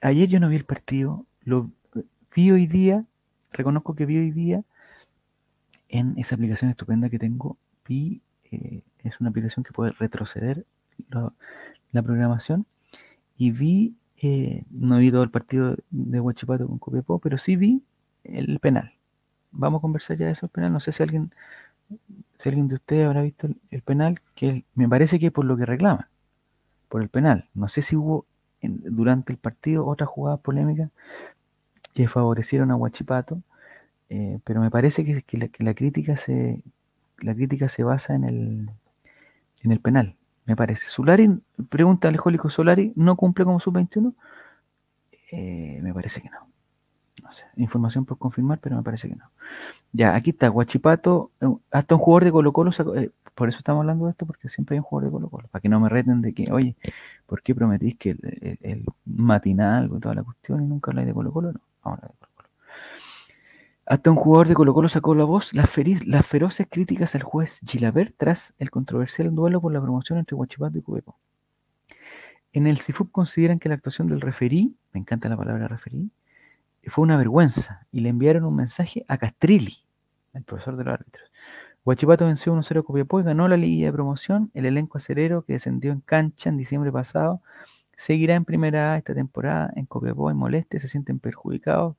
ayer 0.00 0.28
yo 0.28 0.40
no 0.40 0.48
vi 0.48 0.56
el 0.56 0.64
partido, 0.64 1.26
lo 1.42 1.70
vi 2.34 2.50
hoy 2.50 2.66
día, 2.66 3.04
reconozco 3.52 3.94
que 3.94 4.06
vi 4.06 4.16
hoy 4.16 4.30
día 4.30 4.62
en 5.88 6.14
esa 6.16 6.36
aplicación 6.36 6.70
estupenda 6.70 7.10
que 7.10 7.18
tengo, 7.18 7.58
vi, 7.86 8.22
eh, 8.50 8.84
es 9.00 9.20
una 9.20 9.28
aplicación 9.28 9.64
que 9.64 9.72
puede 9.72 9.92
retroceder 9.92 10.64
la 11.92 12.02
programación 12.02 12.66
y 13.36 13.50
vi 13.52 13.94
eh, 14.22 14.64
no 14.70 14.98
vi 14.98 15.10
todo 15.10 15.22
el 15.22 15.30
partido 15.30 15.76
de 15.90 16.20
Huachipato 16.20 16.66
con 16.66 16.78
Copiapó, 16.78 17.18
pero 17.18 17.38
sí 17.38 17.56
vi 17.56 17.82
el 18.24 18.58
penal. 18.60 18.92
Vamos 19.50 19.80
a 19.80 19.82
conversar 19.82 20.18
ya 20.18 20.26
de 20.26 20.32
eso, 20.32 20.46
el 20.46 20.50
penal. 20.50 20.72
No 20.72 20.80
sé 20.80 20.92
si 20.92 21.02
alguien, 21.02 21.32
si 22.38 22.48
alguien 22.48 22.68
de 22.68 22.74
ustedes 22.76 23.06
habrá 23.06 23.22
visto 23.22 23.48
el, 23.70 23.82
penal, 23.82 24.20
que 24.34 24.64
me 24.74 24.88
parece 24.88 25.18
que 25.18 25.26
es 25.26 25.32
por 25.32 25.46
lo 25.46 25.56
que 25.56 25.66
reclama, 25.66 26.10
por 26.88 27.02
el 27.02 27.08
penal. 27.08 27.48
No 27.54 27.68
sé 27.68 27.82
si 27.82 27.96
hubo 27.96 28.26
durante 28.62 29.32
el 29.32 29.38
partido 29.38 29.86
otras 29.86 30.10
jugadas 30.10 30.40
polémicas 30.40 30.90
que 31.94 32.08
favorecieron 32.08 32.70
a 32.70 32.76
Huachipato, 32.76 33.42
eh, 34.10 34.38
pero 34.44 34.60
me 34.60 34.70
parece 34.70 35.04
que, 35.04 35.22
que, 35.22 35.38
la, 35.38 35.74
crítica 35.74 36.16
se, 36.16 36.62
la 37.20 37.34
crítica 37.34 37.68
se 37.68 37.84
basa 37.84 38.14
en 38.14 38.24
el, 38.24 38.70
en 39.62 39.72
el 39.72 39.80
penal 39.80 40.16
me 40.50 40.56
parece. 40.56 40.88
Solari, 40.88 41.30
pregunta 41.68 42.08
Alejólico 42.08 42.50
Solari, 42.50 42.92
¿no 42.96 43.14
cumple 43.14 43.44
como 43.44 43.60
sub-21? 43.60 44.12
Eh, 45.30 45.78
me 45.80 45.94
parece 45.94 46.20
que 46.20 46.28
no. 46.28 46.38
No 47.22 47.30
sé, 47.30 47.44
información 47.54 48.04
por 48.04 48.18
confirmar, 48.18 48.58
pero 48.58 48.74
me 48.74 48.82
parece 48.82 49.08
que 49.08 49.14
no. 49.14 49.30
Ya, 49.92 50.16
aquí 50.16 50.30
está, 50.30 50.48
Guachipato, 50.48 51.30
eh, 51.40 51.46
hasta 51.70 51.94
un 51.94 52.00
jugador 52.00 52.24
de 52.24 52.32
Colo 52.32 52.52
Colo, 52.52 52.72
eh, 52.96 53.10
por 53.36 53.48
eso 53.48 53.58
estamos 53.58 53.82
hablando 53.82 54.06
de 54.06 54.10
esto, 54.10 54.26
porque 54.26 54.48
siempre 54.48 54.74
hay 54.74 54.80
un 54.80 54.84
jugador 54.84 55.08
de 55.08 55.12
Colo 55.12 55.28
Colo, 55.28 55.48
para 55.48 55.62
que 55.62 55.68
no 55.68 55.78
me 55.78 55.88
reten 55.88 56.20
de 56.20 56.34
que, 56.34 56.50
oye, 56.50 56.74
¿por 57.26 57.42
qué 57.42 57.54
prometís 57.54 57.96
que 57.96 58.10
el, 58.62 58.84
matinal 59.04 59.88
y 59.94 60.00
toda 60.00 60.16
la 60.16 60.24
cuestión 60.24 60.64
y 60.64 60.66
nunca 60.66 60.90
habláis 60.90 61.06
de 61.06 61.14
Colo 61.14 61.32
Colo? 61.32 61.52
No, 61.52 61.60
ahora 61.82 62.08
de 62.08 62.14
Colo 62.18 62.29
hasta 63.86 64.10
un 64.10 64.16
jugador 64.16 64.48
de 64.48 64.54
Colo 64.54 64.74
Colo 64.74 64.88
sacó 64.88 65.14
la 65.14 65.24
voz 65.24 65.52
las, 65.52 65.70
feroces 65.70 66.66
críticas 66.70 67.14
al 67.14 67.22
juez 67.22 67.60
Gilabert 67.66 68.14
tras 68.16 68.54
el 68.58 68.70
controversial 68.70 69.34
duelo 69.34 69.60
por 69.60 69.72
la 69.72 69.80
promoción 69.80 70.18
entre 70.18 70.36
Huachipato 70.36 70.78
y 70.78 70.82
Cubeco. 70.82 71.18
En 72.52 72.66
el 72.66 72.78
CIFUP 72.78 73.10
consideran 73.10 73.58
que 73.58 73.68
la 73.68 73.76
actuación 73.76 74.08
del 74.08 74.20
referí, 74.20 74.76
me 74.92 75.00
encanta 75.00 75.28
la 75.28 75.36
palabra 75.36 75.68
referí, 75.68 76.10
fue 76.86 77.02
una 77.02 77.16
vergüenza 77.16 77.86
y 77.92 78.00
le 78.00 78.08
enviaron 78.08 78.44
un 78.44 78.56
mensaje 78.56 79.04
a 79.08 79.18
Castrilli, 79.18 79.84
el 80.34 80.44
profesor 80.44 80.76
de 80.76 80.84
los 80.84 80.94
árbitros. 80.94 81.30
Huachipato 81.84 82.26
venció 82.26 82.54
1-0 82.54 82.80
a 82.80 82.82
Copiapó 82.82 83.20
y 83.20 83.22
ganó 83.22 83.48
la 83.48 83.56
liguilla 83.56 83.86
de 83.86 83.92
promoción. 83.92 84.50
El 84.54 84.66
elenco 84.66 84.98
acerero 84.98 85.42
que 85.42 85.54
descendió 85.54 85.92
en 85.92 86.00
cancha 86.00 86.50
en 86.50 86.56
diciembre 86.56 86.92
pasado 86.92 87.40
seguirá 87.96 88.34
en 88.34 88.44
primera 88.44 88.92
A 88.92 88.98
esta 88.98 89.14
temporada. 89.14 89.72
En 89.76 89.86
Copiapó 89.86 90.30
en 90.30 90.36
molestia 90.36 90.78
se 90.78 90.88
sienten 90.88 91.18
perjudicados 91.18 91.96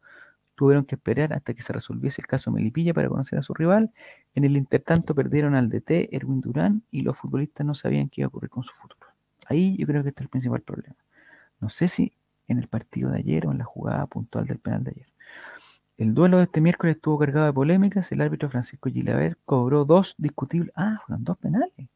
Tuvieron 0.62 0.86
que 0.86 0.94
esperar 0.94 1.34
hasta 1.34 1.56
que 1.56 1.64
se 1.64 1.74
resolviese 1.74 2.22
el 2.22 2.28
caso 2.28 2.52
Melipilla 2.52 2.94
para 2.94 3.10
conocer 3.10 3.40
a 3.40 3.42
su 3.42 3.52
rival. 3.56 3.90
En 4.36 4.44
el 4.44 4.56
intertanto 4.56 5.16
perdieron 5.16 5.56
al 5.56 5.70
DT, 5.70 6.16
Erwin 6.16 6.40
Durán, 6.40 6.84
y 6.92 7.02
los 7.02 7.18
futbolistas 7.18 7.66
no 7.66 7.74
sabían 7.74 8.10
qué 8.10 8.22
iba 8.22 8.26
a 8.26 8.28
ocurrir 8.28 8.52
con 8.52 8.64
su 8.64 8.72
futuro. 8.76 9.08
Ahí 9.48 9.76
yo 9.76 9.88
creo 9.88 10.04
que 10.04 10.10
está 10.10 10.22
el 10.22 10.30
principal 10.30 10.62
problema. 10.62 10.94
No 11.60 11.70
sé 11.70 11.88
si 11.88 12.14
en 12.48 12.60
el 12.60 12.68
partido 12.68 13.10
de 13.10 13.18
ayer 13.18 13.48
o 13.48 13.52
en 13.52 13.58
la 13.58 13.64
jugada 13.64 14.06
puntual 14.06 14.46
del 14.46 14.60
penal 14.60 14.84
de 14.84 14.92
ayer. 14.92 15.08
El 15.98 16.14
duelo 16.14 16.38
de 16.38 16.44
este 16.44 16.62
miércoles 16.62 16.98
estuvo 16.98 17.18
cargado 17.18 17.48
de 17.48 17.54
polémicas. 17.54 18.12
El 18.12 18.22
árbitro 18.22 18.48
Francisco 18.48 18.92
Gilaver 18.92 19.40
cobró 19.46 19.84
dos 19.84 20.14
discutibles. 20.20 20.72
Ah, 20.76 21.02
fueron 21.08 21.24
dos 21.24 21.40
penales. 21.40 21.90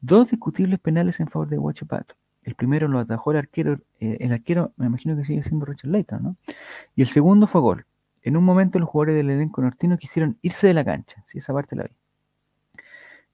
Dos 0.00 0.30
discutibles 0.30 0.80
penales 0.80 1.20
en 1.20 1.28
favor 1.28 1.48
de 1.48 1.58
Huachipato. 1.58 2.14
El 2.44 2.54
primero 2.54 2.88
lo 2.88 2.98
atajó 2.98 3.32
el 3.32 3.36
arquero, 3.36 3.78
eh, 4.00 4.16
el 4.20 4.32
arquero 4.32 4.72
me 4.78 4.86
imagino 4.86 5.14
que 5.18 5.24
sigue 5.24 5.42
siendo 5.42 5.66
Richard 5.66 5.90
Layton, 5.90 6.22
¿no? 6.22 6.36
Y 6.96 7.02
el 7.02 7.08
segundo 7.08 7.46
fue 7.46 7.60
gol. 7.60 7.86
En 8.22 8.36
un 8.36 8.44
momento 8.44 8.78
los 8.78 8.88
jugadores 8.88 9.16
del 9.16 9.30
elenco 9.30 9.62
nortino 9.62 9.96
quisieron 9.96 10.38
irse 10.42 10.66
de 10.66 10.74
la 10.74 10.84
cancha, 10.84 11.22
si 11.26 11.38
esa 11.38 11.52
parte 11.52 11.76
la 11.76 11.84
vi. 11.84 11.96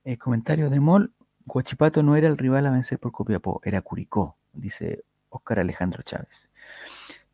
El 0.04 0.18
comentario 0.18 0.70
de 0.70 0.78
Mol, 0.78 1.12
Guachipato 1.44 2.02
no 2.02 2.16
era 2.16 2.28
el 2.28 2.38
rival 2.38 2.66
a 2.66 2.70
vencer 2.70 2.98
por 2.98 3.12
Copiapó, 3.12 3.60
era 3.64 3.82
Curicó, 3.82 4.36
dice 4.52 5.04
Óscar 5.28 5.58
Alejandro 5.58 6.02
Chávez, 6.02 6.50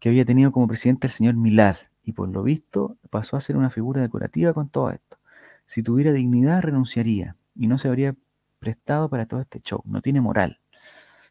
que 0.01 0.09
había 0.09 0.25
tenido 0.25 0.53
como 0.53 0.69
presidente 0.69 1.07
al 1.07 1.11
señor 1.11 1.35
Milad, 1.35 1.77
y 2.05 2.13
por 2.13 2.29
lo 2.29 2.43
visto 2.43 2.97
pasó 3.11 3.37
a 3.37 3.41
ser 3.41 3.57
una 3.57 3.71
figura 3.71 4.01
decorativa 4.03 4.53
con 4.53 4.69
todo 4.69 4.91
esto. 4.91 5.19
Si 5.67 5.83
tuviera 5.83 6.13
dignidad 6.13 6.63
renunciaría 6.63 7.37
y 7.55 7.67
no 7.67 7.79
se 7.79 7.89
habría 7.89 8.15
prestado 8.59 9.09
para 9.09 9.27
todo 9.27 9.41
este 9.41 9.61
show, 9.61 9.83
no 9.85 10.03
tiene 10.03 10.21
moral. 10.21 10.61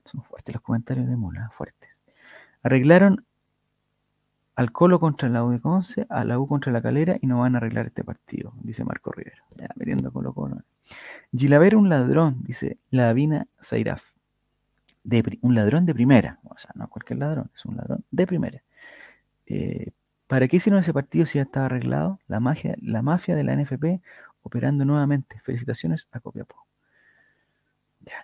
Son 0.06 0.24
fuertes 0.24 0.54
los 0.54 0.62
comentarios 0.62 1.08
de 1.08 1.16
Mola, 1.16 1.50
fuertes. 1.52 1.90
Arreglaron 2.64 3.26
al 4.56 4.72
Colo 4.72 5.00
contra 5.00 5.30
la 5.30 5.44
U 5.44 5.52
de 5.52 5.60
Conce, 5.60 6.06
a 6.10 6.24
la 6.24 6.40
U 6.40 6.48
contra 6.48 6.72
la 6.72 6.82
Calera 6.82 7.18
y 7.22 7.28
no 7.28 7.40
van 7.40 7.56
a 7.56 7.58
arreglar 7.58 7.88
este 7.88 8.04
partido, 8.04 8.54
dice 8.62 8.84
Marco 8.84 9.12
Rivera. 9.12 9.44
Ya, 9.58 9.70
metiendo 9.76 10.12
Colo 10.12 10.34
Colo. 10.34 10.62
Gilaver 11.32 11.76
un 11.76 11.90
ladrón, 11.90 12.44
dice 12.44 12.78
Lavina 12.90 13.48
Zairaf. 13.62 14.04
De, 15.04 15.40
un 15.42 15.56
ladrón 15.56 15.86
de 15.86 15.96
primera, 15.96 16.40
o 16.44 16.58
sea, 16.60 16.72
no 16.76 16.88
cualquier 16.88 17.20
ladrón, 17.20 17.50
es 17.56 17.66
un 17.66 17.78
ladrón 17.78 18.06
de 18.12 18.28
primera. 18.28 18.62
Eh, 19.48 19.92
¿Para 20.28 20.48
qué 20.48 20.58
hicieron 20.58 20.80
ese 20.80 20.94
partido 20.94 21.26
si 21.26 21.40
ya 21.40 21.44
estaba 21.44 21.66
arreglado? 21.66 22.20
La, 22.28 22.40
magia, 22.40 22.76
la 22.82 23.02
mafia 23.02 23.36
de 23.36 23.44
la 23.44 23.56
NFP 23.56 24.02
operando 24.44 24.86
nuevamente. 24.86 25.40
Felicitaciones 25.40 26.08
a 26.12 26.20
Copiapó. 26.20 26.56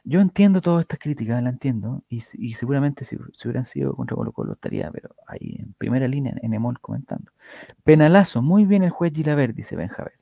Yo 0.03 0.21
entiendo 0.21 0.61
todas 0.61 0.81
estas 0.81 0.99
críticas, 0.99 1.41
la 1.43 1.49
entiendo, 1.49 2.03
y, 2.09 2.21
seguramente 2.21 3.05
si, 3.05 3.15
hubieran 3.15 3.65
sido 3.65 3.95
contra 3.95 4.15
Colo 4.15 4.31
Colo 4.31 4.53
estaría, 4.53 4.91
pero 4.91 5.15
ahí 5.27 5.57
en 5.59 5.73
primera 5.73 6.07
línea 6.07 6.33
en 6.41 6.53
Emol 6.53 6.79
comentando. 6.79 7.31
Penalazo, 7.83 8.41
muy 8.41 8.65
bien 8.65 8.83
el 8.83 8.89
juez 8.89 9.13
Gilaver, 9.13 9.53
dice 9.53 9.75
Benjaver. 9.75 10.13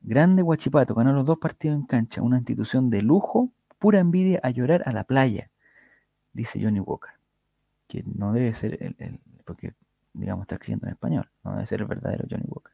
Grande 0.00 0.42
Guachipato, 0.42 0.94
ganó 0.94 1.12
los 1.12 1.24
dos 1.24 1.38
partidos 1.38 1.76
en 1.76 1.86
cancha, 1.86 2.22
una 2.22 2.36
institución 2.36 2.90
de 2.90 3.02
lujo, 3.02 3.52
pura 3.78 4.00
envidia 4.00 4.40
a 4.42 4.50
llorar 4.50 4.82
a 4.86 4.92
la 4.92 5.04
playa, 5.04 5.50
dice 6.32 6.60
Johnny 6.62 6.80
Walker, 6.80 7.12
que 7.88 8.04
no 8.06 8.32
debe 8.32 8.52
ser 8.52 8.94
el, 8.98 9.20
porque 9.44 9.74
digamos 10.12 10.44
está 10.44 10.56
escribiendo 10.56 10.86
en 10.86 10.92
español, 10.92 11.30
no 11.44 11.52
debe 11.52 11.66
ser 11.66 11.80
el 11.80 11.86
verdadero 11.86 12.26
Johnny 12.30 12.44
Walker. 12.46 12.72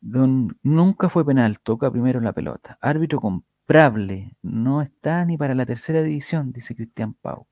Don, 0.00 0.56
nunca 0.62 1.08
fue 1.08 1.24
penal, 1.24 1.58
toca 1.60 1.90
primero 1.90 2.20
la 2.20 2.32
pelota. 2.32 2.78
Árbitro 2.80 3.20
con 3.20 3.44
No 4.40 4.80
está 4.80 5.26
ni 5.26 5.36
para 5.36 5.54
la 5.54 5.66
tercera 5.66 6.02
división, 6.02 6.52
dice 6.52 6.74
Cristian 6.74 7.12
Pau. 7.12 7.46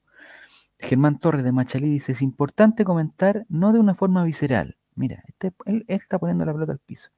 Germán 0.78 1.18
Torres 1.18 1.44
de 1.44 1.52
Machalí 1.52 1.90
dice, 1.90 2.12
es 2.12 2.22
importante 2.22 2.84
comentar 2.84 3.44
no 3.50 3.74
de 3.74 3.80
una 3.80 3.94
forma 3.94 4.24
visceral. 4.24 4.78
Mira, 4.94 5.22
este, 5.26 5.52
él, 5.66 5.84
está 5.88 6.18
poniendo 6.18 6.46
la 6.46 6.54
pelota 6.54 6.72
al 6.72 6.78
piso. 6.78 7.10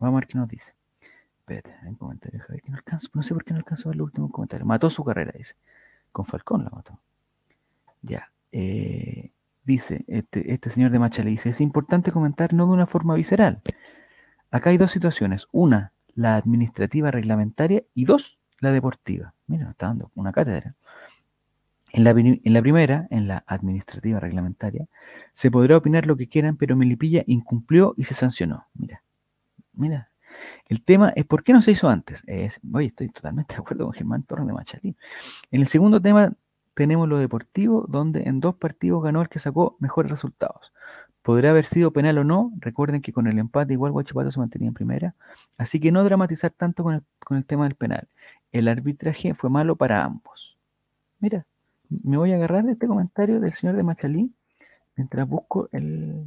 Vamos 0.00 0.16
a 0.16 0.20
ver 0.20 0.26
qué 0.26 0.38
nos 0.38 0.48
dice. 0.48 0.74
Espérate, 1.38 1.72
hay 1.82 1.90
un 1.90 1.94
comentario, 1.94 2.40
Javier, 2.40 2.62
que 2.62 2.70
no 2.72 2.78
alcanzo, 2.78 3.08
no 3.14 3.22
sé 3.22 3.32
por 3.32 3.44
qué 3.44 3.52
no 3.52 3.58
alcanzo 3.58 3.88
a 3.88 3.90
ver 3.90 3.96
el 3.96 4.02
último 4.02 4.28
comentario. 4.28 4.66
Mató 4.66 4.90
su 4.90 5.04
carrera, 5.04 5.32
dice. 5.36 5.54
Con 6.10 6.26
Falcón 6.26 6.64
la 6.64 6.70
mató. 6.70 6.98
Ya. 8.02 8.32
Eh, 8.50 9.30
dice, 9.62 10.04
este, 10.08 10.52
este 10.52 10.68
señor 10.68 10.90
de 10.90 10.98
Machala 10.98 11.30
dice, 11.30 11.50
es 11.50 11.60
importante 11.60 12.10
comentar 12.10 12.54
no 12.54 12.66
de 12.66 12.72
una 12.72 12.86
forma 12.86 13.14
visceral. 13.14 13.62
Acá 14.50 14.70
hay 14.70 14.78
dos 14.78 14.90
situaciones. 14.90 15.46
Una, 15.52 15.92
la 16.14 16.36
administrativa 16.36 17.10
reglamentaria 17.10 17.82
y 17.94 18.04
dos, 18.04 18.38
la 18.60 18.72
deportiva. 18.72 19.34
Mira, 19.46 19.70
está 19.70 19.88
dando 19.88 20.10
una 20.14 20.32
cátedra. 20.32 20.74
En 21.92 22.02
la, 22.02 22.10
en 22.10 22.52
la, 22.52 22.60
primera, 22.60 23.06
en 23.10 23.28
la 23.28 23.44
administrativa 23.46 24.18
reglamentaria, 24.18 24.88
se 25.32 25.50
podrá 25.50 25.76
opinar 25.76 26.06
lo 26.06 26.16
que 26.16 26.28
quieran, 26.28 26.56
pero 26.56 26.74
Melipilla 26.74 27.22
incumplió 27.26 27.94
y 27.96 28.04
se 28.04 28.14
sancionó. 28.14 28.66
Mira, 28.74 29.02
mira. 29.72 30.10
El 30.66 30.82
tema 30.82 31.12
es 31.14 31.24
por 31.24 31.44
qué 31.44 31.52
no 31.52 31.62
se 31.62 31.70
hizo 31.70 31.88
antes. 31.88 32.24
Es, 32.26 32.58
oye, 32.72 32.88
estoy 32.88 33.08
totalmente 33.08 33.54
de 33.54 33.60
acuerdo 33.60 33.84
con 33.84 33.94
Germán 33.94 34.24
Torres 34.24 34.46
de 34.46 34.52
Machalí. 34.52 34.96
En 35.52 35.60
el 35.60 35.68
segundo 35.68 36.02
tema 36.02 36.32
tenemos 36.74 37.08
lo 37.08 37.18
deportivo, 37.18 37.86
donde 37.88 38.24
en 38.24 38.40
dos 38.40 38.56
partidos 38.56 39.02
ganó 39.04 39.22
el 39.22 39.28
que 39.28 39.38
sacó 39.38 39.76
mejores 39.78 40.10
resultados. 40.10 40.72
Podrá 41.24 41.48
haber 41.48 41.64
sido 41.64 41.90
penal 41.90 42.18
o 42.18 42.24
no, 42.24 42.52
recuerden 42.58 43.00
que 43.00 43.14
con 43.14 43.26
el 43.26 43.38
empate 43.38 43.72
igual 43.72 43.92
Guachipato 43.92 44.30
se 44.30 44.38
mantenía 44.38 44.68
en 44.68 44.74
primera, 44.74 45.14
así 45.56 45.80
que 45.80 45.90
no 45.90 46.04
dramatizar 46.04 46.52
tanto 46.52 46.84
con 46.84 47.02
el, 47.30 47.44
tema 47.46 47.64
del 47.64 47.76
penal. 47.76 48.08
El 48.52 48.68
arbitraje 48.68 49.32
fue 49.32 49.48
malo 49.48 49.74
para 49.74 50.04
ambos. 50.04 50.58
Mira, 51.20 51.46
me 51.88 52.18
voy 52.18 52.32
a 52.32 52.36
agarrar 52.36 52.64
de 52.64 52.72
este 52.72 52.86
comentario 52.86 53.40
del 53.40 53.54
señor 53.54 53.74
de 53.74 53.84
Machalí 53.84 54.34
mientras 54.96 55.26
busco 55.26 55.70
el, 55.72 56.26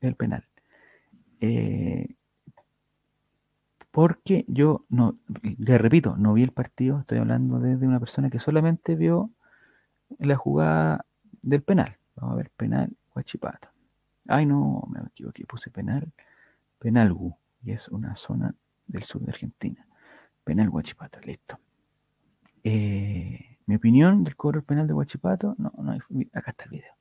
el 0.00 0.14
penal. 0.14 0.44
Eh, 1.40 2.14
porque 3.90 4.44
yo 4.46 4.84
no, 4.88 5.18
le 5.42 5.78
repito, 5.78 6.16
no 6.16 6.32
vi 6.32 6.44
el 6.44 6.52
partido, 6.52 7.00
estoy 7.00 7.18
hablando 7.18 7.58
desde 7.58 7.88
una 7.88 7.98
persona 7.98 8.30
que 8.30 8.38
solamente 8.38 8.94
vio 8.94 9.30
la 10.20 10.36
jugada 10.36 11.06
del 11.42 11.62
penal. 11.62 11.96
Vamos 12.14 12.34
a 12.34 12.36
ver, 12.36 12.50
penal, 12.56 12.92
Huachipato. 13.16 13.71
Ay, 14.34 14.46
no, 14.46 14.88
me 14.88 15.00
equivoqué, 15.00 15.44
puse 15.44 15.70
penal, 15.70 16.10
penalgu, 16.78 17.36
y 17.62 17.72
es 17.72 17.88
una 17.88 18.16
zona 18.16 18.54
del 18.86 19.04
sur 19.04 19.20
de 19.20 19.30
Argentina. 19.30 19.86
Penal 20.42 20.70
Huachipato, 20.70 21.20
listo. 21.20 21.58
Eh, 22.64 23.58
mi 23.66 23.74
opinión 23.74 24.24
del 24.24 24.34
cobro 24.34 24.62
penal 24.64 24.86
de 24.86 24.94
Huachipato, 24.94 25.54
no, 25.58 25.70
no, 25.76 25.92
acá 26.32 26.52
está 26.52 26.64
el 26.64 26.70
video. 26.70 26.94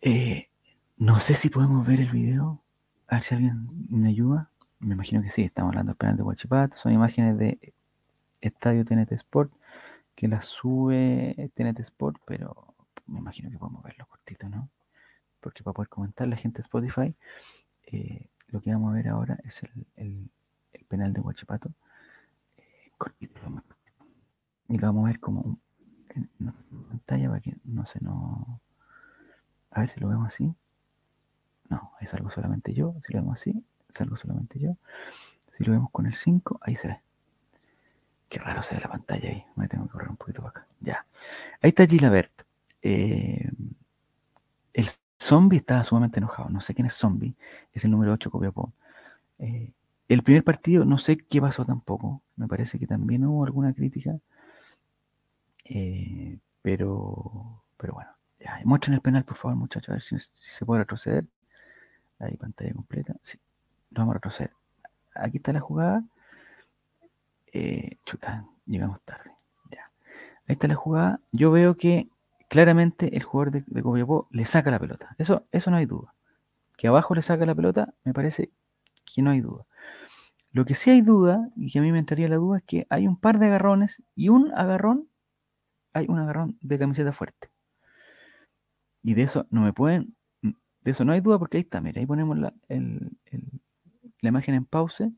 Eh, 0.00 0.48
no 0.98 1.20
sé 1.20 1.36
si 1.36 1.50
podemos 1.50 1.86
ver 1.86 2.00
el 2.00 2.10
video, 2.10 2.60
a 3.06 3.14
ver 3.14 3.22
si 3.22 3.36
alguien 3.36 3.68
me 3.90 4.08
ayuda. 4.08 4.50
Me 4.80 4.94
imagino 4.94 5.22
que 5.22 5.30
sí, 5.30 5.42
estamos 5.42 5.68
hablando 5.68 5.90
del 5.90 5.98
penal 5.98 6.16
de 6.16 6.24
Huachipato, 6.24 6.76
son 6.76 6.92
imágenes 6.92 7.38
de 7.38 7.74
Estadio 8.40 8.84
TNT 8.84 9.12
Sport 9.12 9.52
que 10.16 10.26
la 10.26 10.42
sube 10.42 11.52
TNT 11.54 11.78
Sport, 11.78 12.20
pero 12.26 12.74
me 13.06 13.20
imagino 13.20 13.50
que 13.50 13.58
podemos 13.58 13.84
verlo 13.84 14.04
cortito, 14.06 14.48
¿no? 14.48 14.68
Porque 15.42 15.62
para 15.62 15.74
poder 15.74 15.88
comentar 15.88 16.26
la 16.28 16.36
gente 16.36 16.58
de 16.58 16.62
Spotify, 16.62 17.14
eh, 17.84 18.28
lo 18.48 18.60
que 18.60 18.70
vamos 18.70 18.92
a 18.92 18.94
ver 18.94 19.08
ahora 19.08 19.38
es 19.44 19.62
el, 19.96 20.30
penal 20.88 21.12
de 21.12 21.20
Huachipato, 21.20 21.70
eh, 22.56 22.90
y 24.68 24.78
lo 24.78 24.86
vamos 24.86 25.04
a 25.04 25.08
ver 25.08 25.20
como 25.20 25.58
pantalla 26.88 27.28
para 27.28 27.40
que 27.40 27.56
no 27.64 27.86
se 27.86 28.00
nos... 28.00 28.46
A 29.70 29.80
ver 29.80 29.90
si 29.90 30.00
lo 30.00 30.08
vemos 30.08 30.28
así. 30.28 30.54
No, 31.68 31.92
es 32.00 32.12
algo 32.12 32.30
solamente 32.30 32.74
yo. 32.74 32.94
Si 33.06 33.12
lo 33.12 33.20
vemos 33.20 33.40
así, 33.40 33.64
es 33.88 34.00
algo 34.00 34.16
solamente 34.16 34.58
yo. 34.58 34.76
Si 35.56 35.64
lo 35.64 35.72
vemos 35.72 35.90
con 35.90 36.06
el 36.06 36.14
5, 36.14 36.60
ahí 36.62 36.76
se 36.76 36.88
ve. 36.88 37.00
Qué 38.28 38.38
raro 38.38 38.62
se 38.62 38.74
ve 38.74 38.82
la 38.82 38.88
pantalla 38.88 39.30
ahí. 39.30 39.44
Me 39.56 39.68
tengo 39.68 39.86
que 39.86 39.92
correr 39.92 40.10
un 40.10 40.16
poquito 40.16 40.42
para 40.42 40.50
acá. 40.50 40.66
Ya. 40.80 41.06
Ahí 41.62 41.70
está 41.70 41.86
Gilabert. 41.86 42.42
Eh, 42.82 43.48
el 43.48 43.81
zombie 45.22 45.58
estaba 45.58 45.84
sumamente 45.84 46.18
enojado. 46.18 46.50
No 46.50 46.60
sé 46.60 46.74
quién 46.74 46.86
es 46.86 46.94
zombie. 46.94 47.34
Es 47.72 47.84
el 47.84 47.90
número 47.90 48.12
8 48.12 48.30
Copiapó. 48.30 48.72
Eh, 49.38 49.72
el 50.08 50.22
primer 50.22 50.44
partido, 50.44 50.84
no 50.84 50.98
sé 50.98 51.16
qué 51.16 51.40
pasó 51.40 51.64
tampoco. 51.64 52.22
Me 52.36 52.48
parece 52.48 52.78
que 52.78 52.86
también 52.86 53.24
hubo 53.24 53.44
alguna 53.44 53.72
crítica. 53.72 54.18
Eh, 55.64 56.38
pero, 56.60 57.62
pero 57.76 57.94
bueno. 57.94 58.10
Ya, 58.40 58.60
muestren 58.64 58.94
el 58.94 59.00
penal, 59.00 59.24
por 59.24 59.36
favor, 59.36 59.56
muchachos. 59.56 59.90
A 59.90 59.92
ver 59.92 60.02
si, 60.02 60.16
se 60.18 60.66
puede 60.66 60.80
retroceder. 60.82 61.24
Ahí, 62.18 62.36
pantalla 62.36 62.72
completa. 62.74 63.14
Sí. 63.22 63.38
Vamos 63.90 64.12
a 64.12 64.14
retroceder. 64.14 64.52
Aquí 65.14 65.36
está 65.38 65.52
la 65.52 65.60
jugada. 65.60 66.04
Eh, 67.52 67.96
llegamos 68.66 69.00
tarde. 69.02 69.30
Ya. 69.70 69.90
Ahí 70.48 70.54
está 70.54 70.66
la 70.66 70.74
jugada. 70.74 71.20
Yo 71.30 71.52
veo 71.52 71.76
que 71.76 72.08
claramente 72.52 73.16
el 73.16 73.22
jugador 73.22 73.50
de, 73.50 73.64
de 73.66 73.82
Copiapó 73.82 74.28
le 74.30 74.44
saca 74.44 74.70
la 74.70 74.78
pelota. 74.78 75.16
Eso, 75.16 75.46
eso 75.52 75.70
no 75.70 75.78
hay 75.78 75.86
duda. 75.86 76.14
Que 76.76 76.86
abajo 76.86 77.14
le 77.14 77.22
saca 77.22 77.46
la 77.46 77.54
pelota, 77.54 77.94
me 78.04 78.12
parece 78.12 78.50
que 79.06 79.22
no 79.22 79.30
hay 79.30 79.40
duda. 79.40 79.64
Lo 80.50 80.66
que 80.66 80.74
sí 80.74 80.90
hay 80.90 81.00
duda, 81.00 81.48
y 81.56 81.72
que 81.72 81.78
a 81.78 81.82
mí 81.82 81.90
me 81.90 81.98
entraría 81.98 82.28
la 82.28 82.36
duda, 82.36 82.58
es 82.58 82.64
que 82.64 82.86
hay 82.90 83.08
un 83.08 83.18
par 83.18 83.38
de 83.38 83.46
agarrones 83.46 84.02
y 84.14 84.28
un 84.28 84.52
agarrón, 84.52 85.08
hay 85.94 86.04
un 86.10 86.18
agarrón 86.18 86.58
de 86.60 86.78
camiseta 86.78 87.14
fuerte. 87.14 87.48
Y 89.02 89.14
de 89.14 89.22
eso 89.22 89.46
no 89.48 89.62
me 89.62 89.72
pueden, 89.72 90.14
de 90.42 90.90
eso 90.90 91.06
no 91.06 91.14
hay 91.14 91.22
duda 91.22 91.38
porque 91.38 91.56
ahí 91.56 91.62
está, 91.62 91.80
mira, 91.80 92.00
ahí 92.00 92.06
ponemos 92.06 92.36
la, 92.36 92.52
la 92.68 94.28
imagen 94.28 94.54
en 94.54 94.66
pause 94.66 95.10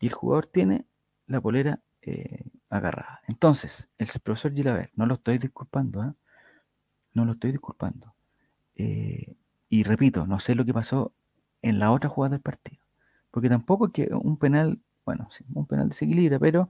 y 0.00 0.08
el 0.08 0.12
jugador 0.12 0.48
tiene 0.48 0.84
la 1.28 1.40
polera 1.40 1.80
eh, 2.02 2.44
agarrada. 2.68 3.22
Entonces, 3.26 3.88
el 3.96 4.06
profesor 4.22 4.52
Gilaver, 4.52 4.90
no 4.96 5.06
lo 5.06 5.14
estoy 5.14 5.38
disculpando, 5.38 6.04
¿eh? 6.04 6.12
No 7.14 7.24
lo 7.24 7.32
estoy 7.32 7.52
disculpando. 7.52 8.14
Eh, 8.76 9.34
y 9.68 9.82
repito, 9.84 10.26
no 10.26 10.40
sé 10.40 10.54
lo 10.54 10.64
que 10.64 10.74
pasó 10.74 11.12
en 11.62 11.78
la 11.78 11.92
otra 11.92 12.10
jugada 12.10 12.32
del 12.32 12.40
partido. 12.42 12.82
Porque 13.30 13.48
tampoco 13.48 13.86
es 13.86 13.92
que 13.92 14.08
un 14.12 14.36
penal, 14.36 14.78
bueno, 15.04 15.28
sí, 15.32 15.44
un 15.54 15.66
penal 15.66 15.88
desequilibra, 15.88 16.38
pero 16.38 16.68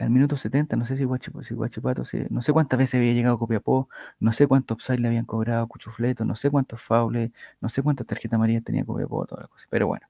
al 0.00 0.08
minuto 0.10 0.36
70, 0.36 0.74
no 0.76 0.86
sé 0.86 0.96
si 0.96 1.04
Guachipato, 1.04 2.04
si 2.04 2.18
no 2.30 2.40
sé 2.40 2.52
cuántas 2.52 2.78
veces 2.78 2.94
había 2.94 3.12
llegado 3.12 3.38
Copiapó, 3.38 3.90
no 4.20 4.32
sé 4.32 4.46
cuántos 4.46 4.76
upside 4.76 5.00
le 5.00 5.08
habían 5.08 5.26
cobrado 5.26 5.66
Cuchufleto, 5.66 6.24
no 6.24 6.34
sé 6.34 6.50
cuántos 6.50 6.80
faules, 6.80 7.30
no 7.60 7.68
sé 7.68 7.82
cuántas 7.82 8.06
tarjetas 8.06 8.36
amarillas 8.38 8.64
tenía 8.64 8.84
Copiapó, 8.86 9.26
todas 9.26 9.42
las 9.42 9.50
cosas. 9.50 9.68
Pero 9.70 9.86
bueno, 9.86 10.06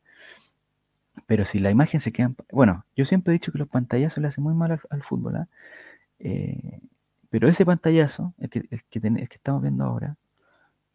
pero 1.26 1.44
si 1.44 1.58
la 1.58 1.70
imagen 1.70 2.00
se 2.00 2.12
queda... 2.12 2.32
Bueno, 2.52 2.84
yo 2.96 3.04
siempre 3.04 3.32
he 3.32 3.34
dicho 3.34 3.52
que 3.52 3.58
los 3.58 3.68
pantallazos 3.68 4.18
le 4.18 4.28
hacen 4.28 4.44
muy 4.44 4.54
mal 4.54 4.80
al, 4.90 5.02
fútbol, 5.02 5.36
¿ah? 5.36 5.48
eh, 6.20 6.80
pero 7.38 7.50
ese 7.50 7.66
pantallazo, 7.66 8.32
el 8.38 8.48
que, 8.48 8.60
el 8.70 8.82
que, 8.84 8.98
que 8.98 9.34
estamos 9.34 9.60
viendo 9.60 9.84
ahora, 9.84 10.16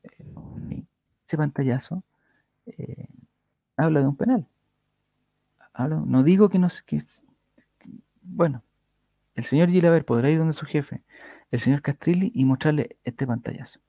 eh, 0.02 0.84
ese 1.28 1.38
pantallazo 1.38 2.04
eh, 2.66 3.06
habla 3.78 4.00
de 4.00 4.08
un 4.08 4.16
penal. 4.16 4.48
no 5.78 6.24
digo 6.24 6.50
que 6.50 6.58
no 6.58 6.70
que, 6.88 7.04
bueno, 8.24 8.64
el 9.36 9.44
señor 9.44 9.70
Gilaver 9.70 10.04
podrá 10.04 10.32
ir 10.32 10.40
donde 10.40 10.54
su 10.54 10.66
jefe, 10.66 11.04
el 11.52 11.60
señor 11.60 11.84
Castrilli, 11.84 12.32
y 12.34 12.44
mostrarle 12.44 12.98
este 13.04 13.28
pantallazo. 13.28 13.80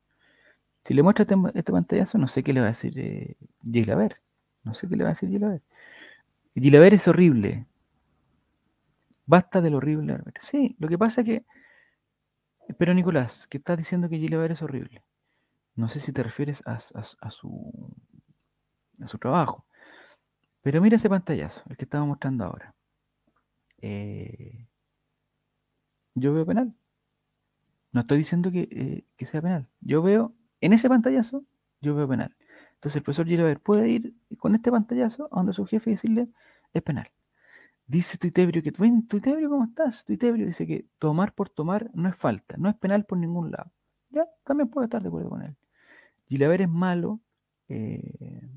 Si 0.85 0.93
le 0.93 1.03
muestra 1.03 1.23
este, 1.23 1.37
este 1.55 1.73
pantallazo, 1.73 2.19
no 2.19 2.29
sé 2.29 2.43
qué 2.43 2.53
le 2.53 2.61
va 2.61 2.67
a 2.67 2.73
decir 2.73 2.93
eh, 2.99 3.35
Gilaver. 3.63 4.21
No 4.63 4.75
sé 4.75 4.87
qué 4.91 4.97
le 4.97 5.05
va 5.05 5.09
a 5.09 5.15
decir 5.15 5.31
Gilaver. 5.31 5.63
Gilaver 6.55 6.93
es 6.93 7.09
horrible. 7.09 7.65
Basta 9.25 9.63
del 9.63 9.75
horrible. 9.75 10.19
Sí, 10.43 10.77
lo 10.79 10.89
que 10.89 10.99
pasa 10.99 11.23
es 11.23 11.27
que. 11.27 11.62
Pero 12.79 12.95
Nicolás, 12.95 13.47
que 13.49 13.59
estás 13.59 13.79
diciendo 13.79 14.09
que 14.09 14.19
Gilaver 14.19 14.53
es 14.53 14.63
horrible. 14.63 15.05
No 15.75 15.89
sé 15.89 16.01
si 16.01 16.13
te 16.13 16.23
refieres 16.23 16.63
a, 16.67 16.79
su, 16.79 17.97
a 19.01 19.07
su 19.07 19.19
trabajo. 19.19 19.65
Pero 20.63 20.81
mira 20.81 20.97
ese 20.97 21.09
pantallazo, 21.09 21.63
el 21.69 21.77
que 21.77 21.85
estaba 21.85 22.05
mostrando 22.05 22.45
ahora. 22.45 22.75
Eh, 23.81 24.67
yo 26.15 26.33
veo 26.33 26.47
penal. 26.47 26.75
No 27.93 28.03
estoy 28.03 28.19
diciendo 28.19 28.51
que, 28.51 28.69
eh, 28.71 29.05
que, 29.17 29.27
sea 29.27 29.43
penal. 29.43 29.69
Yo 29.81 30.03
veo, 30.03 30.35
en 30.61 30.73
ese 30.73 30.89
pantallazo, 30.89 31.45
yo 31.81 31.95
veo 31.95 32.09
penal. 32.09 32.35
Entonces 32.75 32.97
el 32.97 33.03
profesor 33.03 33.27
Gilaver 33.27 33.61
puede 33.61 33.89
ir 33.89 34.15
con 34.39 34.55
este 34.55 34.71
pantallazo 34.71 35.29
a 35.33 35.37
donde 35.37 35.53
su 35.53 35.67
jefe 35.67 35.91
y 35.91 35.95
decirle, 35.95 36.29
es 36.73 36.83
penal. 36.83 37.11
Dice 37.87 38.17
Tuitebrio 38.19 38.63
que, 38.63 38.71
ven, 38.71 39.07
Tuitebrio, 39.07 39.51
¿cómo 39.51 39.65
estás? 39.65 40.05
Tuitebrio 40.05 40.47
dice 40.47 40.67
que 40.67 40.87
tomar 40.99 41.35
por 41.35 41.51
tomar 41.51 41.91
no 41.95 42.09
es 42.09 42.17
falta, 42.17 42.57
no 42.57 42.69
es 42.69 42.77
penal 42.77 43.05
por 43.05 43.19
ningún 43.19 43.51
lado. 43.51 43.71
Ya, 44.11 44.27
también 44.45 44.69
puedo 44.69 44.85
estar 44.85 45.03
de 45.03 45.09
acuerdo 45.09 45.31
con 45.31 45.43
él. 45.43 45.57
Gilaver 46.29 46.63
es 46.63 46.69
malo. 46.69 47.21
Eh, 47.69 48.49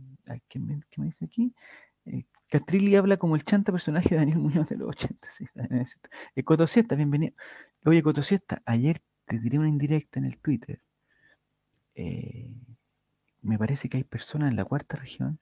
¿qué, 0.49 0.59
me, 0.59 0.81
dice 0.97 1.25
aquí? 1.25 1.53
Eh, 2.05 2.25
Castrilli 2.49 2.95
habla 2.95 3.17
como 3.17 3.35
el 3.35 3.43
chanta 3.43 3.71
personaje 3.71 4.09
de 4.09 4.17
Daniel 4.17 4.39
Muñoz 4.39 4.69
de 4.69 4.77
los 4.77 4.89
80. 4.89 5.29
Sí, 5.31 5.45
eh, 6.35 6.43
Cotosiesta, 6.43 6.95
bienvenido. 6.95 7.33
Oye, 7.85 8.01
Cotosiesta, 8.03 8.61
ayer 8.65 9.01
te 9.25 9.39
tiré 9.39 9.59
una 9.59 9.69
indirecta 9.69 10.19
en 10.19 10.25
el 10.25 10.37
Twitter. 10.37 10.81
Eh, 11.95 12.53
me 13.41 13.57
parece 13.57 13.89
que 13.89 13.97
hay 13.97 14.03
personas 14.03 14.49
en 14.49 14.55
la 14.55 14.65
cuarta 14.65 14.97
región 14.97 15.39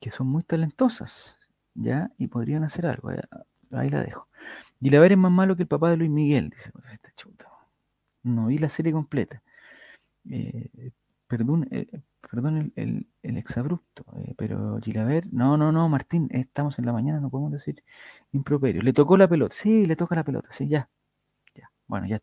que 0.00 0.10
son 0.10 0.28
muy 0.28 0.42
talentosas, 0.44 1.38
¿ya? 1.74 2.10
Y 2.18 2.28
podrían 2.28 2.64
hacer 2.64 2.86
algo. 2.86 3.10
Ahí 3.70 3.90
la 3.90 4.02
dejo. 4.02 4.28
Gilaver 4.80 5.12
es 5.12 5.18
más 5.18 5.32
malo 5.32 5.56
que 5.56 5.62
el 5.62 5.68
papá 5.68 5.90
de 5.90 5.96
Luis 5.96 6.10
Miguel, 6.10 6.50
dice 6.50 6.70
esta 6.92 7.12
chuta. 7.16 7.46
No 8.22 8.46
vi 8.46 8.58
la 8.58 8.68
serie 8.68 8.92
completa. 8.92 9.42
Eh, 10.30 10.92
perdón, 11.26 11.68
eh, 11.70 11.86
perdón 12.30 12.72
el, 12.76 13.06
el, 13.22 13.36
exabrupto, 13.36 14.04
eh, 14.16 14.34
pero 14.36 14.78
Gilaver, 14.82 15.32
no, 15.32 15.56
no, 15.56 15.72
no, 15.72 15.88
Martín, 15.88 16.28
estamos 16.32 16.78
en 16.78 16.86
la 16.86 16.92
mañana, 16.92 17.20
no 17.20 17.30
podemos 17.30 17.52
decir 17.52 17.82
improperio. 18.32 18.82
Le 18.82 18.92
tocó 18.92 19.16
la 19.16 19.28
pelota, 19.28 19.54
sí, 19.54 19.86
le 19.86 19.96
toca 19.96 20.14
la 20.16 20.24
pelota, 20.24 20.48
sí, 20.52 20.68
ya. 20.68 20.88
ya. 21.54 21.70
Bueno, 21.86 22.06
ya. 22.06 22.20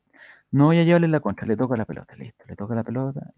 No 0.52 0.66
voy 0.66 0.80
a 0.80 0.84
llevarle 0.84 1.08
la 1.08 1.20
contra, 1.20 1.46
le 1.48 1.58
toca 1.58 1.76
la 1.76 1.86
pelota, 1.86 2.16
listo, 2.16 2.46
le 2.48 2.56
toca 2.56 2.76
la 2.76 2.84
pelota. 2.84 3.34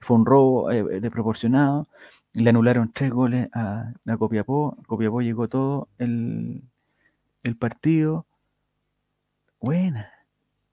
fue 0.00 0.16
un 0.16 0.26
robo 0.26 0.68
desproporcionado. 0.68 1.88
Le 2.34 2.50
anularon 2.50 2.92
tres 2.92 3.10
goles 3.10 3.48
a, 3.52 3.92
a 4.06 4.16
Copiapó. 4.16 4.76
Copiapó 4.86 5.22
llegó 5.22 5.48
todo 5.48 5.88
el, 5.98 6.62
el 7.42 7.56
partido. 7.56 8.26
Buena. 9.60 10.10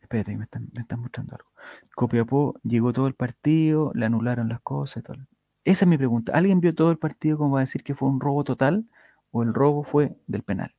Espérate, 0.02 0.38
me 0.38 0.44
están, 0.44 0.70
me 0.76 0.82
están 0.82 1.00
mostrando 1.00 1.36
algo. 1.36 1.50
Copiapó 1.96 2.60
llegó 2.64 2.94
todo 2.94 3.08
el 3.08 3.16
partido, 3.16 3.92
le 3.96 4.06
anularon 4.06 4.50
las 4.50 4.62
cosas 4.62 5.04
todo. 5.04 5.18
Esa 5.66 5.86
es 5.86 5.90
mi 5.90 5.98
pregunta. 5.98 6.34
¿Alguien 6.36 6.60
vio 6.60 6.76
todo 6.76 6.92
el 6.92 6.98
partido 6.98 7.38
como 7.38 7.56
va 7.56 7.62
a 7.62 7.64
decir 7.68 7.84
que 7.84 7.96
fue 7.96 8.10
un 8.10 8.20
robo 8.20 8.44
total 8.44 8.86
o 9.32 9.44
el 9.44 9.54
robo 9.54 9.84
fue 9.84 10.16
del 10.28 10.44
penal? 10.44 10.76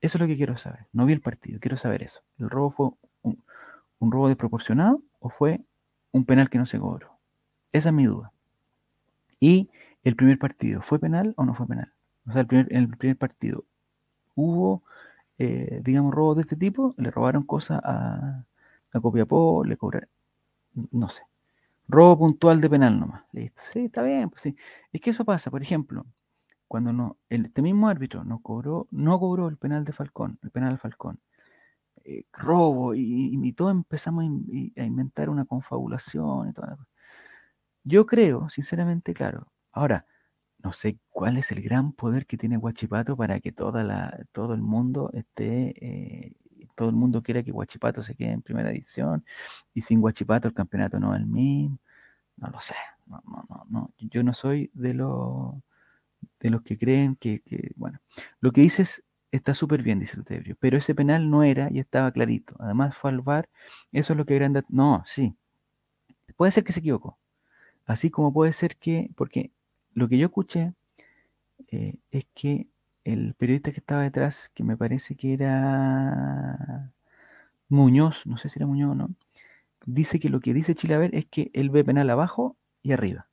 Eso 0.00 0.18
es 0.18 0.20
lo 0.20 0.26
que 0.28 0.36
quiero 0.36 0.56
saber. 0.56 0.86
No 0.92 1.04
vi 1.04 1.12
el 1.14 1.20
partido, 1.20 1.58
quiero 1.60 1.76
saber 1.76 2.02
eso. 2.02 2.22
¿El 2.38 2.48
robo 2.48 2.70
fue 2.70 2.90
un, 3.98 4.12
robo 4.12 4.28
desproporcionado 4.28 5.02
o 5.20 5.30
fue 5.30 5.60
un 6.12 6.24
penal 6.24 6.50
que 6.50 6.58
no 6.58 6.66
se 6.66 6.78
cobró? 6.78 7.18
Esa 7.72 7.90
es 7.90 7.94
mi 7.94 8.06
duda. 8.06 8.32
Y 9.40 9.70
el 10.04 10.16
primer 10.16 10.38
partido, 10.38 10.82
¿fue 10.82 10.98
penal 10.98 11.34
o 11.36 11.44
no 11.44 11.54
fue 11.54 11.66
penal? 11.66 11.92
O 12.26 12.32
sea, 12.32 12.42
el 12.42 12.46
primer, 12.46 12.72
el 12.72 12.88
primer 12.96 13.16
partido, 13.16 13.64
¿hubo 14.34 14.82
eh, 15.38 15.80
digamos, 15.84 16.14
robos 16.14 16.36
de 16.36 16.42
este 16.42 16.56
tipo, 16.56 16.94
le 16.96 17.10
robaron 17.10 17.42
cosas 17.44 17.80
a, 17.84 18.44
a 18.92 19.00
Copiapó, 19.00 19.64
le 19.64 19.76
cobraron, 19.76 20.08
no 20.92 21.08
sé. 21.08 21.22
Robo 21.88 22.18
puntual 22.18 22.60
de 22.60 22.70
penal 22.70 22.98
nomás. 22.98 23.24
Listo. 23.32 23.62
Sí, 23.72 23.86
está 23.86 24.02
bien. 24.02 24.30
Pues 24.30 24.42
sí. 24.42 24.56
Es 24.92 25.00
que 25.00 25.10
eso 25.10 25.24
pasa, 25.24 25.50
por 25.50 25.62
ejemplo, 25.62 26.06
cuando 26.68 26.92
no, 26.92 27.16
este 27.28 27.62
mismo 27.62 27.88
árbitro 27.88 28.24
no 28.24 28.40
cobró, 28.40 28.88
no 28.90 29.18
cobró 29.20 29.48
el 29.48 29.56
penal 29.56 29.84
de 29.84 29.92
Falcón, 29.92 30.38
el 30.42 30.50
penal 30.50 30.72
de 30.72 30.78
Falcón. 30.78 31.20
Eh, 32.08 32.24
robo 32.32 32.94
y, 32.94 33.36
y, 33.42 33.52
todos 33.52 33.72
empezamos 33.72 34.22
a, 34.22 34.84
inventar 34.84 35.28
una 35.28 35.44
confabulación 35.44 36.50
y 36.50 36.52
toda 36.52 36.78
Yo 37.84 38.06
creo, 38.06 38.48
sinceramente, 38.48 39.12
claro. 39.12 39.48
Ahora, 39.72 40.06
no 40.62 40.72
sé 40.72 40.98
cuál 41.10 41.36
es 41.36 41.50
el 41.52 41.62
gran 41.62 41.92
poder 41.92 42.26
que 42.26 42.36
tiene 42.36 42.58
Guachipato 42.58 43.16
para 43.16 43.40
que 43.40 43.50
toda 43.52 43.82
la, 43.84 44.24
todo 44.32 44.54
el 44.54 44.62
mundo 44.62 45.10
esté, 45.14 45.74
eh, 45.84 46.32
todo 46.76 46.90
el 46.90 46.96
mundo 46.96 47.22
quiera 47.24 47.42
que 47.42 47.50
Guachipato 47.52 48.02
se 48.04 48.14
quede 48.14 48.32
en 48.32 48.42
primera 48.42 48.70
edición 48.70 49.24
y 49.74 49.80
sin 49.82 50.00
Guachipato 50.00 50.48
el 50.48 50.54
campeonato 50.54 51.00
no 51.00 51.14
es 51.14 51.20
el 51.20 51.26
mismo. 51.26 51.78
No 52.36 52.48
lo 52.50 52.60
sé, 52.60 52.76
no, 53.06 53.22
no, 53.26 53.46
no, 53.48 53.66
no. 53.70 53.94
Yo 53.98 54.22
no 54.22 54.34
soy 54.34 54.70
de 54.74 54.94
los 54.94 55.54
de 56.40 56.50
los 56.50 56.62
que 56.62 56.78
creen 56.78 57.16
que, 57.16 57.42
bueno, 57.76 58.00
lo 58.40 58.52
que 58.52 58.60
dices 58.62 59.04
está 59.32 59.54
súper 59.54 59.82
bien, 59.82 59.98
dice 60.00 60.16
Tutebrio, 60.16 60.56
pero 60.60 60.78
ese 60.78 60.94
penal 60.94 61.30
no 61.30 61.42
era 61.42 61.68
y 61.70 61.78
estaba 61.78 62.12
clarito. 62.12 62.56
Además 62.58 62.96
fue 62.96 63.10
al 63.10 63.20
VAR, 63.20 63.48
eso 63.92 64.12
es 64.12 64.16
lo 64.16 64.26
que 64.26 64.34
grande. 64.36 64.62
No, 64.68 65.02
sí. 65.06 65.36
Puede 66.36 66.52
ser 66.52 66.64
que 66.64 66.72
se 66.72 66.80
equivocó. 66.80 67.18
Así 67.86 68.10
como 68.10 68.32
puede 68.32 68.52
ser 68.52 68.76
que, 68.76 69.10
porque 69.16 69.52
lo 69.94 70.08
que 70.08 70.18
yo 70.18 70.26
escuché 70.26 70.74
eh, 71.70 71.96
es 72.10 72.26
que 72.34 72.68
el 73.04 73.34
periodista 73.34 73.72
que 73.72 73.80
estaba 73.80 74.02
detrás, 74.02 74.50
que 74.54 74.64
me 74.64 74.76
parece 74.76 75.16
que 75.16 75.34
era 75.34 76.92
Muñoz, 77.68 78.26
no 78.26 78.36
sé 78.38 78.48
si 78.48 78.58
era 78.58 78.66
Muñoz 78.66 78.92
o 78.92 78.94
no, 78.96 79.10
dice 79.86 80.18
que 80.20 80.28
lo 80.30 80.40
que 80.40 80.54
dice 80.54 80.74
Chilaver 80.74 81.14
es 81.14 81.26
que 81.26 81.50
él 81.54 81.70
ve 81.70 81.84
penal 81.84 82.10
abajo 82.10 82.56
y 82.82 82.92
arriba. 82.92 83.28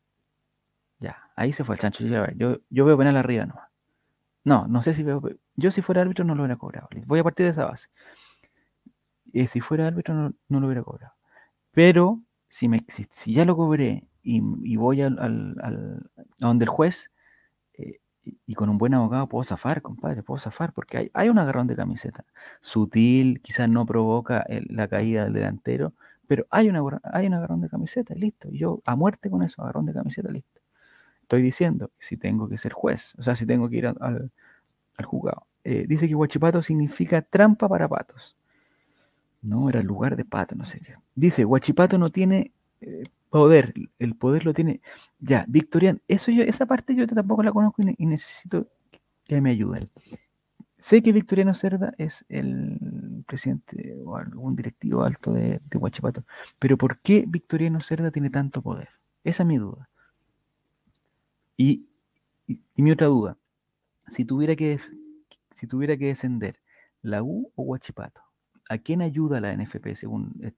Ya, 1.00 1.32
ahí 1.36 1.54
se 1.54 1.64
fue 1.64 1.76
el 1.76 1.82
chancho 1.82 2.04
Chilaver. 2.04 2.38
Yo, 2.38 2.60
yo 2.70 2.86
veo 2.86 2.98
penal 2.98 3.18
arriba 3.18 3.46
nomás. 3.46 3.73
No, 4.44 4.68
no 4.68 4.82
sé 4.82 4.94
si 4.94 5.04
veo. 5.04 5.22
Yo 5.56 5.72
si 5.72 5.82
fuera 5.82 6.02
árbitro 6.02 6.26
no 6.26 6.36
lo 6.36 6.44
hubiera 6.44 6.58
cobrado. 6.58 6.90
Voy 7.06 7.20
a 7.20 7.24
partir 7.24 7.46
de 7.46 7.52
esa 7.52 7.66
base. 7.66 7.88
Y 9.32 9.48
si 9.48 9.62
fuera 9.62 9.88
árbitro 9.88 10.14
no, 10.14 10.60
lo 10.60 10.68
hubiera 10.68 10.84
cobrado. 10.84 11.14
Pero 11.72 12.22
si, 12.50 12.68
me, 12.68 12.86
ya 13.26 13.46
lo 13.46 13.56
cobré 13.56 14.08
y, 14.22 14.42
voy 14.78 15.02
al, 15.02 15.18
a 16.40 16.46
donde 16.46 16.66
el 16.66 16.70
juez 16.70 17.12
eh, 17.74 18.00
y, 18.24 18.54
con 18.56 18.70
un 18.70 18.78
buen 18.78 18.94
abogado 18.94 19.28
puedo 19.28 19.44
zafar, 19.44 19.82
compadre, 19.82 20.24
puedo 20.24 20.40
zafar, 20.40 20.74
porque 20.74 20.98
hay, 20.98 21.12
hay 21.14 21.30
un 21.30 21.40
agarrón 21.40 21.68
de 21.68 21.76
camiseta. 21.76 22.26
Sutil, 22.62 23.42
quizás 23.42 23.70
no 23.70 23.86
provoca 23.86 24.46
la 24.70 24.88
caída 24.88 25.26
del 25.26 25.34
delantero, 25.34 25.94
pero 26.28 26.46
hay, 26.50 26.70
hay 26.70 27.28
un 27.28 27.34
agarrón 27.34 27.62
de 27.62 27.70
camiseta, 27.70 28.14
listo. 28.16 28.50
Y 28.52 28.60
yo 28.60 28.82
a 28.86 28.96
muerte 28.96 29.30
con 29.30 29.44
eso, 29.44 29.62
agarrón 29.64 29.86
de 29.86 29.94
camiseta, 29.94 30.30
listo. 30.32 30.63
Estoy 31.24 31.42
diciendo, 31.42 31.92
si 32.00 32.18
tengo 32.18 32.48
que 32.48 32.58
ser 32.58 32.74
juez, 32.74 33.16
o 33.18 33.24
sea, 33.24 33.36
si 33.36 33.46
tengo 33.46 33.70
que 33.70 33.78
ir 33.78 33.88
al, 33.88 34.32
al 34.98 35.06
juzgado. 35.06 35.48
Eh, 35.64 35.86
dice 35.88 36.08
que 36.08 36.16
Huachipato 36.16 36.62
significa 36.62 37.22
trampa 37.22 37.70
para 37.70 37.88
patos. 37.88 38.36
No, 39.42 39.70
era 39.70 39.82
lugar 39.82 40.16
de 40.16 40.26
pato, 40.26 40.56
no 40.56 40.66
sé 40.66 40.80
qué. 40.80 40.96
Dice, 41.16 41.46
Huachipato 41.46 41.98
no 41.98 42.12
tiene 42.12 42.52
eh, 42.82 43.04
poder, 43.30 43.74
el 44.00 44.16
poder 44.16 44.46
lo 44.46 44.54
tiene. 44.54 44.82
Ya, 45.20 45.46
Victorian, 45.48 46.02
eso 46.08 46.32
yo, 46.32 46.44
esa 46.44 46.66
parte 46.66 46.96
yo 46.96 47.08
tampoco 47.08 47.44
la 47.44 47.52
conozco 47.52 47.82
y, 47.98 48.06
necesito 48.06 48.68
que 49.26 49.42
me 49.42 49.52
ayuden. 49.52 49.90
Sé 50.78 51.02
que 51.02 51.14
Victoriano 51.14 51.54
Cerda 51.54 51.94
es 51.98 52.26
el 52.28 53.24
presidente 53.26 53.96
o 54.06 54.18
algún 54.18 54.56
directivo 54.56 55.04
alto 55.04 55.32
de, 55.32 55.62
de 55.64 55.78
Huachipato, 55.78 56.26
pero 56.60 56.78
¿por 56.78 57.00
qué 57.00 57.24
Victoriano 57.26 57.80
Cerda 57.80 58.12
tiene 58.12 58.30
tanto 58.30 58.62
poder? 58.62 58.90
Esa 59.24 59.44
es 59.44 59.48
mi 59.48 59.58
duda. 59.58 59.90
Y, 61.58 61.88
mi 62.76 62.92
otra 62.92 63.08
duda, 63.08 63.38
si 64.08 64.26
tuviera 64.26 64.56
que, 64.56 64.80
si 65.52 65.68
tuviera 65.68 65.98
que 65.98 66.08
descender, 66.08 66.60
¿la 67.02 67.24
U 67.24 67.52
o 67.56 67.64
Huachipato? 67.64 68.22
¿A 68.70 68.78
quién 68.78 69.02
ayuda 69.02 69.40
la 69.40 69.54
NFP 69.56 69.96
según 69.96 70.54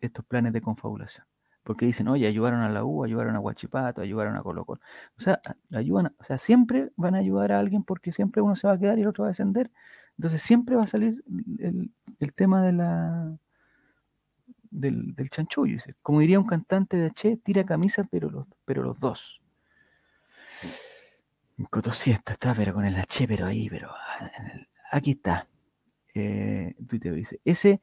estos 0.00 0.24
planes 0.24 0.52
de 0.52 0.60
confabulación. 0.60 1.26
Porque 1.62 1.84
dicen, 1.84 2.08
oye, 2.08 2.26
ayudaron 2.26 2.60
a 2.60 2.70
la 2.70 2.84
U, 2.84 3.04
ayudaron 3.04 3.36
a 3.36 3.40
Huachipato, 3.40 4.00
ayudaron 4.00 4.36
a 4.36 4.42
Colo 4.42 4.64
Colo. 4.64 4.80
O 5.18 5.20
sea, 5.20 5.40
ayudan, 5.72 6.14
o 6.18 6.24
sea, 6.24 6.38
siempre 6.38 6.90
van 6.96 7.14
a 7.14 7.18
ayudar 7.18 7.52
a 7.52 7.58
alguien 7.58 7.84
porque 7.84 8.10
siempre 8.10 8.40
uno 8.40 8.56
se 8.56 8.66
va 8.66 8.74
a 8.74 8.78
quedar 8.78 8.98
y 8.98 9.02
el 9.02 9.08
otro 9.08 9.22
va 9.22 9.28
a 9.28 9.30
descender. 9.30 9.70
Entonces 10.16 10.40
siempre 10.42 10.76
va 10.76 10.82
a 10.82 10.86
salir 10.86 11.22
el, 11.58 12.32
tema 12.34 12.64
de 12.64 12.72
la 12.72 13.38
del, 14.70 15.14
del 15.14 15.30
chanchullo. 15.30 15.78
Como 16.02 16.20
diría 16.20 16.40
un 16.40 16.46
cantante 16.46 16.96
de 16.96 17.06
H, 17.06 17.38
tira 17.42 17.64
camisa, 17.64 18.06
pero 18.10 18.30
los, 18.30 18.46
pero 18.64 18.82
los 18.82 19.00
dos. 19.00 19.40
Cotosiesta 21.70 22.34
está, 22.34 22.54
pero 22.54 22.72
con 22.74 22.84
el 22.84 22.96
H, 22.96 23.26
pero 23.26 23.46
ahí, 23.46 23.68
pero 23.68 23.90
ah, 23.90 24.30
aquí 24.92 25.12
está. 25.12 25.48
Eh, 26.14 26.74
Twitter 26.86 27.14
dice, 27.14 27.40
ese 27.44 27.80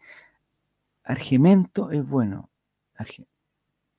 Argimento 1.05 1.91
es 1.91 2.07
bueno. 2.07 2.49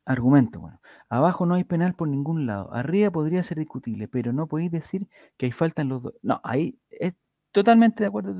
argumento 0.04 0.60
bueno. 0.60 0.80
Abajo 1.08 1.46
no 1.46 1.54
hay 1.54 1.64
penal 1.64 1.94
por 1.94 2.08
ningún 2.08 2.46
lado. 2.46 2.74
Arriba 2.74 3.10
podría 3.10 3.42
ser 3.42 3.58
discutible, 3.58 4.08
pero 4.08 4.32
no 4.32 4.48
podéis 4.48 4.72
decir 4.72 5.08
que 5.36 5.46
hay 5.46 5.52
falta 5.52 5.82
en 5.82 5.88
los 5.88 6.02
dos. 6.02 6.14
No, 6.22 6.40
ahí 6.42 6.78
es 6.90 7.14
totalmente 7.52 8.02
de 8.02 8.08
acuerdo 8.08 8.34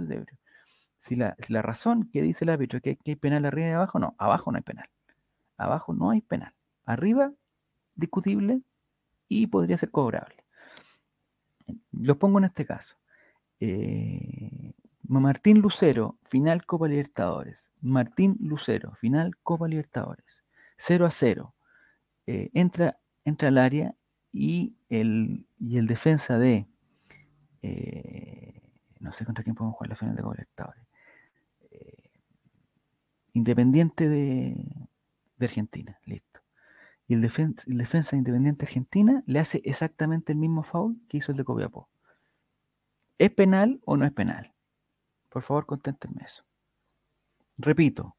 Si 1.06 1.14
la, 1.14 1.36
si 1.38 1.52
la 1.52 1.62
razón 1.62 2.10
que 2.12 2.20
dice 2.20 2.44
el 2.44 2.48
árbitro 2.50 2.78
es 2.78 2.82
que, 2.82 2.98
hay 3.06 3.14
penal 3.14 3.44
arriba 3.44 3.68
y 3.68 3.70
abajo, 3.70 4.00
no, 4.00 4.16
abajo 4.18 4.50
no 4.50 4.56
hay 4.56 4.62
penal. 4.64 4.90
Abajo 5.56 5.94
no 5.94 6.10
hay 6.10 6.20
penal. 6.20 6.52
Arriba, 6.84 7.32
discutible 7.94 8.62
y 9.28 9.46
podría 9.46 9.78
ser 9.78 9.92
cobrable. 9.92 10.44
Los 11.92 12.16
pongo 12.16 12.38
en 12.38 12.46
este 12.46 12.66
caso. 12.66 12.96
Eh, 13.60 14.72
Martín 15.04 15.60
Lucero, 15.60 16.18
final 16.24 16.66
Copa 16.66 16.88
Libertadores. 16.88 17.68
Martín 17.80 18.36
Lucero, 18.40 18.92
final 18.96 19.36
Copa 19.44 19.68
Libertadores. 19.68 20.42
0 20.76 21.06
a 21.06 21.12
0. 21.12 21.54
Eh, 22.26 22.50
entra, 22.52 22.98
entra 23.24 23.46
al 23.46 23.58
área 23.58 23.94
y 24.32 24.74
el, 24.88 25.46
y 25.60 25.78
el 25.78 25.86
defensa 25.86 26.36
de. 26.36 26.66
Eh, 27.62 28.60
no 28.98 29.12
sé 29.12 29.24
contra 29.24 29.44
quién 29.44 29.54
podemos 29.54 29.76
jugar 29.76 29.90
la 29.90 29.96
final 29.96 30.16
de 30.16 30.22
Copa 30.22 30.34
Libertadores. 30.34 30.85
Independiente 33.36 34.08
de, 34.08 34.88
Argentina, 35.38 36.00
listo. 36.06 36.40
Y 37.06 37.12
el, 37.12 37.22
el 37.22 37.78
defensa 37.78 38.12
de 38.12 38.16
Independiente 38.16 38.64
Argentina 38.64 39.22
le 39.26 39.38
hace 39.40 39.60
exactamente 39.66 40.32
el 40.32 40.38
mismo 40.38 40.62
foul 40.62 40.98
que 41.06 41.18
hizo 41.18 41.32
el 41.32 41.36
de 41.36 41.44
Copiapó. 41.44 41.90
¿Es 43.18 43.30
penal 43.30 43.78
o 43.84 43.98
no 43.98 44.06
es 44.06 44.12
penal? 44.12 44.54
Por 45.28 45.42
favor, 45.42 45.66
conténtenme 45.66 46.22
eso. 46.24 46.44
Repito, 47.58 48.16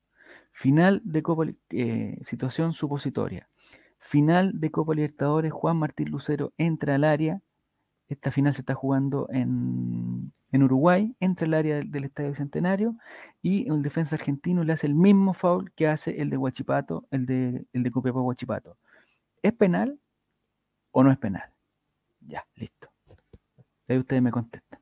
final 0.52 1.02
de 1.04 1.24
Copa, 1.24 1.46
eh, 1.72 2.20
situación 2.24 2.74
supositoria. 2.74 3.50
Final 3.98 4.60
de 4.60 4.70
Copa 4.70 4.94
Libertadores, 4.94 5.52
Juan 5.52 5.78
Martín 5.78 6.12
Lucero 6.12 6.54
entra 6.60 6.94
al 6.94 7.04
área. 7.04 7.42
Esta 8.08 8.30
final 8.30 8.54
se 8.54 8.62
está 8.62 8.76
jugando 8.76 9.28
en, 9.32 10.32
Uruguay, 10.54 11.16
entra 11.20 11.46
al 11.46 11.54
área 11.54 11.82
del, 11.84 12.04
Estadio 12.06 12.30
Bicentenario 12.30 12.98
y 13.42 13.70
el 13.70 13.82
defensa 13.82 14.16
argentino 14.16 14.64
le 14.64 14.74
hace 14.74 14.88
el 14.88 14.96
mismo 14.96 15.34
foul 15.34 15.72
que 15.74 15.88
hace 15.88 16.22
el 16.22 16.30
de 16.30 16.38
Huachipato, 16.38 17.08
el 17.12 17.26
de, 17.26 17.66
el 17.74 17.84
de 17.84 17.92
Copiapó 17.92 18.22
Huachipato. 18.22 18.78
¿Es 19.42 19.54
penal 19.54 20.00
o 20.92 21.04
no 21.04 21.12
es 21.12 21.18
penal? 21.18 21.52
Ya, 22.22 22.46
listo. 22.56 22.90
Ahí 23.88 23.98
ustedes 23.98 24.22
me 24.22 24.32
contestan. 24.32 24.80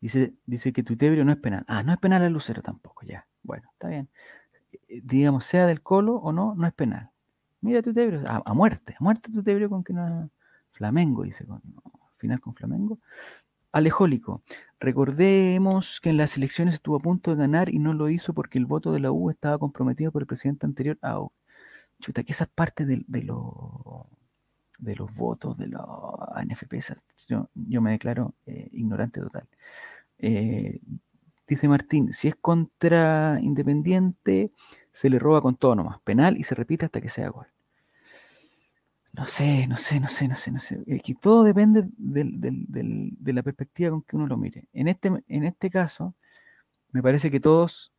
Dice, 0.00 0.34
dice 0.46 0.72
que 0.72 0.82
Tuitebrio 0.82 1.24
no 1.24 1.32
es 1.32 1.38
penal. 1.38 1.64
Ah, 1.66 1.82
no 1.82 1.92
es 1.92 1.98
penal 1.98 2.22
el 2.22 2.32
Lucero 2.32 2.62
tampoco, 2.62 3.04
ya. 3.04 3.26
Bueno, 3.42 3.68
está 3.72 3.88
bien. 3.88 4.08
Eh, 4.88 5.00
digamos, 5.02 5.44
sea 5.44 5.66
del 5.66 5.82
Colo 5.82 6.16
o 6.16 6.32
no, 6.32 6.54
no 6.54 6.66
es 6.66 6.72
penal. 6.74 7.10
Mira 7.60 7.82
Tuitebrio, 7.82 8.22
a, 8.28 8.42
a 8.44 8.54
muerte, 8.54 8.94
a 8.98 9.02
muerte 9.02 9.32
Tuitebrio 9.32 9.68
con 9.68 9.82
que 9.82 9.92
no. 9.92 10.30
Flamengo, 10.78 11.24
dice, 11.24 11.44
con, 11.44 11.60
final 12.18 12.40
con 12.40 12.54
Flamengo. 12.54 12.98
Alejólico. 13.72 14.42
Recordemos 14.80 16.00
que 16.00 16.10
en 16.10 16.16
las 16.16 16.36
elecciones 16.36 16.74
estuvo 16.74 16.96
a 16.96 17.00
punto 17.00 17.30
de 17.30 17.36
ganar 17.36 17.68
y 17.68 17.78
no 17.78 17.92
lo 17.94 18.08
hizo 18.08 18.32
porque 18.34 18.58
el 18.58 18.66
voto 18.66 18.92
de 18.92 19.00
la 19.00 19.12
U 19.12 19.30
estaba 19.30 19.58
comprometido 19.58 20.12
por 20.12 20.22
el 20.22 20.26
presidente 20.26 20.66
anterior. 20.66 20.98
Ah, 21.02 21.20
chuta, 22.00 22.22
que 22.22 22.32
esa 22.32 22.46
parte 22.46 22.86
de, 22.86 23.04
de, 23.06 23.22
los 23.22 25.16
votos 25.16 25.58
de 25.58 25.68
los 25.68 25.82
ANFP, 26.34 26.78
yo, 27.28 27.50
yo 27.54 27.80
me 27.80 27.92
declaro 27.92 28.34
eh, 28.46 28.68
ignorante 28.72 29.20
total. 29.20 29.48
Eh, 30.18 30.80
dice 31.46 31.68
Martín, 31.68 32.12
si 32.12 32.28
es 32.28 32.36
contra 32.36 33.38
Independiente, 33.42 34.52
se 34.92 35.10
le 35.10 35.18
roba 35.18 35.42
con 35.42 35.56
todo 35.56 35.74
nomás, 35.74 36.00
penal 36.02 36.36
y 36.36 36.44
se 36.44 36.54
repite 36.54 36.86
hasta 36.86 37.00
que 37.00 37.08
sea 37.08 37.28
gol. 37.30 37.46
No 39.18 39.26
sé, 39.26 39.66
no 39.66 39.76
sé, 39.76 39.98
no 39.98 40.06
sé, 40.08 40.28
no 40.28 40.36
sé, 40.36 40.52
no 40.52 40.60
sé. 40.60 40.78
Es 40.86 41.02
que 41.02 41.12
todo 41.16 41.42
depende 41.42 41.88
de 41.96 43.32
la 43.32 43.42
perspectiva 43.42 43.90
con 43.90 44.02
que 44.02 44.14
uno 44.14 44.28
lo 44.28 44.36
mire. 44.36 44.68
En 44.72 44.86
este, 44.86 45.10
en 45.26 45.44
este 45.44 45.70
caso, 45.70 46.14
me 46.92 47.02
parece 47.02 47.28
que 47.30 47.40
todos 47.40 47.92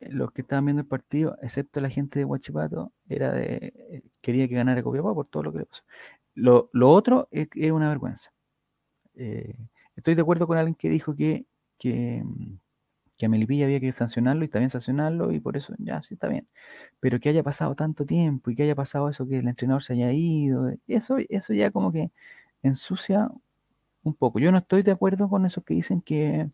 los 0.00 0.32
que 0.32 0.42
estaban 0.42 0.66
viendo 0.66 0.82
el 0.82 0.88
partido, 0.88 1.36
excepto 1.42 1.80
la 1.80 1.90
gente 1.90 2.20
de 2.20 2.24
Huachipato, 2.24 2.92
era 3.08 3.32
de, 3.32 3.74
eh, 3.90 4.02
quería 4.20 4.48
que 4.48 4.54
ganara 4.54 4.82
Copiapó 4.84 5.12
por 5.12 5.26
todo 5.26 5.42
lo 5.44 5.52
que 5.52 5.58
le 5.60 5.66
pasó. 5.66 5.82
Lo, 6.34 6.70
otro 6.88 7.28
es, 7.32 7.48
una 7.72 7.88
vergüenza. 7.88 8.32
Eh, 9.14 9.56
estoy 9.96 10.14
de 10.14 10.22
acuerdo 10.22 10.46
con 10.46 10.56
alguien 10.56 10.76
que 10.76 10.88
dijo 10.88 11.16
que, 11.16 11.46
que, 11.78 12.24
que, 13.20 13.26
a 13.26 13.28
Melipilla 13.28 13.66
había 13.66 13.80
que 13.80 13.92
sancionarlo 13.92 14.44
y 14.44 14.48
también 14.48 14.70
sancionarlo 14.70 15.32
y 15.32 15.40
por 15.40 15.56
eso 15.56 15.74
ya, 15.78 16.02
sí 16.02 16.14
está 16.14 16.28
bien. 16.28 16.48
Pero 17.00 17.20
que 17.20 17.28
haya 17.28 17.42
pasado 17.42 17.74
tanto 17.76 18.06
tiempo 18.06 18.50
y 18.50 18.56
que 18.56 18.64
haya 18.64 18.74
pasado 18.74 19.08
eso 19.08 19.26
que 19.28 19.38
el 19.38 19.48
entrenador 19.48 19.82
se 19.84 19.94
haya 19.94 20.12
ido, 20.12 20.72
eso, 20.88 21.16
eso 21.28 21.54
ya 21.54 21.70
como 21.70 21.92
que 21.92 22.10
ensucia 22.62 23.30
un 24.02 24.14
poco. 24.14 24.38
Yo 24.38 24.52
no 24.52 24.58
estoy 24.58 24.82
de 24.82 24.92
acuerdo 24.92 25.28
con 25.28 25.46
esos 25.46 25.64
que 25.64 25.74
dicen 25.74 26.00
que, 26.02 26.50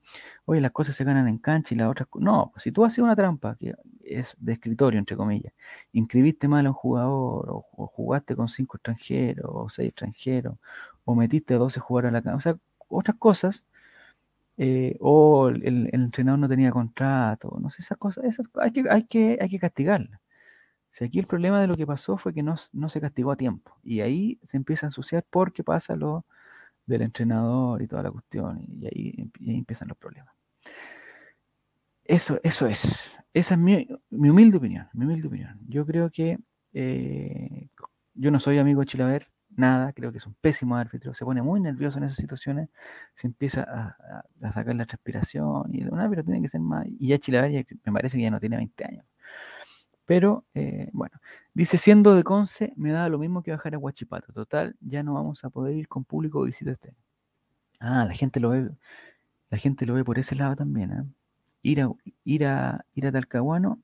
oye, 0.46 0.60
las 0.60 0.72
cosas 0.72 0.96
se 0.96 1.04
ganan 1.04 1.28
en 1.28 1.38
cancha 1.38 1.74
y 1.74 1.78
las 1.78 1.88
otras... 1.90 2.08
No, 2.14 2.50
pues 2.52 2.64
si 2.64 2.72
tú 2.72 2.84
haces 2.84 2.98
una 2.98 3.16
trampa, 3.16 3.56
que 3.56 3.74
es 4.02 4.36
de 4.38 4.52
escritorio, 4.54 4.98
entre 4.98 5.16
comillas, 5.16 5.52
inscribiste 5.92 6.48
mal 6.48 6.66
a 6.66 6.70
un 6.70 6.74
jugador, 6.74 7.46
o, 7.50 7.86
jugaste 7.88 8.36
con 8.36 8.48
cinco 8.48 8.76
extranjeros, 8.78 9.46
o 9.48 9.68
seis 9.68 9.90
extranjeros, 9.90 10.56
o 11.04 11.14
metiste 11.14 11.54
a 11.54 11.58
12 11.58 11.80
jugadores 11.80 12.10
a 12.10 12.12
la 12.12 12.22
cancha, 12.22 12.36
o 12.36 12.40
sea, 12.40 12.58
otras 12.88 13.16
cosas, 13.18 13.66
eh, 14.58 14.96
o 15.00 15.48
el, 15.48 15.90
entrenador 15.92 16.38
no 16.38 16.48
tenía 16.48 16.70
contrato, 16.70 17.58
no 17.60 17.70
sé, 17.70 17.82
esas 17.82 17.98
cosas, 17.98 18.24
esas, 18.24 18.46
hay, 18.54 18.72
que, 18.72 18.84
hay, 18.88 19.04
que, 19.04 19.38
hay 19.40 19.48
que. 19.48 19.58
Si 20.92 21.04
aquí 21.04 21.18
el 21.18 21.26
problema 21.26 21.60
de 21.60 21.66
lo 21.66 21.74
que 21.76 21.86
pasó 21.86 22.16
fue 22.16 22.32
que 22.32 22.42
no, 22.42 22.56
se 22.56 23.00
castigó 23.00 23.32
a 23.32 23.36
tiempo, 23.36 23.78
y 23.82 24.00
ahí 24.00 24.40
se 24.42 24.56
empieza 24.56 24.86
a 24.86 24.88
ensuciar 24.88 25.24
porque 25.28 25.62
pasa 25.62 25.94
lo 25.94 26.24
del 26.86 27.02
entrenador 27.02 27.82
y 27.82 27.86
toda 27.86 28.02
la 28.02 28.10
cuestión, 28.10 28.64
y 28.66 28.86
ahí, 28.86 29.30
empiezan 29.58 29.88
los 29.88 29.98
problemas. 29.98 30.34
Eso, 32.04 32.40
eso 32.42 32.66
es. 32.66 33.20
Esa 33.34 33.54
es 33.54 33.60
mi, 33.60 33.86
humilde 34.10 34.56
opinión. 34.56 34.88
Mi 34.94 35.04
humilde 35.04 35.28
opinión. 35.28 35.58
Yo 35.68 35.84
creo 35.84 36.08
que 36.10 36.38
eh, 36.72 37.68
yo 38.14 38.30
no 38.30 38.40
soy 38.40 38.58
amigo 38.58 38.80
de 38.80 38.86
Chilaver, 38.86 39.28
nada, 39.56 39.92
creo 39.92 40.12
que 40.12 40.18
es 40.18 40.26
un 40.26 40.34
pésimo 40.34 40.76
árbitro, 40.76 41.14
se 41.14 41.24
pone 41.24 41.42
muy 41.42 41.60
nervioso 41.60 41.98
en 41.98 42.04
esas 42.04 42.16
situaciones, 42.16 42.68
se 43.14 43.26
empieza 43.26 43.62
a, 43.62 44.24
sacar 44.52 44.74
la 44.74 44.86
transpiración 44.86 45.74
y 45.74 45.84
un 45.84 45.98
árbitro 46.00 46.24
tiene 46.24 46.42
que 46.42 46.48
ser 46.48 46.60
más. 46.60 46.86
Y 46.86 47.08
ya 47.08 47.18
Chilaver 47.18 47.66
me 47.84 47.92
parece 47.92 48.16
que 48.16 48.22
ya 48.22 48.30
no 48.30 48.40
tiene 48.40 48.56
20 48.56 48.84
años. 48.84 49.06
Pero 50.06 50.44
eh, 50.54 50.88
bueno, 50.92 51.20
dice, 51.52 51.78
siendo 51.78 52.14
de 52.14 52.22
Conce, 52.22 52.72
me 52.76 52.92
da 52.92 53.08
lo 53.08 53.18
mismo 53.18 53.42
que 53.42 53.50
bajar 53.50 53.74
a 53.74 53.78
Huachipato. 53.78 54.32
Total, 54.32 54.76
ya 54.80 55.02
no 55.02 55.14
vamos 55.14 55.44
a 55.44 55.50
poder 55.50 55.76
ir 55.76 55.88
con 55.88 56.04
público 56.04 56.40
o 56.40 56.44
visita 56.44 56.70
este. 56.70 56.94
Ah, 57.80 58.04
la 58.06 58.14
gente 58.14 58.40
lo 58.40 58.50
ve, 58.50 58.70
la 59.50 59.58
gente 59.58 59.86
lo 59.86 59.94
ve 59.94 60.04
por 60.04 60.18
ese 60.18 60.36
lado 60.36 60.56
también. 60.56 60.92
¿eh? 60.92 61.04
Ir, 61.62 61.82
a, 61.82 61.90
ir, 62.24 62.46
a, 62.46 62.84
ir 62.94 63.06
a 63.06 63.12
Talcahuano 63.12 63.80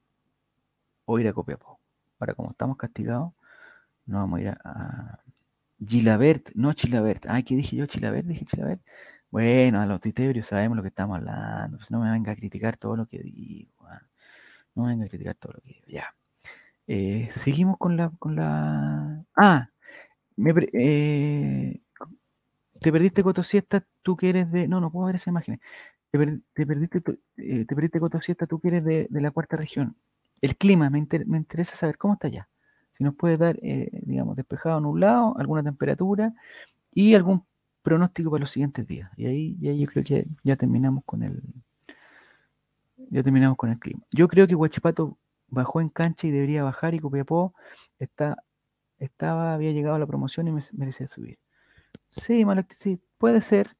o 1.07 1.19
ir 1.19 1.29
a 1.29 1.33
Copiapó. 1.33 1.81
Ahora, 2.19 2.35
como 2.35 2.51
estamos 2.53 2.77
castigados, 2.77 3.33
no 4.07 4.19
vamos 4.19 4.39
a 4.39 4.43
ir 4.43 4.49
a, 4.49 5.21
Gilabert, 5.87 6.51
no 6.55 6.73
Chilabert. 6.73 7.27
Ay, 7.29 7.43
¿qué 7.43 7.57
dije 7.57 7.77
yo? 7.77 7.87
Chilabert, 7.87 8.27
dije 8.27 8.45
Chilabert. 8.45 8.83
Bueno, 9.31 9.81
a 9.81 9.87
los 9.87 10.01
tuitebrios 10.01 10.47
sabemos 10.47 10.77
lo 10.77 10.83
que 10.83 10.89
estamos 10.89 11.17
hablando. 11.17 11.79
Pues 11.79 11.91
no 11.91 12.01
me 12.01 12.11
venga 12.11 12.33
a 12.33 12.37
criticar 12.37 12.77
todo 12.77 12.97
lo 12.97 13.07
que 13.07 13.19
digo. 13.21 13.87
No 14.75 14.85
venga 14.85 15.05
a 15.07 15.09
criticar 15.09 15.35
todo 15.37 15.55
lo 15.55 15.61
que 15.61 15.69
digo. 15.75 15.87
Ya. 15.89 16.15
Eh, 16.87 17.29
seguimos 17.31 17.79
con 17.79 17.97
la, 17.97 18.11
con 18.19 18.37
la. 18.37 19.25
Ah, 19.37 19.71
eh, 20.73 21.81
te 22.81 22.93
perdiste 22.93 23.23
Cotosiesta, 23.23 23.87
tú 24.03 24.17
que 24.17 24.31
eres 24.31 24.51
de. 24.51 24.69
No, 24.69 24.81
no 24.81 24.91
puedo 24.91 25.07
ver 25.07 25.17
esa 25.17 25.31
imagen. 25.31 25.61
Te, 26.11 26.19
perdiste, 26.67 27.03
eh, 27.39 27.65
te 27.65 27.75
perdiste 27.75 28.01
Cotosiesta, 28.01 28.47
tú 28.47 28.61
que 28.61 28.69
eres 28.69 28.85
de, 28.85 29.09
la 29.11 29.31
cuarta 29.31 29.57
región. 29.57 29.97
El 30.41 30.57
clima, 30.57 30.91
me, 30.91 30.99
interesa 30.99 31.77
saber 31.77 31.97
cómo 31.97 32.15
está 32.15 32.29
allá. 32.29 32.49
Si 32.93 33.05
nos 33.05 33.15
puede 33.15 33.37
dar, 33.37 33.59
digamos, 33.61 34.37
despejado, 34.37 34.81
nublado, 34.81 35.37
alguna 35.39 35.63
temperatura 35.63 36.33
y 36.93 37.15
algún 37.15 37.45
pronóstico 37.83 38.31
para 38.31 38.41
los 38.41 38.51
siguientes 38.51 38.87
días. 38.87 39.11
Y 39.17 39.27
ahí, 39.27 39.57
y 39.61 39.79
yo 39.81 39.87
creo 39.87 40.05
que 40.05 40.27
ya 40.45 40.57
terminamos 40.57 41.05
con 41.05 41.23
el, 41.23 41.43
ya 43.11 43.23
terminamos 43.23 43.57
con 43.57 43.71
el 43.71 43.79
clima. 43.79 44.03
Yo 44.11 44.29
creo 44.29 44.47
que 44.47 44.55
Huachipato 44.55 45.19
bajó 45.49 45.81
en 45.81 45.89
cancha 45.89 46.27
y 46.27 46.31
debería 46.31 46.63
bajar 46.63 46.95
y 46.95 46.99
Copiapó 46.99 47.55
está, 47.99 48.43
estaba, 48.99 49.55
había 49.55 49.73
llegado 49.73 49.97
a 49.97 49.99
la 49.99 50.07
promoción 50.07 50.49
y 50.49 50.53
merecía 50.73 51.09
subir. 51.09 51.39
Sí, 52.09 52.45
sí, 52.79 53.01
puede 53.19 53.41
ser. 53.41 53.77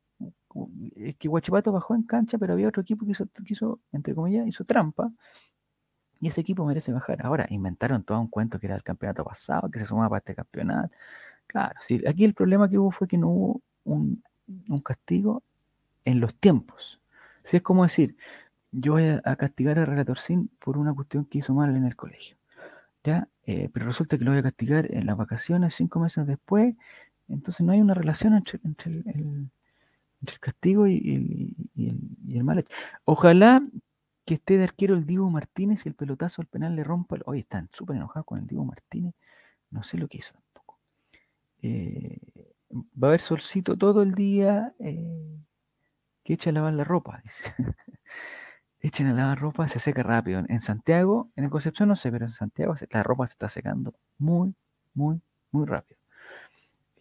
Es 0.97 1.17
que 1.17 1.29
Huachipato 1.29 1.73
bajó 1.73 1.95
en 1.95 2.03
cancha, 2.03 2.37
pero 2.39 2.53
había 2.53 2.69
otro 2.69 2.83
equipo 2.83 3.07
que 3.07 3.13
hizo, 3.13 3.27
que 3.27 3.53
hizo, 3.55 3.81
entre 3.93 4.15
comillas, 4.15 4.47
hizo 4.47 4.65
trampa. 4.65 5.11
Y 6.23 6.29
ese 6.29 6.41
equipo 6.41 6.65
merece 6.65 6.93
bajar. 6.93 7.19
Ahora, 7.27 7.47
inventaron 7.51 8.03
todo 8.03 8.19
un 8.19 8.29
cuento 8.29 8.59
que 8.59 8.67
era 8.67 8.77
el 8.77 8.83
campeonato 8.83 9.25
pasado, 9.25 9.71
que 9.71 9.79
se 9.79 9.85
sumaba 9.85 10.09
para 10.09 10.19
este 10.21 10.35
campeonato. 10.35 10.95
Claro, 11.47 11.75
sí, 11.87 12.03
aquí 12.07 12.25
el 12.25 12.33
problema 12.33 12.71
que 12.71 12.79
hubo 12.79 12.91
fue 12.91 13.07
que 13.07 13.19
no 13.19 13.29
hubo 13.29 13.63
un, 13.85 14.23
un 14.69 14.81
castigo 14.81 15.43
en 16.05 16.21
los 16.21 16.35
tiempos. 16.37 17.01
Si 17.45 17.57
es 17.57 17.63
como 17.63 17.83
decir, 17.83 18.17
yo 18.73 18.93
voy 18.93 19.05
a, 19.23 19.37
castigar 19.37 19.79
a 19.79 19.85
Relator 19.85 20.19
Sin 20.19 20.49
por 20.59 20.79
una 20.79 20.95
cuestión 20.95 21.25
que 21.27 21.39
hizo 21.39 21.55
mal 21.55 21.77
en 21.77 21.85
el 21.85 21.95
colegio. 21.95 22.37
¿ya? 23.05 23.29
Eh, 23.47 23.69
pero 23.73 23.87
resulta 23.87 24.17
que 24.17 24.25
lo 24.25 24.31
voy 24.31 24.41
a 24.41 24.43
castigar 24.43 24.91
en 24.93 25.07
las 25.07 25.17
vacaciones 25.17 25.75
cinco 25.75 26.01
meses 26.01 26.27
después. 26.27 26.75
Entonces 27.29 27.61
no 27.65 27.73
hay 27.73 27.81
una 27.81 27.95
relación 27.95 28.35
entre, 28.35 28.61
el, 28.87 29.51
castigo 30.41 30.87
y, 30.87 31.55
el, 31.77 32.45
mal 32.45 32.61
hecho. 32.61 32.75
Ojalá 33.05 33.63
que 34.25 34.35
esté 34.35 34.57
de 34.57 34.65
arquero 34.65 34.95
el 34.95 35.07
Diego 35.07 35.29
Martínez 35.31 35.85
y 35.85 35.89
el 35.89 35.95
pelotazo 35.95 36.43
al 36.43 36.49
penal 36.49 36.77
le 36.77 36.85
rompa. 36.85 37.17
Hoy 37.27 37.41
están 37.41 37.69
súper 37.73 37.97
enojados 37.97 38.27
con 38.27 38.39
el 38.39 38.47
Diego 38.47 38.65
Martínez. 38.65 39.15
No 39.71 39.83
sé 39.83 39.99
lo 39.99 40.09
que 40.09 40.19
hizo 40.19 40.35
tampoco. 40.35 40.79
Eh, 41.63 42.19
va 42.71 43.09
a 43.09 43.11
haber 43.11 43.21
solcito 43.21 43.77
todo 43.77 44.03
el 44.03 44.15
día 44.15 44.75
eh, 44.79 45.39
que 46.25 46.35
echa 46.35 46.51
a 46.51 46.53
lavar 46.53 46.75
la 46.75 46.85
ropa, 46.85 47.23
echen 48.81 49.07
a 49.07 49.13
lavar 49.13 49.41
ropa, 49.41 49.67
se 49.69 49.79
seca 49.79 50.03
rápido. 50.03 50.43
En 50.49 50.61
Santiago, 50.61 51.31
en 51.37 51.49
Concepción 51.51 51.89
no 51.89 51.97
sé, 51.97 52.11
pero 52.11 52.27
en 52.27 52.33
Santiago 52.33 52.75
la 52.91 53.03
ropa 53.03 53.27
se 53.27 53.33
está 53.33 53.49
secando 53.49 53.95
muy, 54.19 54.55
muy, 54.95 55.21
muy 55.51 55.67
rápido. 55.67 56.01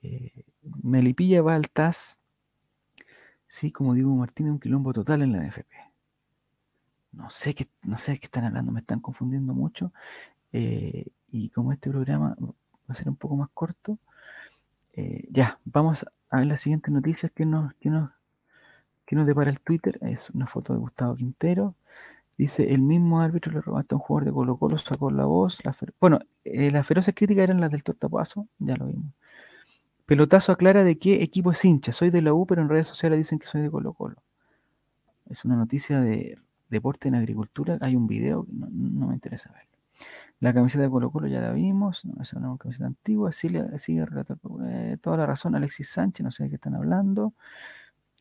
Eh, 0.01 0.45
Melipilla 0.83 1.41
va 1.41 1.55
al 1.55 1.69
sí, 3.47 3.71
como 3.71 3.93
digo 3.93 4.15
Martín, 4.15 4.49
un 4.49 4.59
quilombo 4.59 4.93
total 4.93 5.21
en 5.21 5.33
la 5.33 5.43
NFP. 5.45 5.90
No 7.11 7.29
sé 7.29 7.53
qué, 7.53 7.67
no 7.83 7.97
sé 7.97 8.17
qué 8.19 8.25
están 8.25 8.45
hablando, 8.45 8.71
me 8.71 8.79
están 8.81 8.99
confundiendo 8.99 9.53
mucho. 9.53 9.93
Eh, 10.53 11.07
y 11.29 11.49
como 11.49 11.71
este 11.73 11.89
programa 11.89 12.35
va 12.39 12.53
a 12.87 12.95
ser 12.95 13.09
un 13.09 13.15
poco 13.15 13.35
más 13.35 13.49
corto, 13.53 13.99
eh, 14.93 15.27
ya, 15.29 15.59
vamos 15.65 16.05
a 16.29 16.37
ver 16.37 16.47
las 16.47 16.61
siguientes 16.61 16.93
noticias 16.93 17.31
que 17.31 17.45
nos, 17.45 17.73
que 17.75 17.89
nos 17.89 18.11
que 19.11 19.17
nos 19.17 19.27
depara 19.27 19.49
el 19.49 19.59
Twitter 19.59 19.99
es 20.03 20.29
una 20.29 20.47
foto 20.47 20.71
de 20.71 20.79
Gustavo 20.79 21.17
Quintero. 21.17 21.75
Dice, 22.37 22.73
el 22.73 22.81
mismo 22.81 23.19
árbitro 23.19 23.51
le 23.51 23.59
robaste 23.59 23.93
a 23.93 23.97
un 23.97 24.01
jugador 24.01 24.25
de 24.25 24.31
Colo 24.31 24.55
Colo, 24.55 24.77
sacó 24.77 25.11
la 25.11 25.25
voz. 25.25 25.59
bueno, 25.99 26.19
eh, 26.45 26.71
las 26.71 26.87
feroces 26.87 27.13
críticas 27.13 27.43
eran 27.43 27.59
las 27.59 27.71
del 27.71 27.83
tortapaso, 27.83 28.47
ya 28.57 28.77
lo 28.77 28.85
vimos. 28.85 29.11
Pelotazo 30.05 30.53
aclara 30.53 30.85
de 30.85 30.97
qué 30.97 31.23
equipo 31.23 31.51
es 31.51 31.65
hincha. 31.65 31.91
Soy 31.91 32.09
de 32.09 32.21
la 32.21 32.33
U, 32.33 32.45
pero 32.45 32.61
en 32.61 32.69
redes 32.69 32.87
sociales 32.87 33.19
dicen 33.19 33.37
que 33.37 33.47
soy 33.47 33.59
de 33.59 33.69
Colo 33.69 33.91
Colo. 33.91 34.15
Es 35.29 35.43
una 35.43 35.57
noticia 35.57 35.99
de 35.99 36.39
deporte 36.71 37.09
en 37.09 37.15
agricultura. 37.15 37.77
Hay 37.81 37.95
un 37.95 38.07
video 38.07 38.45
que 38.45 38.51
no, 38.53 39.07
me 39.07 39.13
interesa 39.13 39.51
verlo. 39.51 39.69
La 40.39 40.53
camiseta 40.53 40.83
de 40.83 40.89
Colo 40.89 41.11
Colo 41.11 41.27
ya 41.27 41.39
la 41.39 41.51
vimos. 41.51 42.03
No, 42.03 42.19
es 42.21 42.33
una 42.33 42.57
camiseta 42.57 42.87
antigua. 42.87 43.31
Sigue, 43.31 43.77
sigue 43.77 44.05
eh, 44.65 44.97
toda 44.99 45.17
la 45.17 45.27
razón 45.27 45.53
Alexis 45.53 45.89
Sánchez. 45.89 46.23
No 46.23 46.31
sé 46.31 46.43
de 46.43 46.49
qué 46.49 46.55
están 46.55 46.73
hablando. 46.73 47.33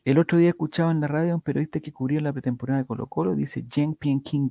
El 0.05 0.19
otro 0.19 0.37
día 0.37 0.49
escuchaba 0.49 0.91
en 0.91 1.01
la 1.01 1.07
radio 1.07 1.33
a 1.33 1.35
un 1.35 1.41
periodista 1.41 1.79
que 1.79 1.91
cubría 1.91 2.21
la 2.21 2.33
pretemporada 2.33 2.79
de 2.79 2.85
Colo 2.85 3.07
Colo. 3.07 3.35
Dice 3.35 3.65
Jen 3.67 3.95
Pien 3.95 4.21
King 4.21 4.49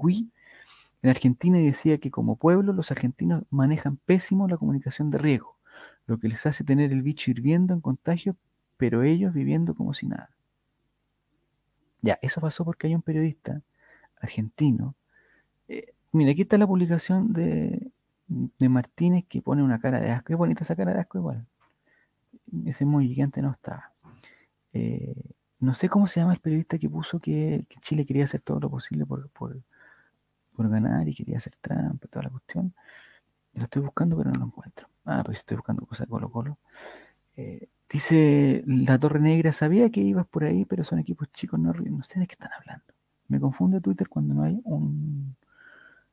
en 1.03 1.11
Argentina 1.11 1.59
y 1.59 1.67
decía 1.67 1.99
que 1.99 2.11
como 2.11 2.37
pueblo 2.37 2.73
los 2.73 2.91
argentinos 2.91 3.45
manejan 3.51 3.97
pésimo 3.97 4.49
la 4.49 4.57
comunicación 4.57 5.11
de 5.11 5.19
riesgo, 5.19 5.57
lo 6.07 6.19
que 6.19 6.29
les 6.29 6.45
hace 6.47 6.65
tener 6.65 6.93
el 6.93 7.03
bicho 7.03 7.31
hirviendo 7.31 7.73
en 7.75 7.81
contagio, 7.81 8.37
pero 8.77 9.03
ellos 9.03 9.35
viviendo 9.35 9.75
como 9.75 9.95
si 9.95 10.07
nada. 10.07 10.31
Ya, 12.03 12.19
eso 12.23 12.41
pasó 12.41 12.65
porque 12.65 12.87
hay 12.87 12.95
un 12.95 13.03
periodista 13.03 13.63
argentino. 14.21 14.95
Eh, 15.69 15.95
mira, 16.13 16.33
aquí 16.33 16.43
está 16.43 16.59
la 16.59 16.67
publicación 16.67 17.33
de, 17.33 17.91
Martínez 18.59 19.25
que 19.29 19.43
pone 19.43 19.63
una 19.63 19.81
cara 19.81 20.01
de 20.01 20.11
asco. 20.11 20.33
Es 20.33 20.39
bonita 20.39 20.65
esa 20.65 20.77
cara 20.77 20.95
de 20.95 21.01
asco 21.01 21.19
igual. 21.19 21.47
Ese 22.67 22.85
muy 22.85 23.09
gigante 23.09 23.43
no 23.43 23.51
está. 23.53 23.93
Eh, 24.73 25.15
no 25.59 25.75
sé 25.75 25.89
cómo 25.89 26.07
se 26.07 26.21
llama 26.21 26.33
el 26.33 26.41
periodista 26.41 26.79
que 26.79 26.89
puso 26.89 27.21
que, 27.21 27.67
Chile 27.83 28.07
quería 28.07 28.25
hacer 28.25 28.41
todo 28.41 28.61
lo 28.61 28.71
posible 28.71 29.05
por, 29.07 29.29
por, 29.31 29.61
por 30.55 30.69
ganar 30.69 31.09
y 31.09 31.15
quería 31.15 31.39
hacer 31.39 31.55
trampa, 31.61 32.09
toda 32.09 32.25
la 32.25 32.31
cuestión. 32.31 32.75
Lo 33.55 33.65
estoy 33.65 33.83
buscando, 33.83 34.17
pero 34.17 34.31
no 34.31 34.41
lo 34.41 34.47
encuentro. 34.47 34.89
Ah, 35.05 35.23
pues 35.25 35.39
estoy 35.39 35.57
buscando 35.57 35.85
cosas 35.87 36.07
de 36.07 36.11
Colo 36.11 36.31
Colo. 36.31 36.59
Eh, 37.37 37.69
dice 37.89 38.63
la 38.67 38.99
Torre 38.99 39.21
Negra, 39.21 39.53
sabía 39.53 39.91
que 39.91 40.01
ibas 40.01 40.27
por 40.27 40.45
ahí, 40.45 40.65
pero 40.65 40.85
son 40.85 40.99
equipos 40.99 41.31
chicos, 41.33 41.59
no, 41.59 41.73
no 41.73 42.03
sé 42.05 42.21
de 42.21 42.27
qué 42.27 42.35
están 42.35 42.53
hablando. 42.53 42.85
Me 43.31 43.39
confunde 43.39 43.81
Twitter 43.81 44.09
cuando 44.09 44.35
no 44.35 44.43
hay 44.43 44.61
un 44.65 45.37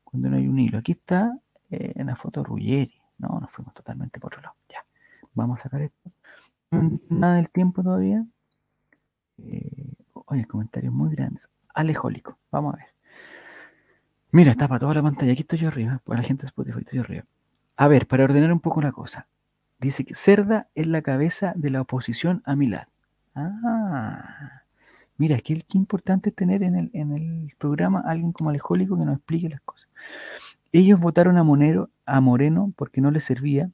cuando 0.04 0.30
no 0.30 0.38
hay 0.38 0.48
un 0.48 0.60
hilo. 0.60 0.78
Aquí 0.78 0.94
está 0.94 1.38
eh, 1.72 1.94
en 1.96 2.08
la 2.08 2.16
foto 2.16 2.44
Ruggeri. 2.44 2.94
No, 3.18 3.40
nos 3.40 3.52
fuimos 3.52 3.74
totalmente 3.74 4.20
por 4.20 4.34
otro 4.34 4.44
lado. 4.44 4.56
Ya. 4.70 4.86
Vamos 5.34 5.60
a 5.60 5.64
sacar 5.64 5.82
esto. 5.82 6.12
Nada 7.10 7.36
del 7.36 7.50
tiempo 7.50 7.82
todavía. 7.82 8.24
Eh, 9.40 9.94
oye, 10.14 10.46
comentarios 10.46 10.94
muy 10.94 11.10
grandes. 11.10 11.50
Alejólico. 11.74 12.38
Vamos 12.52 12.76
a 12.76 12.78
ver. 12.78 12.88
Mira, 14.32 14.52
está 14.52 14.68
para 14.68 14.80
toda 14.80 14.94
la 14.94 15.02
pantalla. 15.02 15.32
Aquí 15.32 15.42
estoy 15.42 15.60
yo 15.60 15.70
arriba. 15.70 16.00
Para 16.06 16.22
la 16.22 16.28
gente 16.28 16.44
de 16.44 16.48
Spotify 16.48 16.80
estoy 16.80 16.98
yo 16.98 17.02
arriba. 17.02 17.26
A 17.78 17.88
ver, 17.88 18.08
para 18.08 18.26
ordenar 18.26 18.54
un 18.54 18.60
poco 18.60 18.80
la 18.82 18.92
cosa. 18.92 19.28
Dice 19.80 20.06
que 20.06 20.14
Cerda 20.14 20.70
es 20.76 20.86
la 20.86 21.02
cabeza 21.02 21.54
de 21.56 21.72
la 21.72 21.82
oposición 21.82 22.44
a 22.46 22.56
Milad. 22.56 22.88
Ah, 23.34 24.62
mira, 25.18 25.40
qué 25.40 25.62
importante 25.74 26.32
tener 26.32 26.64
en 26.64 26.76
el, 26.76 26.90
en 26.94 27.12
el 27.12 27.54
programa 27.58 28.04
alguien 28.06 28.32
como 28.32 28.50
Alejólico 28.50 28.98
que 28.98 29.06
nos 29.06 29.18
explique 29.18 29.50
las 29.50 29.62
cosas. 29.62 29.90
Ellos 30.72 31.00
votaron 31.00 31.38
a, 31.38 31.44
Monero, 31.44 31.90
a 32.06 32.22
Moreno 32.22 32.74
porque 32.76 33.02
no 33.02 33.12
les 33.12 33.24
servía 33.24 33.72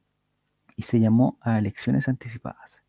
y 0.76 0.82
se 0.82 1.00
llamó 1.00 1.38
a 1.40 1.58
elecciones 1.58 2.08
anticipadas. 2.08 2.82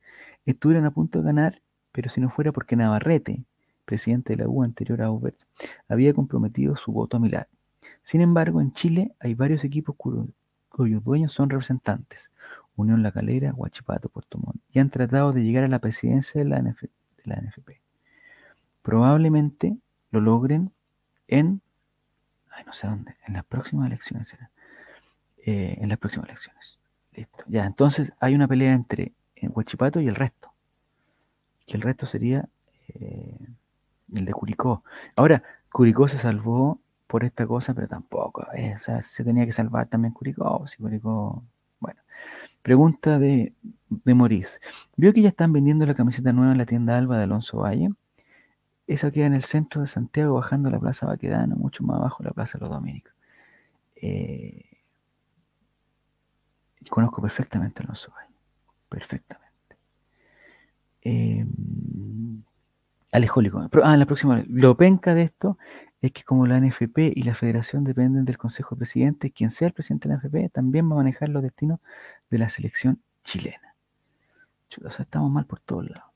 Estuvieron 0.45 0.85
a 0.85 0.91
punto 0.91 1.19
de 1.19 1.25
ganar, 1.25 1.61
pero 1.91 2.09
si 2.09 2.21
no 2.21 2.29
fuera 2.29 2.51
porque 2.51 2.75
Navarrete, 2.75 3.43
presidente 3.85 4.35
de 4.35 4.43
la 4.43 4.49
U 4.49 4.63
anterior 4.63 5.01
a 5.01 5.05
Aubert, 5.05 5.37
había 5.87 6.13
comprometido 6.13 6.75
su 6.75 6.91
voto 6.91 7.17
a 7.17 7.19
Milad. 7.19 7.47
Sin 8.03 8.21
embargo, 8.21 8.61
en 8.61 8.71
Chile 8.71 9.15
hay 9.19 9.33
varios 9.33 9.63
equipos 9.63 9.95
cuyos 10.69 11.03
dueños 11.03 11.33
son 11.33 11.49
representantes, 11.49 12.29
Unión 12.75 13.01
La 13.01 13.11
Calera, 13.11 13.53
Huachipato, 13.53 14.09
Puerto 14.09 14.37
Montt, 14.37 14.61
y 14.71 14.79
han 14.79 14.89
tratado 14.89 15.31
de 15.31 15.43
llegar 15.43 15.63
a 15.63 15.67
la 15.67 15.79
presidencia 15.79 16.43
de 16.43 16.49
la, 16.49 16.61
NFP. 16.61 17.81
Probablemente 18.85 19.75
lo 20.11 20.21
logren 20.21 20.71
en, 21.27 21.59
ay, 22.51 22.63
no 22.67 22.73
sé 22.73 22.85
dónde, 22.85 23.15
en 23.25 23.33
las 23.33 23.43
próximas 23.43 23.87
elecciones 23.87 24.37
eh, 25.43 25.77
en 25.81 25.89
las 25.89 25.97
próximas 25.97 26.29
elecciones. 26.29 26.77
Listo. 27.11 27.43
Ya, 27.47 27.65
entonces 27.65 28.13
hay 28.19 28.35
una 28.35 28.47
pelea 28.47 28.73
entre 28.73 29.11
Huachipato 29.41 29.99
y 30.01 30.07
el 30.07 30.13
resto. 30.13 30.53
Que 31.65 31.77
el 31.77 31.81
resto 31.81 32.05
sería 32.05 32.47
eh, 32.89 33.39
el 34.13 34.25
de 34.25 34.33
Curicó. 34.33 34.83
Ahora, 35.15 35.41
Curicó 35.71 36.07
se 36.07 36.19
salvó 36.19 36.79
por 37.07 37.23
esta 37.23 37.47
cosa, 37.47 37.73
pero 37.73 37.87
tampoco. 37.87 38.45
Eh, 38.53 38.75
se 38.77 39.23
tenía 39.23 39.47
que 39.47 39.51
salvar 39.51 39.87
también 39.87 40.13
Curicó. 40.13 40.67
Si 40.67 40.77
Curicó. 40.77 41.43
Bueno. 41.79 42.01
Pregunta 42.61 43.17
de, 43.17 43.51
de 43.89 44.13
Maurice. 44.13 44.59
¿Vio 44.95 45.11
que 45.11 45.23
ya 45.23 45.29
están 45.29 45.53
vendiendo 45.53 45.87
la 45.87 45.95
camiseta 45.95 46.33
nueva 46.33 46.51
en 46.51 46.59
la 46.59 46.67
tienda 46.67 46.95
Alba 46.95 47.17
de 47.17 47.23
Alonso 47.23 47.57
Valle? 47.57 47.89
Esa 48.87 49.11
queda 49.11 49.25
en 49.25 49.33
el 49.33 49.43
centro 49.43 49.81
de 49.81 49.87
Santiago, 49.87 50.35
bajando 50.35 50.69
la 50.69 50.79
Plaza 50.79 51.07
Baquedano, 51.07 51.55
mucho 51.55 51.83
más 51.83 51.97
abajo 51.97 52.23
la 52.23 52.31
Plaza 52.31 52.57
de 52.57 52.65
los 52.65 52.69
Dominicos. 52.69 53.13
Eh, 53.95 54.63
conozco 56.89 57.21
perfectamente 57.21 57.81
Alonso 57.81 58.11
Valle. 58.15 58.35
Perfectamente. 58.89 59.77
Eh, 61.01 61.45
Alejólico. 63.11 63.69
Ah, 63.83 63.97
la 63.97 64.05
próxima. 64.05 64.43
Lo 64.47 64.75
penca 64.75 65.13
de 65.13 65.23
esto 65.23 65.57
es 66.01 66.11
que 66.11 66.23
como 66.23 66.45
la 66.45 66.59
NFP 66.59 67.13
y 67.15 67.23
la 67.23 67.33
federación 67.33 67.83
dependen 67.83 68.25
del 68.25 68.37
Consejo 68.37 68.75
de 68.75 68.79
Presidentes, 68.79 69.31
quien 69.33 69.51
sea 69.51 69.69
el 69.69 69.73
presidente 69.73 70.09
de 70.09 70.15
la 70.15 70.19
NFP 70.19 70.51
también 70.51 70.89
va 70.89 70.93
a 70.93 70.97
manejar 70.97 71.29
los 71.29 71.41
destinos 71.41 71.79
de 72.29 72.39
la 72.39 72.49
selección 72.49 73.01
chilena. 73.23 73.75
o 74.83 74.89
sea, 74.89 75.03
estamos 75.03 75.31
mal 75.31 75.45
por 75.45 75.61
todos 75.61 75.85
lados. 75.85 76.14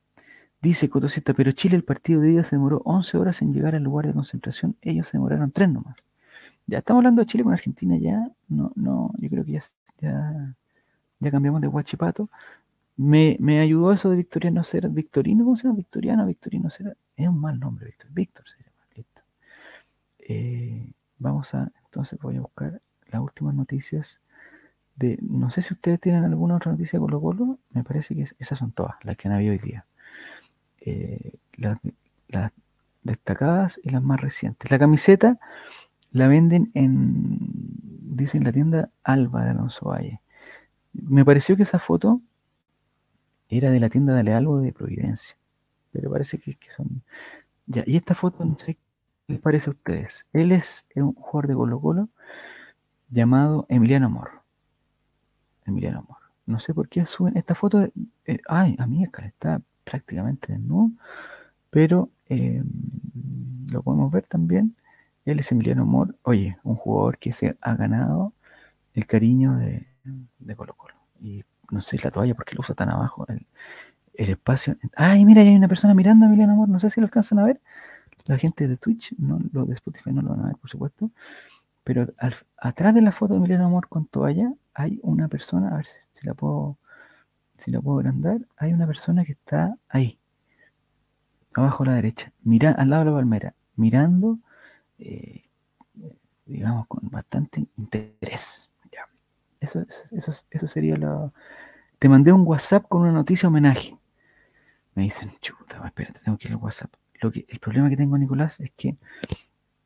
Dice 0.62 0.90
Cotosita, 0.90 1.34
pero 1.34 1.52
Chile, 1.54 1.78
el 1.78 1.84
partido 1.84 2.20
de 2.22 2.32
ida 2.34 2.44
se 2.44 2.58
demoró 2.58 2.82
11 2.84 3.18
horas 3.18 3.42
en 3.42 3.54
llegar 3.54 3.76
al 3.76 3.84
lugar 3.84 4.08
de 4.08 4.14
concentración. 4.14 4.76
Ellos 4.82 5.08
se 5.08 5.18
demoraron 5.18 5.52
3 5.52 5.70
nomás. 5.70 6.04
Ya 6.68 6.80
estamos 6.80 7.00
hablando 7.00 7.22
de 7.22 7.28
Chile 7.28 7.44
con 7.44 7.54
Argentina 7.54 7.98
ya. 7.98 8.30
No, 8.50 8.72
no, 8.76 9.12
yo 9.20 9.30
creo 9.30 9.46
que 9.46 9.54
ya, 9.54 9.62
ya, 10.02 11.32
cambiamos 11.32 11.62
de 11.62 11.68
Huachipato. 11.68 12.30
Me, 12.98 13.38
me, 13.40 13.62
ayudó 13.62 13.94
eso 13.94 14.10
de 14.10 14.18
Victoriano 14.18 14.64
ser 14.64 14.90
Victorino, 14.90 15.46
¿cómo 15.46 15.56
se 15.56 15.64
llama? 15.64 15.78
Victoriano, 15.78 16.26
Victorino 16.26 16.70
ser 16.70 16.98
Es 17.16 17.28
un 17.28 17.40
mal 17.40 17.60
nombre, 17.60 17.86
Víctor. 17.86 18.12
Víctor 18.12 18.46
sería 18.50 18.72
listo. 18.96 19.22
Eh, 20.20 20.92
vamos 21.18 21.54
a, 21.56 21.72
entonces 21.86 22.20
voy 22.20 22.38
a 22.38 22.42
buscar 22.42 22.82
las 23.08 23.22
últimas 23.22 23.56
noticias 23.56 24.20
de, 24.98 25.18
no 25.22 25.50
sé 25.50 25.62
si 25.62 25.74
ustedes 25.74 26.00
tienen 26.02 26.26
alguna 26.26 26.58
otra 26.58 26.72
noticia 26.74 27.00
con 27.00 27.08
Colo 27.08 27.22
Colo, 27.22 27.60
me 27.72 27.84
parece 27.84 28.16
que 28.16 28.26
esas 28.38 28.60
son 28.60 28.72
todas 28.74 28.96
las 29.04 29.16
que 29.16 29.30
han 29.30 29.36
habido 29.36 29.54
hoy 29.54 29.60
día. 29.60 29.86
Eh, 30.82 31.34
las, 31.58 31.80
destacadas 33.04 33.80
y 33.84 33.90
las 33.90 34.04
más 34.04 34.20
recientes. 34.20 34.70
La 34.70 34.78
camiseta 34.78 35.40
la 36.12 36.28
venden 36.28 36.70
en, 36.74 37.38
dicen 37.40 38.44
la 38.44 38.52
tienda 38.52 38.90
Alba 39.04 39.46
de 39.46 39.52
Alonso 39.52 39.88
Valle. 39.88 40.22
Me 40.94 41.24
pareció 41.24 41.56
que 41.56 41.64
esa 41.64 41.80
foto 41.80 42.22
era 43.48 43.72
de 43.72 43.80
la 43.80 43.90
tienda 43.90 44.22
de 44.22 44.34
Algo 44.34 44.60
de 44.60 44.74
Providencia. 44.74 45.38
Pero 45.92 46.12
parece 46.12 46.38
que, 46.38 46.58
son. 46.76 47.02
Ya, 47.66 47.84
y 47.86 47.96
esta 47.96 48.14
foto, 48.16 48.46
no 48.46 48.58
sé 48.60 48.76
qué 48.76 48.80
les 49.28 49.40
parece 49.40 49.70
a 49.70 49.74
ustedes. 49.74 50.26
Él 50.34 50.52
es 50.52 50.86
un 50.96 51.14
jugador 51.14 51.48
de 51.48 51.56
Colo 51.56 51.80
Colo 51.80 52.10
llamado 53.10 53.66
Emiliano 53.70 54.08
Amor. 54.08 54.42
Emiliano 55.66 56.00
Amor. 56.00 56.18
No 56.46 56.60
sé 56.60 56.74
por 56.74 56.90
qué 56.90 57.06
suben 57.06 57.38
esta 57.38 57.56
foto. 57.56 57.88
Eh, 58.26 58.40
ay, 58.48 58.76
amiga, 58.80 59.26
está 59.26 59.62
prácticamente 59.90 60.54
desnudo. 60.54 60.92
Pero 61.70 62.10
em, 62.28 62.66
lo 63.72 63.82
podemos 63.84 64.12
ver 64.12 64.26
también. 64.26 64.76
Él 65.26 65.40
es 65.40 65.52
Emiliano 65.52 65.84
Amor. 65.84 66.16
Oye, 66.24 66.58
un 66.64 66.76
jugador 66.76 67.18
que 67.18 67.34
se 67.34 67.58
ha 67.62 67.76
ganado 67.76 68.34
el 68.94 69.06
cariño 69.06 69.58
de, 69.58 69.88
de 70.40 70.56
Colo 70.56 70.74
Colo. 70.76 70.96
Y 71.22 71.44
no 71.72 71.82
sé, 71.82 72.00
la 72.04 72.12
toalla, 72.12 72.36
porque 72.36 72.56
lo 72.56 72.62
usa 72.62 72.76
tan 72.76 72.90
abajo? 72.90 73.26
El, 73.28 73.46
espacio. 74.14 74.76
Ay, 74.98 75.24
mira, 75.24 75.42
hay 75.42 75.56
una 75.56 75.70
persona 75.70 75.94
mirando 75.94 76.26
a 76.26 76.28
Emiliano 76.28 76.52
Amor, 76.52 76.68
no 76.68 76.80
sé 76.80 76.90
si 76.90 77.00
lo 77.00 77.06
alcanzan 77.06 77.40
a 77.40 77.46
ver. 77.46 77.62
La 78.28 78.38
gente 78.38 78.68
de 78.68 78.76
Twitch, 78.76 79.16
no, 79.18 79.40
lo 79.54 79.66
de 79.66 79.74
Spotify 79.76 80.12
no 80.12 80.22
lo 80.22 80.32
van 80.32 80.42
a 80.42 80.48
ver, 80.48 80.58
por 80.58 80.70
supuesto. 80.70 81.10
Pero 81.86 82.08
atrás 82.58 82.94
de 82.94 83.02
la 83.02 83.14
foto 83.14 83.34
de 83.34 83.40
Emiliano 83.40 83.66
Amor 83.66 83.88
con 83.88 84.08
toalla 84.08 84.54
hay 84.74 85.00
una 85.04 85.30
persona, 85.30 85.70
a 85.70 85.78
ver 85.78 85.88
si, 85.88 86.28
la 86.28 86.34
puedo 86.34 86.78
si 87.60 87.72
la 87.72 87.82
puedo 87.82 88.00
agrandar, 88.00 88.40
hay 88.58 88.74
una 88.74 88.88
persona 88.88 89.24
que 89.24 89.34
está 89.34 89.78
ahí, 89.88 90.18
abajo 91.54 91.84
a 91.84 91.88
la 91.88 91.94
derecha, 91.94 92.32
mira, 92.44 92.72
al 92.72 92.90
lado 92.90 93.04
de 93.04 93.12
la 93.12 93.18
palmera, 93.18 93.54
mirando, 93.76 94.40
eh, 94.98 95.44
digamos, 96.46 96.88
con 96.88 97.10
bastante 97.10 97.68
interés. 97.78 98.70
Eso, 99.60 99.86
sería 100.68 100.96
lo... 100.96 101.34
Te 102.00 102.08
mandé 102.08 102.32
un 102.32 102.48
WhatsApp 102.48 102.86
con 102.88 103.02
una 103.02 103.12
noticia 103.12 103.50
homenaje. 103.50 103.98
Me 104.96 105.04
dicen, 105.04 105.34
chuta, 105.42 105.86
espérate, 105.86 106.22
tengo 106.24 106.38
que 106.38 106.48
ir 106.48 106.54
al 106.54 106.62
WhatsApp. 106.62 106.94
Lo 107.22 107.30
que, 107.32 107.46
el 107.50 107.60
problema 107.60 107.90
que 107.90 107.98
tengo, 107.98 108.18
Nicolás, 108.18 108.60
es 108.62 108.72
que 108.78 108.96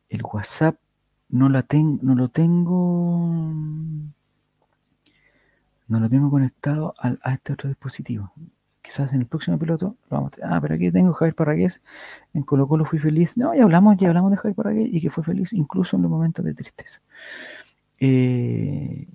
el 0.09 0.21
WhatsApp 0.23 0.75
no, 1.29 1.49
la 1.49 1.65
no 1.71 2.13
lo 2.13 2.29
tengo 2.29 3.33
No 5.93 5.99
lo 5.99 6.09
tengo 6.09 6.31
conectado 6.31 6.95
al, 6.97 7.19
a 7.21 7.33
este 7.33 7.53
otro 7.53 7.69
dispositivo. 7.69 8.33
Quizás 8.81 9.13
en 9.13 9.19
el 9.19 9.27
próximo 9.27 9.59
piloto 9.59 9.95
lo 10.09 10.17
vamos 10.17 10.31
a... 10.41 10.55
Ah, 10.55 10.59
pero 10.59 10.73
aquí 10.73 10.91
tengo 10.91 11.13
Javier 11.13 11.35
Parragués. 11.35 11.83
En 12.33 12.41
Colo 12.41 12.67
Colo 12.67 12.83
fui 12.83 12.97
feliz. 12.97 13.37
No, 13.37 13.53
ya 13.53 13.61
hablamos, 13.61 13.95
ya 13.97 14.07
hablamos 14.07 14.31
de 14.31 14.37
Javier 14.37 14.55
Parragués 14.55 14.89
y 14.91 14.99
que 14.99 15.11
fue 15.11 15.23
feliz 15.23 15.53
incluso 15.53 15.95
en 15.95 16.01
los 16.01 16.09
momentos 16.09 16.43
de 16.43 16.55
tristeza. 16.55 16.99
Eh, 17.99 19.07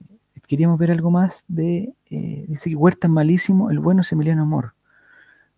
queríamos 0.46 0.78
ver 0.78 0.92
algo 0.92 1.10
más 1.10 1.44
de... 1.48 1.92
Eh, 2.10 2.44
dice 2.46 2.70
que 2.70 2.76
Huerta 2.76 3.08
es 3.08 3.12
malísimo, 3.12 3.72
el 3.72 3.80
bueno 3.80 4.02
es 4.02 4.12
Emiliano 4.12 4.42
Amor. 4.42 4.74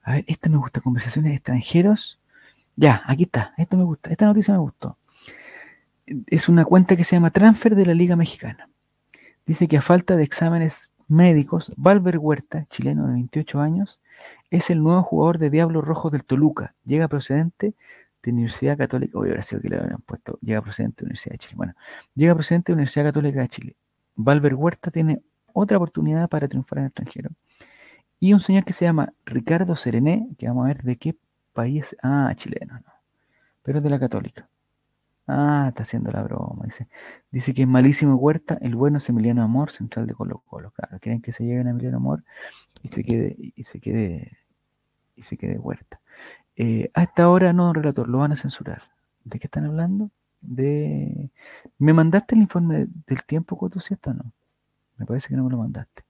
A 0.03 0.13
ver, 0.13 0.25
esta 0.27 0.49
me 0.49 0.57
gusta, 0.57 0.81
conversaciones 0.81 1.33
de 1.33 1.37
extranjeros. 1.37 2.19
Ya, 2.77 3.03
aquí 3.05 3.25
está, 3.25 3.53
esto 3.59 3.77
me 3.77 3.85
gusta, 3.85 4.09
esta 4.09 4.25
noticia 4.25 4.55
me 4.55 4.61
gustó. 4.61 4.97
Es 6.29 6.49
una 6.49 6.65
cuenta 6.65 6.97
que 6.97 7.05
se 7.05 7.15
llama 7.15 7.29
Transfer 7.29 7.75
de 7.75 7.85
la 7.85 7.93
Liga 7.93 8.17
Mexicana. 8.17 8.71
Dice 9.45 9.69
que 9.69 9.77
a 9.77 9.83
falta 9.83 10.17
de 10.17 10.25
exámenes 10.25 10.90
médicos, 11.11 11.73
Valver 11.77 12.19
Huerta, 12.19 12.67
chileno 12.71 13.07
de 13.07 13.15
28 13.15 13.61
años, 13.61 14.01
es 14.51 14.71
el 14.71 14.83
nuevo 14.83 15.03
jugador 15.03 15.39
de 15.39 15.51
Diablo 15.51 15.83
Rojo 15.83 16.11
del 16.11 16.25
Toluca. 16.25 16.75
Llega 16.85 17.09
procedente 17.09 17.75
de 18.23 18.31
Universidad 18.31 18.79
Católica, 18.79 19.19
hoy 19.19 19.31
ahora 19.31 19.43
que 19.43 19.69
le 19.69 19.77
habían 19.77 20.03
puesto, 20.03 20.39
llega 20.41 20.63
procedente 20.63 21.01
de 21.01 21.07
Universidad 21.07 21.33
de 21.33 21.39
Chile. 21.39 21.55
Bueno, 21.57 21.75
llega 22.15 22.35
procedente 22.35 22.73
de 22.73 22.75
Universidad 22.75 23.05
Católica 23.07 23.41
de 23.41 23.49
Chile. 23.49 23.77
Valver 24.15 24.55
Huerta 24.55 24.91
tiene 24.91 25.23
otra 25.53 25.77
oportunidad 25.77 26.29
para 26.29 26.49
triunfar 26.49 26.79
en 26.79 26.85
el 26.85 26.89
extranjero. 26.89 27.31
Y 28.19 28.35
un 28.35 28.41
señor 28.41 28.65
que 28.65 28.73
se 28.73 28.85
llama 28.85 29.13
Ricardo 29.25 29.77
Serené, 29.77 30.29
que 30.39 30.47
vamos 30.47 30.65
a 30.65 30.69
ver 30.69 30.83
de 30.83 30.97
qué 30.97 31.17
país. 31.53 31.97
Ah, 32.03 32.33
chileno, 32.37 32.75
no. 32.75 32.93
Pero 33.63 33.79
es 33.79 33.85
de 33.85 33.91
la 33.91 33.99
Católica. 33.99 34.49
Ah, 35.33 35.67
está 35.69 35.83
haciendo 35.83 36.11
la 36.11 36.23
broma. 36.23 36.65
Dice, 36.65 36.89
dice 37.31 37.55
que 37.55 37.63
es 37.63 37.69
malísimo 37.69 38.17
Huerta, 38.17 38.59
el 38.61 38.75
bueno 38.75 38.99
es 38.99 39.09
Emiliano 39.09 39.43
Amor, 39.43 39.71
central 39.71 40.07
de 40.09 40.15
Colo 40.15 40.43
Colo. 40.47 40.73
Claro, 40.73 40.99
quieren 40.99 41.23
que 41.23 41.31
se 41.31 41.45
lleguen 41.45 41.69
a 41.69 41.71
Emiliano 41.71 41.99
Amor 41.99 42.25
y 42.83 42.89
se 42.89 43.05
quede, 43.05 43.37
y 43.39 43.63
se 43.63 43.81
quede, 43.81 44.39
y 45.15 45.23
se 45.23 45.37
quede 45.37 45.59
Huerta. 45.59 46.01
Eh, 46.57 46.91
hasta 46.95 47.23
ahora 47.25 47.53
no, 47.53 47.73
relator, 47.73 48.09
lo 48.09 48.19
van 48.19 48.33
a 48.33 48.37
censurar. 48.37 48.83
¿De 49.25 49.39
qué 49.39 49.47
están 49.47 49.67
hablando? 49.67 50.11
De. 50.41 51.31
¿Me 51.79 51.93
mandaste 51.93 52.35
el 52.35 52.43
informe 52.43 52.89
del 53.07 53.25
tiempo, 53.25 53.57
Coto, 53.57 53.81
cierto 53.81 54.11
o 54.11 54.15
no? 54.15 54.33
Me 54.97 55.07
parece 55.07 55.29
que 55.29 55.37
no 55.37 55.45
me 55.45 55.51
lo 55.51 55.59
mandaste. 55.59 56.03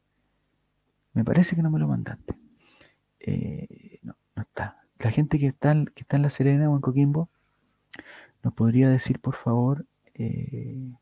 Me 1.12 1.24
parece 1.24 1.56
que 1.56 1.62
no 1.62 1.70
me 1.70 1.78
lo 1.78 1.88
mandaste. 1.88 2.34
Eh, 3.20 3.98
no, 4.02 4.16
no 4.34 4.42
está. 4.42 4.80
La 4.98 5.10
gente 5.10 5.38
que 5.38 5.52
que 5.52 6.00
está 6.00 6.16
en 6.16 6.22
La 6.22 6.30
Serena 6.30 6.70
o 6.70 6.74
en 6.74 6.80
Coquimbo, 6.80 7.28
¿Nos 8.43 8.55
podría 8.55 8.88
decir, 8.88 9.20
por 9.20 9.34
favor, 9.34 9.84
eh, 10.14 10.93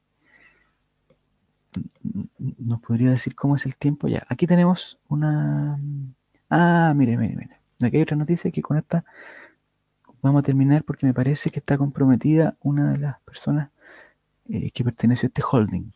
nos 2.38 2.80
podría 2.80 3.10
decir 3.10 3.34
cómo 3.34 3.56
es 3.56 3.66
el 3.66 3.76
tiempo? 3.76 4.08
Ya, 4.08 4.24
aquí 4.28 4.46
tenemos 4.46 4.98
una... 5.08 5.78
Ah, 6.50 6.92
mire, 6.96 7.16
mire, 7.16 7.36
mire. 7.36 7.60
Aquí 7.80 7.96
hay 7.96 8.02
otra 8.02 8.16
noticia 8.16 8.50
que 8.50 8.62
con 8.62 8.76
esta 8.76 9.04
vamos 10.20 10.40
a 10.40 10.42
terminar 10.42 10.84
porque 10.84 11.06
me 11.06 11.14
parece 11.14 11.50
que 11.50 11.60
está 11.60 11.78
comprometida 11.78 12.56
una 12.60 12.92
de 12.92 12.98
las 12.98 13.20
personas 13.20 13.70
eh, 14.48 14.70
que 14.72 14.84
pertenece 14.84 15.26
a 15.26 15.28
este 15.28 15.42
holding. 15.48 15.92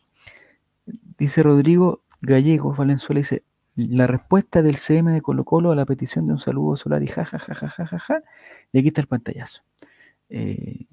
Dice 1.17 1.43
Rodrigo 1.43 2.03
Gallegos 2.21 2.77
Valenzuela, 2.77 3.19
dice, 3.19 3.43
la 3.75 4.07
respuesta 4.07 4.61
del 4.61 4.75
CM 4.75 5.11
de 5.11 5.21
Colo 5.21 5.43
Colo 5.43 5.71
a 5.71 5.75
la 5.75 5.85
petición 5.85 6.27
de 6.27 6.33
un 6.33 6.39
saludo 6.39 6.77
solar 6.77 7.03
y 7.03 7.07
ja, 7.07 7.25
ja, 7.25 7.39
ja, 7.39 7.53
ja, 7.53 7.67
ja, 7.67 7.85
ja, 7.87 7.99
ja. 7.99 8.23
Y 8.71 8.79
aquí 8.79 8.89
está 8.89 9.01
el 9.01 9.07
pantallazo. 9.07 9.63
Eh, 10.29 10.85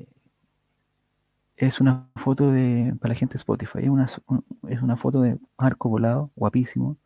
es 1.66 1.80
una 1.80 2.08
foto 2.16 2.50
de, 2.50 2.94
para 3.00 3.12
la 3.12 3.18
gente 3.18 3.34
de 3.34 3.38
Spotify, 3.38 3.80
es 3.82 3.88
una, 3.88 4.06
es 4.68 4.82
una 4.82 4.96
foto 4.96 5.20
de 5.20 5.38
arco 5.58 5.90
volado, 5.90 6.30
guapísimo, 6.34 6.96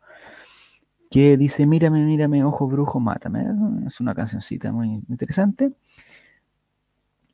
que 1.11 1.37
dice, 1.37 1.67
mírame, 1.67 2.03
mírame, 2.05 2.43
ojo 2.43 2.67
brujo, 2.67 2.99
mátame. 2.99 3.45
Es 3.87 3.99
una 3.99 4.15
cancioncita 4.15 4.71
muy 4.71 5.03
interesante. 5.09 5.73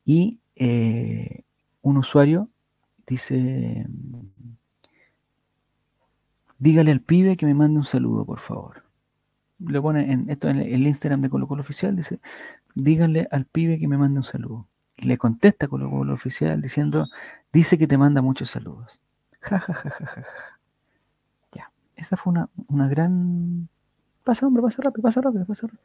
Y 0.04 0.40
eh, 0.56 1.44
un 1.82 1.96
usuario 1.96 2.50
dice, 3.06 3.86
dígale 6.58 6.90
al 6.90 7.00
pibe 7.02 7.36
que 7.36 7.46
me 7.46 7.54
mande 7.54 7.78
un 7.78 7.84
saludo, 7.84 8.24
por 8.26 8.40
favor. 8.40 8.84
Lo 9.58 9.80
pone 9.80 10.12
en 10.12 10.28
esto 10.28 10.48
en 10.48 10.58
el 10.58 10.86
Instagram 10.86 11.20
de 11.20 11.30
Colo 11.30 11.46
Colo 11.46 11.62
Oficial, 11.62 11.94
dice, 11.94 12.20
dígale 12.74 13.28
al 13.30 13.46
pibe 13.46 13.78
que 13.78 13.88
me 13.88 13.96
mande 13.96 14.18
un 14.18 14.24
saludo 14.24 14.68
le 15.02 15.18
contesta 15.18 15.68
con 15.68 16.06
lo 16.06 16.12
oficial 16.12 16.60
diciendo, 16.60 17.06
dice 17.52 17.78
que 17.78 17.86
te 17.86 17.98
manda 17.98 18.22
muchos 18.22 18.50
saludos. 18.50 19.00
Ja, 19.40 19.58
ja, 19.58 19.74
ja, 19.74 19.90
ja, 19.90 20.06
ja. 20.06 20.24
Ya, 21.52 21.72
esa 21.96 22.16
fue 22.16 22.32
una, 22.32 22.48
una 22.68 22.88
gran... 22.88 23.68
Pasa, 24.24 24.46
hombre, 24.46 24.62
pasa 24.62 24.82
rápido, 24.82 25.02
pasa 25.02 25.20
rápido, 25.20 25.44
pasa 25.44 25.66
rápido. 25.66 25.82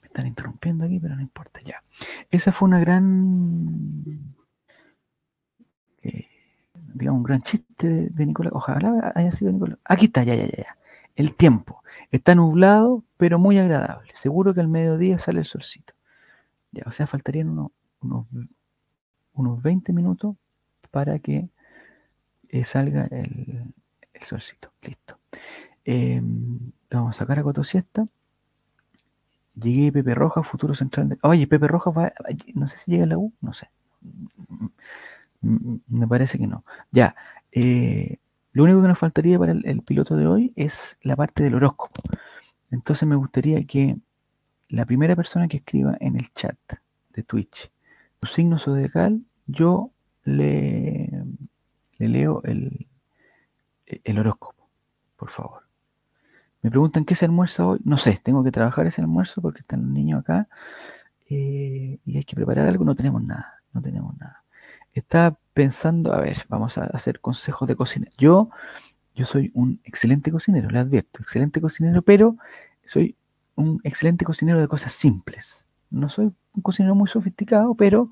Me 0.00 0.06
están 0.06 0.26
interrumpiendo 0.26 0.84
aquí, 0.84 1.00
pero 1.00 1.16
no 1.16 1.20
importa, 1.22 1.60
ya. 1.64 1.82
Esa 2.30 2.52
fue 2.52 2.68
una 2.68 2.78
gran... 2.78 4.04
Eh, 6.02 6.28
digamos, 6.94 7.18
un 7.18 7.24
gran 7.24 7.42
chiste 7.42 7.88
de, 7.88 8.08
de, 8.10 8.26
Nicolás. 8.26 8.52
Ojalá 8.54 9.12
haya 9.16 9.32
sido 9.32 9.50
Nicolás. 9.50 9.78
Aquí 9.84 10.06
está, 10.06 10.22
ya, 10.22 10.36
ya, 10.36 10.46
ya, 10.46 10.56
ya. 10.56 10.76
El 11.16 11.34
tiempo. 11.34 11.82
Está 12.12 12.36
nublado, 12.36 13.04
pero 13.16 13.40
muy 13.40 13.58
agradable. 13.58 14.12
Seguro 14.14 14.54
que 14.54 14.60
al 14.60 14.68
mediodía 14.68 15.18
sale 15.18 15.40
el 15.40 15.44
solcito. 15.44 15.94
Ya, 16.70 16.84
o 16.86 16.92
sea, 16.92 17.08
faltarían 17.08 17.48
unos 17.48 17.72
unos, 18.02 18.26
unos 19.34 19.62
20 19.62 19.92
minutos 19.92 20.36
para 20.90 21.18
que 21.18 21.48
eh, 22.48 22.64
salga 22.64 23.06
el, 23.06 23.72
el, 24.12 24.22
solcito. 24.22 24.72
Listo. 24.82 25.18
Eh, 25.84 26.20
vamos 26.90 27.16
a 27.16 27.18
sacar 27.18 27.38
a 27.38 27.42
Coto 27.42 27.64
Siesta. 27.64 28.06
Llegué 29.54 29.92
Pepe 29.92 30.14
Roja, 30.14 30.42
futuro 30.42 30.74
central. 30.74 31.10
De... 31.10 31.18
Oye, 31.22 31.46
Pepe 31.46 31.68
Roja 31.68 31.90
va. 31.90 32.12
No 32.54 32.66
sé 32.66 32.76
si 32.78 32.90
llega 32.90 33.04
a 33.04 33.08
la 33.08 33.18
U, 33.18 33.32
no 33.40 33.52
sé. 33.52 33.68
Me 35.40 36.06
parece 36.06 36.38
que 36.38 36.46
no. 36.46 36.64
Ya. 36.90 37.14
Eh, 37.52 38.18
lo 38.52 38.64
único 38.64 38.82
que 38.82 38.88
nos 38.88 38.98
faltaría 38.98 39.38
para 39.38 39.52
el, 39.52 39.82
piloto 39.82 40.16
de 40.16 40.26
hoy 40.26 40.52
es 40.56 40.98
la 41.02 41.16
parte 41.16 41.42
del 41.42 41.54
horóscopo. 41.54 42.00
Entonces 42.70 43.08
me 43.08 43.16
gustaría 43.16 43.64
que 43.64 43.96
la 44.68 44.84
primera 44.86 45.16
persona 45.16 45.48
que 45.48 45.58
escriba 45.58 45.96
en 46.00 46.16
el 46.16 46.32
chat 46.32 46.58
de 47.10 47.22
Twitch 47.22 47.70
su 48.20 48.26
signo 48.26 48.58
zodiacal, 48.58 49.22
yo 49.46 49.90
le, 50.24 51.24
le 51.98 52.08
leo 52.08 52.42
el, 52.44 52.86
el 53.86 54.18
horóscopo, 54.18 54.68
por 55.16 55.30
favor. 55.30 55.62
Me 56.62 56.70
preguntan 56.70 57.04
qué 57.04 57.14
se 57.14 57.24
almuerza 57.24 57.66
hoy. 57.66 57.80
No 57.84 57.96
sé, 57.96 58.20
tengo 58.22 58.44
que 58.44 58.52
trabajar 58.52 58.86
ese 58.86 59.00
almuerzo 59.00 59.40
porque 59.40 59.60
están 59.60 59.82
los 59.82 59.90
niños 59.90 60.20
acá 60.20 60.48
eh, 61.30 61.98
y 62.04 62.16
hay 62.16 62.24
que 62.24 62.36
preparar 62.36 62.66
algo. 62.66 62.84
No 62.84 62.94
tenemos 62.94 63.22
nada, 63.22 63.62
no 63.72 63.80
tenemos 63.80 64.16
nada. 64.18 64.44
Estaba 64.92 65.38
pensando, 65.54 66.12
a 66.12 66.20
ver, 66.20 66.44
vamos 66.48 66.76
a 66.76 66.84
hacer 66.84 67.20
consejos 67.20 67.66
de 67.68 67.76
cocina. 67.76 68.08
Yo, 68.18 68.50
yo 69.14 69.24
soy 69.24 69.50
un 69.54 69.80
excelente 69.84 70.30
cocinero, 70.30 70.68
le 70.68 70.80
advierto, 70.80 71.22
excelente 71.22 71.60
cocinero, 71.60 72.02
pero 72.02 72.36
soy 72.84 73.16
un 73.54 73.80
excelente 73.84 74.24
cocinero 74.24 74.60
de 74.60 74.68
cosas 74.68 74.92
simples. 74.92 75.64
No 75.90 76.08
soy 76.08 76.26
un 76.54 76.62
cocinero 76.62 76.94
muy 76.94 77.08
sofisticado, 77.08 77.74
pero 77.74 78.10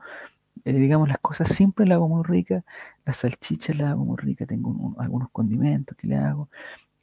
eh, 0.65 0.73
digamos 0.73 1.09
las 1.09 1.19
cosas 1.19 1.49
simples 1.49 1.89
las 1.89 1.97
hago 1.97 2.09
muy 2.09 2.23
ricas, 2.25 2.65
las 3.05 3.19
salchichas 3.19 3.77
las 3.79 3.91
hago 3.91 4.05
muy 4.05 4.17
ricas, 4.17 4.49
tengo 4.49 4.71
un, 4.71 4.97
algunos 4.99 5.31
condimentos 5.31 5.97
que 5.97 6.07
le 6.07 6.17
hago, 6.17 6.49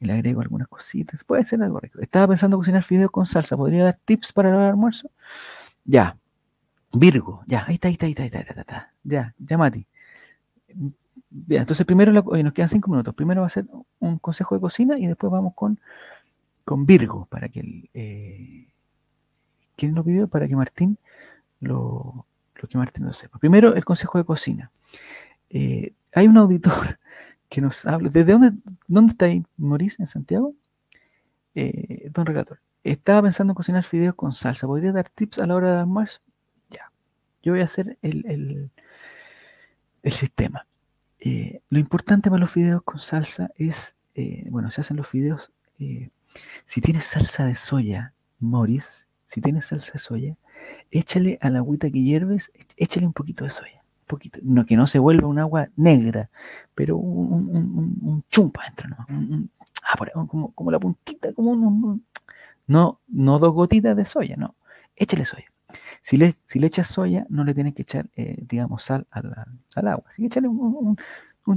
y 0.00 0.06
le 0.06 0.12
agrego 0.12 0.40
algunas 0.40 0.68
cositas, 0.68 1.24
puede 1.24 1.42
ser 1.44 1.62
algo 1.62 1.80
rico. 1.80 2.00
Estaba 2.00 2.28
pensando 2.28 2.56
cocinar 2.58 2.82
fideos 2.82 3.10
con 3.10 3.26
salsa, 3.26 3.56
¿podría 3.56 3.84
dar 3.84 3.98
tips 4.04 4.32
para 4.32 4.50
el 4.50 4.56
almuerzo? 4.56 5.10
Ya, 5.84 6.16
Virgo, 6.92 7.42
ya, 7.46 7.64
ahí 7.66 7.74
está, 7.74 7.88
ahí 7.88 7.94
está, 7.94 8.06
ahí 8.06 8.12
está, 8.12 8.22
ahí 8.22 8.28
está, 8.28 8.38
ahí 8.38 8.60
está, 8.60 8.92
ya, 9.04 9.34
ya 9.38 9.58
Mati. 9.58 9.86
Ya, 11.48 11.60
entonces 11.60 11.84
primero, 11.86 12.12
la, 12.12 12.22
nos 12.22 12.52
quedan 12.52 12.68
cinco 12.68 12.90
minutos, 12.90 13.14
primero 13.14 13.40
va 13.40 13.46
a 13.46 13.50
ser 13.50 13.66
un 13.98 14.18
consejo 14.18 14.54
de 14.54 14.60
cocina 14.60 14.98
y 14.98 15.06
después 15.06 15.30
vamos 15.30 15.54
con, 15.54 15.80
con 16.64 16.86
Virgo, 16.86 17.26
para 17.30 17.48
que 17.48 17.90
eh, 17.94 18.68
¿quién 19.76 19.94
lo 19.94 20.04
pidió? 20.04 20.28
Para 20.28 20.48
que 20.48 20.56
Martín 20.56 20.98
lo, 21.60 22.26
que 22.54 22.78
Martín 22.78 23.04
no 23.04 23.12
sepa. 23.12 23.38
Primero, 23.38 23.74
el 23.74 23.84
consejo 23.84 24.18
de 24.18 24.24
cocina. 24.24 24.70
Eh, 25.50 25.94
hay 26.12 26.26
un 26.26 26.38
auditor 26.38 26.98
que 27.48 27.60
nos 27.60 27.86
habla. 27.86 28.08
¿Desde 28.08 28.32
dónde, 28.32 28.52
dónde 28.86 29.12
está 29.12 29.26
ahí, 29.26 29.44
Maurice, 29.56 30.02
en 30.02 30.06
Santiago? 30.06 30.54
Eh, 31.54 32.10
don 32.12 32.26
Relator. 32.26 32.60
Estaba 32.84 33.22
pensando 33.22 33.52
en 33.52 33.56
cocinar 33.56 33.84
fideos 33.84 34.14
con 34.14 34.32
salsa. 34.32 34.66
¿Podría 34.66 34.92
dar 34.92 35.08
tips 35.08 35.38
a 35.38 35.46
la 35.46 35.54
hora 35.54 35.72
de 35.72 35.80
almuerzo? 35.80 36.20
Ya. 36.70 36.92
Yo 37.42 37.52
voy 37.52 37.60
a 37.60 37.64
hacer 37.64 37.98
el, 38.02 38.70
el, 40.02 40.12
sistema. 40.12 40.66
Eh, 41.18 41.62
lo 41.68 41.80
importante 41.80 42.30
para 42.30 42.40
los 42.40 42.50
fideos 42.50 42.82
con 42.84 43.00
salsa 43.00 43.50
es, 43.56 43.96
bueno, 44.50 44.70
se 44.70 44.82
hacen 44.82 44.96
los 44.96 45.08
fideos. 45.08 45.52
Si 46.64 46.80
tienes 46.80 47.06
salsa 47.06 47.44
de 47.44 47.56
soya, 47.56 48.14
Morris, 48.38 49.05
si 49.26 49.40
tienes 49.40 49.66
salsa 49.66 49.94
de 49.94 49.98
soya, 49.98 50.36
échale 50.90 51.38
a 51.40 51.50
la 51.50 51.58
agüita 51.58 51.90
que 51.90 52.02
hierves, 52.02 52.52
échale 52.76 53.06
un 53.06 53.12
poquito 53.12 53.44
de 53.44 53.50
soya. 53.50 53.82
Un 54.02 54.06
poquito, 54.06 54.38
no, 54.42 54.64
que 54.66 54.76
no 54.76 54.86
se 54.86 54.98
vuelva 54.98 55.26
un 55.26 55.38
agua 55.38 55.68
negra, 55.76 56.30
pero 56.74 56.96
un, 56.96 57.50
un, 57.50 57.98
un 58.02 58.24
chumpa 58.30 58.62
dentro, 58.64 58.88
¿no? 58.88 59.06
Un, 59.08 59.50
como, 60.28 60.52
como 60.52 60.70
la 60.70 60.78
puntita, 60.78 61.32
como 61.32 61.50
un, 61.50 62.04
no, 62.66 63.00
no 63.08 63.38
dos 63.38 63.52
gotitas 63.52 63.96
de 63.96 64.04
soya, 64.04 64.36
no. 64.36 64.54
Échale 64.96 65.24
soya. 65.24 65.46
Si 66.02 66.16
le, 66.16 66.34
si 66.46 66.58
le 66.58 66.68
echas 66.68 66.86
soya, 66.86 67.26
no 67.28 67.44
le 67.44 67.54
tienes 67.54 67.74
que 67.74 67.82
echar, 67.82 68.08
eh, 68.16 68.36
digamos, 68.48 68.84
sal 68.84 69.06
al 69.10 69.88
agua. 69.88 70.04
Así 70.08 70.22
que 70.22 70.26
échale 70.26 70.48
un, 70.48 70.96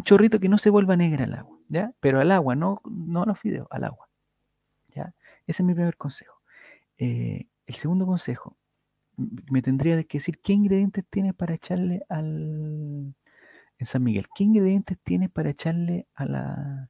chorrito 0.03 0.39
que 0.39 0.49
no 0.49 0.57
se 0.57 0.70
vuelva 0.70 0.95
negra 0.95 1.24
el 1.24 1.34
agua, 1.34 1.57
¿ya? 1.67 1.93
Pero 1.99 2.20
al 2.20 2.32
agua, 2.32 2.55
no, 2.55 2.82
no 2.86 3.24
a 3.24 3.26
los 3.26 3.39
fideos, 3.39 3.67
al 3.72 3.86
agua. 3.86 4.07
¿ya? 4.93 5.13
Ese 5.47 5.63
es 5.63 5.65
mi 5.65 5.74
primer 5.74 5.97
consejo. 5.97 6.41
Eh, 6.97 7.47
el 7.70 7.76
segundo 7.76 8.07
consejo, 8.07 8.57
me 9.15 9.61
tendría 9.61 10.03
que 10.03 10.17
decir 10.17 10.39
qué 10.39 10.53
ingredientes 10.53 11.05
tiene 11.09 11.34
para 11.34 11.53
echarle 11.53 12.03
al... 12.09 13.13
En 13.78 13.86
San 13.86 14.03
Miguel, 14.03 14.26
¿qué 14.36 14.43
ingredientes 14.43 14.97
tiene 15.03 15.30
para 15.30 15.51
echarle 15.51 16.07
a 16.15 16.26
la, 16.26 16.89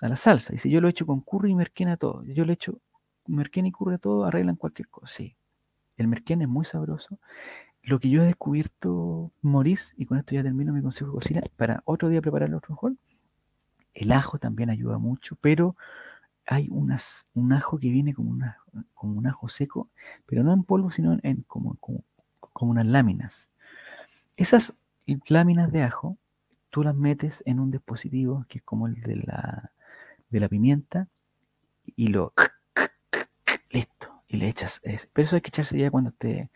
a 0.00 0.08
la 0.08 0.16
salsa? 0.16 0.52
Dice, 0.52 0.68
yo 0.68 0.80
lo 0.80 0.86
he 0.86 0.90
hecho 0.90 1.06
con 1.06 1.20
curry 1.20 1.50
y 1.50 1.54
merquena 1.54 1.96
todo. 1.96 2.22
Yo 2.24 2.44
lo 2.44 2.52
he 2.52 2.54
hecho 2.54 2.78
merquén 3.26 3.66
y 3.66 3.72
curry 3.72 3.98
todo, 3.98 4.24
arreglan 4.24 4.56
cualquier 4.56 4.88
cosa. 4.88 5.12
Sí, 5.12 5.34
el 5.96 6.06
merquén 6.06 6.42
es 6.42 6.48
muy 6.48 6.66
sabroso. 6.66 7.18
Lo 7.82 7.98
que 7.98 8.10
yo 8.10 8.22
he 8.22 8.26
descubierto, 8.26 9.32
Maurice, 9.40 9.94
y 9.96 10.04
con 10.04 10.18
esto 10.18 10.34
ya 10.34 10.42
termino 10.42 10.74
mi 10.74 10.82
consejo 10.82 11.10
de 11.10 11.14
cocina, 11.14 11.40
para 11.56 11.82
otro 11.86 12.10
día 12.10 12.20
prepararlo 12.20 12.58
otro 12.58 12.74
mejor, 12.74 12.94
el 13.94 14.12
ajo 14.12 14.38
también 14.38 14.68
ayuda 14.68 14.98
mucho, 14.98 15.36
pero 15.40 15.74
hay 16.50 16.66
unas, 16.68 17.28
un 17.32 17.52
ajo 17.52 17.78
que 17.78 17.90
viene 17.90 18.12
como, 18.12 18.32
una, 18.32 18.58
como 18.94 19.16
un 19.16 19.28
ajo 19.28 19.48
seco, 19.48 19.88
pero 20.26 20.42
no 20.42 20.52
en 20.52 20.64
polvo, 20.64 20.90
sino 20.90 21.16
en, 21.22 21.42
como, 21.42 21.76
como, 21.76 22.02
unas 22.72 22.86
láminas. 22.86 23.50
Esas 24.36 24.74
láminas 25.28 25.70
de 25.70 25.84
ajo, 25.84 26.18
tú 26.70 26.82
las 26.82 26.96
metes 26.96 27.44
en 27.46 27.60
un 27.60 27.70
dispositivo 27.70 28.46
que 28.48 28.58
es 28.58 28.64
como 28.64 28.88
el 28.88 29.00
de 29.00 29.16
la, 29.16 29.70
de 30.28 30.40
la 30.40 30.48
pimienta 30.48 31.06
y 31.94 32.08
lo 32.08 32.32
listo, 33.70 34.20
y 34.26 34.38
le 34.38 34.48
echas, 34.48 34.80
pero 35.12 35.26
eso 35.26 35.36
hay 35.36 35.42
que 35.42 35.50
echarse 35.50 35.78
ya 35.78 35.92
cuando 35.92 36.10
esté. 36.10 36.50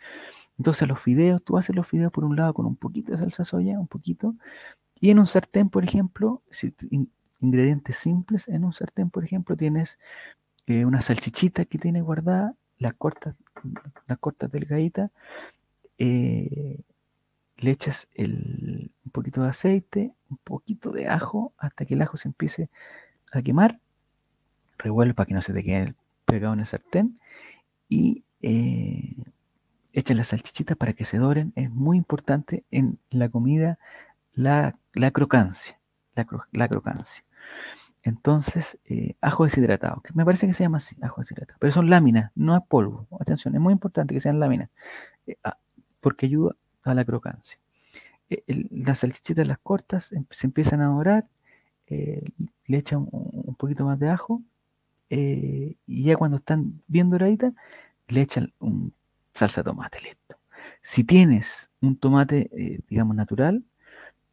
Entonces 0.59 0.89
los 0.89 1.01
fideos, 1.01 1.41
tú 1.45 1.57
haces 1.57 1.77
los 1.77 1.87
fideos 1.87 2.11
por 2.11 2.25
un 2.25 2.35
lado 2.35 2.53
con 2.53 2.67
un 2.67 2.75
poquito 2.75 3.13
de 3.13 3.19
salsa 3.19 3.45
soya, 3.45 3.79
un 3.79 3.87
poquito, 3.87 4.35
y 5.01 5.11
en 5.11 5.21
un 5.21 5.29
sartén, 5.29 5.71
por 5.71 5.85
ejemplo, 5.85 6.43
si, 6.51 6.75
ingredientes 7.45 7.97
simples, 7.97 8.49
en 8.49 8.65
un 8.65 8.73
sartén, 8.73 9.11
por 9.11 9.25
ejemplo, 9.25 9.57
tienes 9.57 9.99
eh, 10.67 10.85
una 10.85 11.01
salchichita 11.01 11.65
que 11.65 11.79
tienes 11.79 12.03
guardada, 12.03 12.55
las 12.79 12.95
cortas, 12.95 13.35
las 14.07 14.19
cortas 14.19 14.51
delgaditas, 14.51 15.11
eh, 15.99 16.81
le 17.57 17.71
echas 17.71 18.09
el, 18.15 18.91
un 19.05 19.11
poquito 19.13 19.43
de 19.43 19.49
aceite, 19.49 20.13
un 20.29 20.39
poquito 20.39 20.91
de 20.91 21.09
ajo, 21.09 21.53
hasta 21.59 21.85
que 21.85 21.95
el 21.95 22.03
ajo 22.03 22.17
se 22.17 22.29
empiece 22.29 22.69
a 23.33 23.43
quemar, 23.43 23.81
revuelve 24.79 25.15
para 25.15 25.27
que 25.27 25.35
no 25.35 25.43
se 25.43 25.53
te 25.53 25.63
quede 25.63 25.95
pegado 26.25 26.55
en 26.55 26.61
el 26.61 26.67
sartén 26.67 27.19
y 27.89 28.25
eh, 28.43 29.17
echa 29.93 30.15
las 30.15 30.29
salchichitas 30.29 30.77
para 30.77 30.93
que 30.93 31.05
se 31.05 31.19
doren. 31.19 31.53
Es 31.57 31.71
muy 31.71 31.97
importante 31.97 32.65
en 32.71 32.99
la 33.11 33.29
comida 33.29 33.79
la, 34.35 34.77
crocancia. 35.13 35.79
La, 36.15 36.69
crocancia. 36.69 37.25
Entonces, 38.03 38.79
eh, 38.85 39.17
ajo 39.21 39.45
deshidratado, 39.45 40.03
que 40.03 40.13
me 40.15 40.25
parece 40.25 40.47
que 40.47 40.53
se 40.53 40.65
llama 40.65 40.77
así, 40.77 40.97
ajo 41.03 41.23
deshidratado, 41.23 41.59
pero 41.59 41.73
son 41.73 41.89
láminas, 41.89 42.31
no 42.35 42.57
es 42.57 42.63
polvo. 42.69 43.07
Atención, 43.19 43.55
es 43.55 43.61
muy 43.61 43.73
importante 43.73 44.15
que 44.15 44.21
sean 44.21 44.39
láminas, 44.41 44.71
eh, 45.27 45.37
ah, 45.45 45.59
porque 46.01 46.27
ayuda 46.27 46.57
a 46.83 46.95
la 46.95 47.05
crocancia. 47.05 47.59
las 48.71 48.99
salchichitas 49.01 49.47
las 49.47 49.59
cortas, 49.59 50.13
em, 50.13 50.25
se 50.31 50.47
empiezan 50.47 50.81
a 50.81 50.87
dorar, 50.87 51.27
le 51.89 52.79
echan 52.79 53.07
un, 53.11 53.55
poquito 53.57 53.85
más 53.85 53.99
de 53.99 54.09
ajo 54.09 54.43
eh, 55.11 55.77
y 55.87 56.05
ya 56.05 56.17
cuando 56.17 56.39
están 56.39 56.83
bien 56.87 57.11
doraditas, 57.11 57.53
le 58.09 58.23
echan 58.23 58.53
un 58.59 58.93
salsa 59.33 59.63
de 59.63 59.71
tomate, 59.71 60.01
listo. 60.01 60.39
Si 60.83 61.05
tienes 61.05 61.71
un 61.81 61.97
tomate, 61.97 62.51
eh, 62.53 62.81
digamos, 62.89 63.17
natural, 63.17 63.65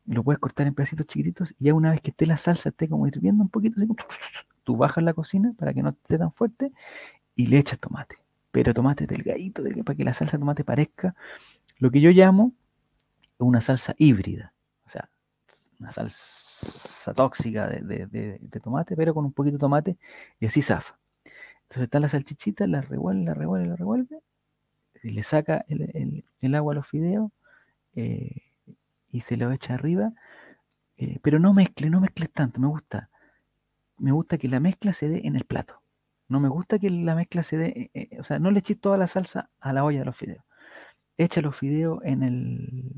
lo 0.05 0.23
puedes 0.23 0.39
cortar 0.39 0.67
en 0.67 0.73
pedacitos 0.73 1.05
chiquititos 1.07 1.53
y 1.59 1.65
ya 1.65 1.73
una 1.73 1.91
vez 1.91 2.01
que 2.01 2.11
esté 2.11 2.25
la 2.25 2.37
salsa, 2.37 2.69
esté 2.69 2.89
como 2.89 3.07
hirviendo 3.07 3.43
un 3.43 3.49
poquito, 3.49 3.79
tú 4.63 4.77
bajas 4.77 5.03
la 5.03 5.13
cocina 5.13 5.53
para 5.57 5.73
que 5.73 5.83
no 5.83 5.89
esté 5.89 6.17
tan 6.17 6.31
fuerte 6.31 6.71
y 7.35 7.47
le 7.47 7.57
echas 7.59 7.79
tomate. 7.79 8.17
Pero 8.51 8.73
tomate 8.73 9.07
delgadito, 9.07 9.63
para 9.85 9.95
que 9.95 10.03
la 10.03 10.13
salsa 10.13 10.37
de 10.37 10.41
tomate 10.41 10.63
parezca 10.63 11.15
lo 11.77 11.89
que 11.89 12.01
yo 12.01 12.11
llamo 12.11 12.53
una 13.45 13.61
salsa 13.61 13.95
híbrida. 13.97 14.53
O 14.85 14.89
sea, 14.89 15.09
una 15.79 15.91
salsa 15.91 17.13
tóxica 17.13 17.67
de, 17.67 18.39
tomate, 18.63 18.95
pero 18.95 19.13
con 19.13 19.25
un 19.25 19.33
poquito 19.33 19.57
de 19.57 19.59
tomate 19.59 19.97
y 20.39 20.45
así 20.45 20.61
zafa. 20.61 20.97
Entonces 21.63 21.83
está 21.83 21.99
la 21.99 22.09
salchichita, 22.09 22.67
la 22.67 22.81
revuelve, 22.81 23.23
la 23.23 23.33
revuelve, 23.33 23.67
la 23.67 23.75
revuelve, 23.75 24.19
y 25.03 25.11
le 25.11 25.23
saca 25.23 25.65
el, 25.67 26.55
agua 26.55 26.73
a 26.73 26.75
los 26.75 26.87
fideos 26.87 27.31
eh, 27.95 28.50
y 29.11 29.21
se 29.21 29.37
lo 29.37 29.51
echa 29.51 29.73
arriba, 29.75 30.13
eh, 30.97 31.19
pero 31.21 31.39
no 31.39 31.53
mezcle, 31.53 31.89
no 31.89 32.01
mezcle 32.01 32.27
tanto, 32.27 32.59
me 32.59 32.67
gusta. 32.67 33.09
Me 33.97 34.11
gusta 34.11 34.37
que 34.37 34.47
la 34.47 34.59
mezcla 34.59 34.93
se 34.93 35.09
dé 35.09 35.21
en 35.25 35.35
el 35.35 35.45
plato. 35.45 35.81
No 36.27 36.39
me 36.39 36.49
gusta 36.49 36.79
que 36.79 36.89
la 36.89 37.13
mezcla 37.15 37.43
se 37.43 37.57
dé, 37.57 37.91
eh, 37.93 38.17
o 38.19 38.23
sea, 38.23 38.39
no 38.39 38.51
le 38.51 38.59
eches 38.59 38.79
toda 38.79 38.97
la 38.97 39.07
salsa 39.07 39.49
a 39.59 39.73
la 39.73 39.83
olla 39.83 39.99
de 39.99 40.05
los 40.05 40.15
fideos. 40.15 40.43
Echa 41.17 41.41
los 41.41 41.57
fideos 41.57 41.99
en 42.03 42.23
el, 42.23 42.91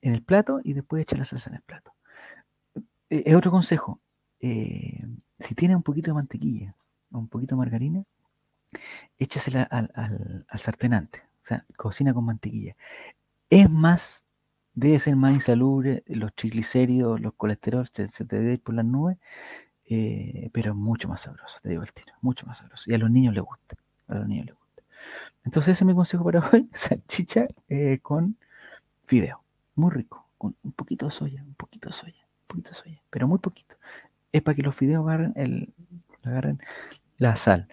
en 0.00 0.14
el 0.14 0.22
plato 0.22 0.60
y 0.62 0.72
después 0.72 1.02
echa 1.02 1.16
la 1.16 1.24
salsa 1.24 1.50
en 1.50 1.56
el 1.56 1.62
plato. 1.62 1.92
Eh, 3.10 3.24
es 3.26 3.34
otro 3.34 3.50
consejo. 3.50 4.00
Eh, 4.40 5.04
si 5.38 5.54
tiene 5.54 5.76
un 5.76 5.82
poquito 5.82 6.10
de 6.10 6.14
mantequilla 6.14 6.76
o 7.12 7.18
un 7.18 7.28
poquito 7.28 7.54
de 7.54 7.58
margarina, 7.58 8.04
échasela 9.18 9.62
al, 9.64 9.90
al, 9.94 10.46
antes. 10.92 11.22
O 11.22 11.46
sea, 11.46 11.66
cocina 11.76 12.14
con 12.14 12.24
mantequilla. 12.24 12.76
Es 13.50 13.70
más, 13.70 14.23
debe 14.74 14.98
ser 14.98 15.16
más 15.16 15.34
insalubre, 15.34 16.02
los 16.06 16.34
triglicéridos, 16.34 17.20
los 17.20 17.34
colesterol 17.34 17.88
se, 17.92 18.08
te 18.08 18.36
debe 18.38 18.54
ir 18.54 18.60
por 18.60 18.74
las 18.74 18.84
nubes, 18.84 19.18
eh, 19.86 20.50
pero 20.52 20.72
es 20.72 20.76
mucho 20.76 21.08
más 21.08 21.22
sabroso, 21.22 21.58
te 21.62 21.70
digo 21.70 21.82
el 21.82 21.92
tiro, 21.92 22.14
mucho 22.20 22.46
más 22.46 22.58
sabroso. 22.58 22.90
Y 22.90 22.94
a 22.94 22.98
los 22.98 23.10
niños 23.10 23.34
les 23.34 23.44
gusta, 23.44 23.76
a 24.08 24.14
los 24.16 24.28
niños 24.28 24.46
les 24.46 24.54
gusta. 24.54 24.82
Entonces 25.44 25.72
ese 25.72 25.84
es 25.84 25.86
mi 25.86 25.94
consejo 25.94 26.24
para 26.24 26.40
hoy, 26.52 26.68
salchicha 26.72 27.46
con 28.02 28.36
fideo 29.06 29.44
muy 29.74 29.90
rico, 29.90 30.26
con 30.38 30.56
un 30.62 30.72
poquito 30.72 31.06
de 31.06 31.12
soya, 31.12 31.42
un 31.42 31.54
poquito 31.54 31.88
de 31.88 31.94
soya, 31.94 32.22
un 32.22 32.46
poquito 32.46 32.70
de 32.70 32.76
soya, 32.76 33.02
pero 33.10 33.28
muy 33.28 33.38
poquito. 33.38 33.76
Es 34.32 34.42
para 34.42 34.54
que 34.54 34.62
los 34.62 34.74
fideos 34.74 35.06
agarren, 35.06 35.32
el, 35.36 35.72
agarren 36.22 36.60
la 37.18 37.36
sal. 37.36 37.68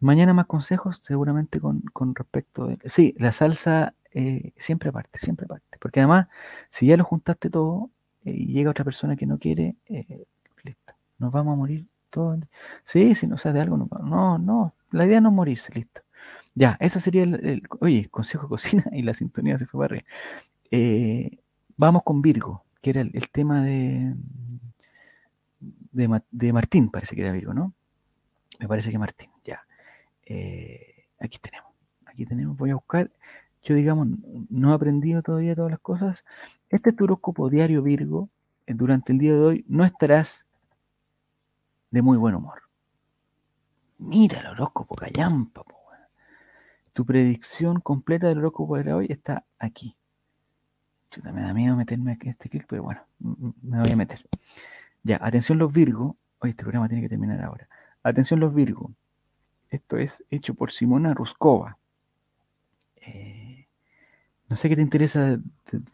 Mañana 0.00 0.32
más 0.32 0.46
consejos, 0.46 1.00
seguramente 1.02 1.60
con, 1.60 1.82
respecto 2.14 2.68
a... 2.68 2.88
Sí, 2.88 3.14
la 3.18 3.32
salsa 3.32 3.94
eh, 4.12 4.52
siempre 4.56 4.88
aparte, 4.88 5.18
siempre 5.18 5.44
aparte. 5.44 5.78
Porque 5.80 6.00
además, 6.00 6.28
si 6.68 6.86
ya 6.86 6.96
lo 6.96 7.04
juntaste 7.04 7.50
todo 7.50 7.90
eh, 8.24 8.32
y 8.32 8.52
llega 8.52 8.70
otra 8.70 8.84
persona 8.84 9.16
que 9.16 9.26
no 9.26 9.38
quiere, 9.38 9.76
eh, 9.86 10.24
listo, 10.64 10.94
nos 11.18 11.32
vamos 11.32 11.54
a 11.54 11.56
morir 11.56 11.86
todos. 12.10 12.40
Sí, 12.84 13.14
si 13.14 13.26
no 13.26 13.36
sabes 13.38 13.54
de 13.54 13.60
algo, 13.62 13.76
no, 13.76 13.88
no, 14.02 14.38
no, 14.38 14.74
la 14.90 15.06
idea 15.06 15.20
no 15.20 15.28
es 15.28 15.34
morirse, 15.34 15.72
listo. 15.74 16.02
Ya, 16.54 16.76
eso 16.80 17.00
sería 17.00 17.22
el, 17.22 17.62
oye, 17.80 18.08
consejo 18.08 18.44
de 18.44 18.48
cocina 18.48 18.84
y 18.92 19.02
la 19.02 19.12
sintonía 19.12 19.58
se 19.58 19.66
fue 19.66 19.86
para 19.86 19.96
arriba. 19.96 21.40
Vamos 21.76 22.02
con 22.02 22.22
Virgo, 22.22 22.64
que 22.82 22.90
era 22.90 23.02
el, 23.02 23.30
tema 23.30 23.62
de, 23.62 24.14
de, 25.92 26.52
Martín, 26.52 26.90
parece 26.90 27.14
que 27.14 27.22
era 27.22 27.32
Virgo, 27.32 27.54
¿no? 27.54 27.72
Me 28.58 28.66
parece 28.66 28.90
que 28.90 28.98
Martín, 28.98 29.30
ya. 29.44 29.64
Aquí 31.20 31.38
tenemos, 31.38 31.72
aquí 32.06 32.24
tenemos, 32.24 32.56
voy 32.56 32.70
a 32.70 32.74
buscar, 32.74 33.10
yo 33.62 33.74
digamos, 33.74 34.08
no 34.48 34.70
he 34.70 34.74
aprendido 34.74 35.22
todavía 35.22 35.54
todas 35.54 35.70
las 35.70 35.80
cosas. 35.80 36.24
Este 36.70 36.90
es 36.90 36.96
diario 37.50 37.82
Virgo, 37.82 38.28
eh, 38.66 38.74
durante 38.74 39.12
el 39.12 39.18
día 39.18 39.32
de 39.32 39.40
hoy 39.40 39.64
no 39.68 39.84
estarás 39.84 40.46
de 41.90 42.02
muy 42.02 42.16
buen 42.18 42.34
humor. 42.34 42.62
Mira 43.98 44.40
el 44.40 44.46
horóscopo, 44.46 44.94
callampa. 44.94 45.62
Tu 46.92 47.04
predicción 47.06 47.80
completa 47.80 48.26
del 48.26 48.38
horóscopo 48.38 48.76
de 48.76 48.92
hoy 48.92 49.06
está 49.08 49.44
aquí 49.58 49.96
me 51.32 51.42
da 51.42 51.52
miedo 51.52 51.76
meterme 51.76 52.12
aquí 52.12 52.28
este 52.28 52.48
clic, 52.48 52.66
pero 52.68 52.82
bueno, 52.82 53.00
me 53.18 53.80
voy 53.80 53.90
a 53.90 53.96
meter. 53.96 54.26
Ya, 55.02 55.18
atención 55.22 55.58
los 55.58 55.72
Virgo. 55.72 56.16
Oye, 56.40 56.50
este 56.50 56.62
programa 56.62 56.88
tiene 56.88 57.02
que 57.02 57.08
terminar 57.08 57.42
ahora. 57.42 57.68
Atención 58.02 58.40
los 58.40 58.54
Virgo. 58.54 58.92
Esto 59.70 59.96
es 59.96 60.24
hecho 60.30 60.54
por 60.54 60.70
Simona 60.70 61.14
Ruskova. 61.14 61.78
Eh, 62.96 63.37
no 64.48 64.56
sé 64.56 64.68
qué 64.68 64.76
te 64.76 64.82
interesa 64.82 65.38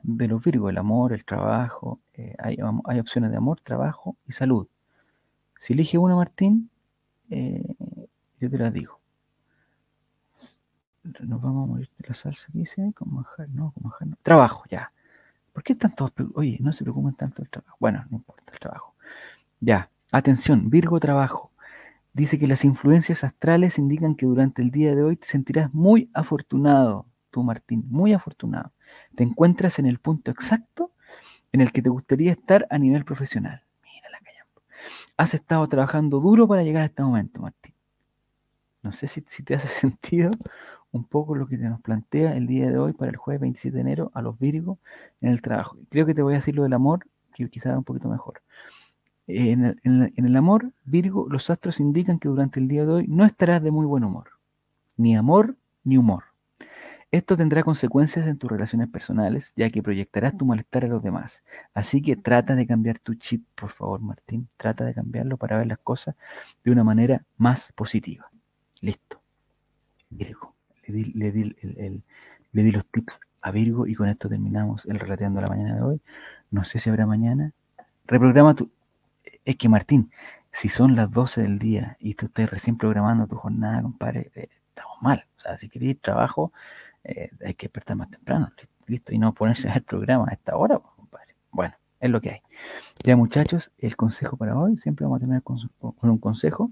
de, 0.03 0.29
los 0.29 0.43
Virgo, 0.43 0.71
el 0.71 0.79
amor, 0.79 1.13
el 1.13 1.25
trabajo. 1.25 2.01
Eh, 2.15 2.35
hay, 2.39 2.59
opciones 3.01 3.31
de 3.31 3.37
amor, 3.37 3.61
trabajo 3.61 4.17
y 4.27 4.33
salud. 4.33 4.69
Si 5.59 5.73
elige 5.73 5.99
una, 5.99 6.15
Martín, 6.17 6.71
eh, 7.31 7.75
yo 8.41 8.51
te 8.51 8.59
la 8.59 8.71
digo. 8.71 9.01
Nos 11.21 11.43
vamos 11.43 11.65
a 11.65 11.73
morir 11.73 11.91
de 11.99 12.09
la 12.09 12.15
salsa 12.15 12.47
que 12.53 12.61
dice, 12.61 12.93
como 12.95 13.17
manjar, 13.17 13.49
no, 13.51 13.73
como 13.73 13.89
manjar, 13.91 14.09
no. 14.09 14.17
Trabajo, 14.23 14.65
ya. 14.71 14.93
¿Por 15.53 15.63
qué 15.63 15.75
tanto? 15.75 16.13
Oye, 16.35 16.59
no 16.61 16.73
se 16.73 16.85
preocupen 16.85 17.15
tanto 17.15 17.43
del 17.43 17.51
trabajo. 17.51 17.77
Bueno, 17.79 18.05
no 18.11 18.17
importa 18.17 18.53
el 18.53 18.59
trabajo. 18.59 18.95
Ya, 19.61 19.91
Atención, 20.15 20.71
Virgo 20.71 21.01
trabajo. 21.01 21.51
Dice 22.13 22.39
que 22.39 22.47
las 22.47 22.65
influencias 22.65 23.25
astrales 23.25 23.81
indican 23.81 24.15
que 24.15 24.27
durante 24.27 24.63
el 24.63 24.71
día 24.71 24.95
de 24.95 25.03
hoy 25.03 25.17
te 25.17 25.27
sentirás 25.27 25.75
muy 25.75 26.09
afortunado, 26.15 27.07
tú 27.35 27.43
Martín, 27.43 27.85
muy 27.91 28.13
afortunado. 28.13 28.71
Te 29.17 29.25
encuentras 29.25 29.81
en 29.81 29.87
el 29.87 29.99
punto 29.99 30.31
exacto 30.31 30.93
en 31.51 31.61
el 31.61 31.73
que 31.73 31.83
te 31.83 31.89
gustaría 31.89 32.31
estar 32.31 32.65
a 32.71 32.79
nivel 32.79 33.05
profesional. 33.05 33.65
Mira 33.83 34.09
la. 34.11 34.19
Has 35.17 35.35
estado 35.35 35.67
trabajando 35.69 36.21
duro 36.21 36.47
para 36.47 36.63
llegar 36.63 36.85
a 36.85 36.87
este 36.87 37.03
momento, 37.03 37.41
Martín. 37.41 37.75
No 38.83 38.93
sé 38.93 39.09
si, 39.09 39.21
te 39.21 39.57
hace 39.57 39.67
sentido 39.81 40.31
un 40.93 41.03
poco 41.03 41.35
lo 41.35 41.49
que 41.49 41.59
te 41.59 41.65
nos 41.65 41.81
plantea 41.81 42.37
el 42.37 42.47
día 42.47 42.71
de 42.71 42.79
hoy 42.79 42.93
para 42.93 43.11
el 43.11 43.17
jueves 43.17 43.41
27 43.41 43.75
de 43.75 43.81
enero 43.81 44.13
a 44.15 44.23
los 44.23 44.39
Virgos 44.39 44.79
en 45.21 45.31
el 45.31 45.43
trabajo. 45.43 45.77
Creo 45.91 46.07
que 46.07 46.15
te 46.15 46.23
voy 46.23 46.35
a 46.35 46.37
decir 46.37 46.55
lo 46.55 46.63
del 46.63 46.73
amor, 46.73 47.05
que 47.35 47.49
quizás 47.51 47.77
un 47.77 47.83
poquito 47.83 48.09
mejor. 48.09 48.43
En 49.27 49.65
el, 49.65 49.81
en 49.83 50.25
el, 50.25 50.37
amor, 50.37 50.71
Virgo, 50.85 51.27
los 51.29 51.51
astros 51.51 51.81
indican 51.81 52.21
que 52.21 52.29
durante 52.29 52.61
el 52.61 52.69
día 52.69 52.85
de 52.85 52.93
hoy 52.93 53.07
no 53.09 53.25
estarás 53.25 53.61
de 53.61 53.73
muy 53.73 53.87
buen 53.87 54.05
humor. 54.05 54.29
Ni 54.97 55.17
amor 55.17 55.57
ni 55.83 55.97
humor. 55.97 56.34
Esto 57.11 57.37
tendrá 57.37 57.63
consecuencias 57.63 58.27
en 58.27 58.39
tus 58.39 58.51
relaciones 58.51 58.89
personales, 58.89 59.53
ya 59.57 59.71
que 59.71 59.83
proyectarás 59.83 60.37
tu 60.37 60.45
malestar 60.45 60.85
a 60.85 60.89
los 60.89 61.03
demás. 61.03 61.43
Así 61.73 62.03
que 62.03 62.17
trata 62.17 62.57
de 62.57 62.67
cambiar 62.67 62.99
tu 62.99 63.15
chip, 63.15 63.45
por 63.55 63.71
favor, 63.71 64.01
Martín. 64.01 64.49
Trata 64.57 64.85
de 64.85 64.95
cambiarlo 64.95 65.37
para 65.37 65.59
ver 65.59 65.67
las 65.67 65.79
cosas 65.79 66.17
de 66.65 66.71
una 66.71 66.85
manera 66.85 67.25
más 67.37 67.73
positiva. 67.73 68.31
Listo. 68.81 69.21
Virgo. 70.11 70.55
Le 70.87 70.95
di, 70.95 71.05
le 71.15 71.33
di, 71.33 71.57
le 72.53 72.63
di 72.63 72.71
los 72.71 72.85
tips 72.87 73.21
a 73.41 73.51
Virgo 73.51 73.87
y 73.87 73.95
con 73.95 74.09
esto 74.09 74.29
terminamos 74.29 74.87
el 74.87 74.99
relateando 74.99 75.41
la 75.41 75.49
mañana 75.49 75.77
de 75.77 75.83
hoy. 75.83 76.01
No 76.51 76.65
sé 76.65 76.79
si 76.79 76.91
habrá 76.91 77.07
mañana. 77.07 77.53
Reprograma 78.07 78.55
tu, 78.55 78.71
es 79.45 79.57
que 79.57 79.69
Martín, 79.69 80.11
si 80.51 80.69
son 80.69 80.97
las 80.97 81.11
12 81.11 81.43
del 81.43 81.59
día 81.59 81.97
y 82.01 82.15
tú 82.15 82.27
estás 82.27 82.51
recién 82.51 82.77
programando 82.79 83.27
tu 83.27 83.37
jornada, 83.37 83.83
compadre, 83.83 84.31
eh, 84.35 84.49
estamos 84.51 84.97
mal. 85.03 85.27
O 85.37 85.41
sea, 85.41 85.57
si 85.57 85.69
queréis 85.69 86.01
trabajo, 86.01 86.53
eh, 87.05 87.31
hay 87.45 87.55
que 87.55 87.67
despertar 87.67 87.97
más 87.97 88.11
temprano, 88.11 88.51
listo, 88.87 89.15
y 89.15 89.19
no 89.19 89.33
ponerse 89.33 89.69
a 89.69 89.75
el 89.75 89.83
programa 89.83 90.27
a 90.29 90.33
esta 90.33 90.57
hora, 90.57 90.79
compadre. 90.79 91.37
Bueno, 91.51 91.75
es 92.01 92.11
lo 92.11 92.21
que 92.21 92.31
hay. 92.31 92.41
Ya 93.05 93.17
muchachos, 93.17 93.71
el 93.79 93.97
consejo 93.97 94.37
para 94.37 94.59
hoy, 94.59 94.77
siempre 94.79 95.05
vamos 95.05 95.19
a 95.19 95.21
terminar 95.21 95.43
con, 95.43 95.59
con 95.79 96.11
un 96.11 96.19
consejo. 96.19 96.71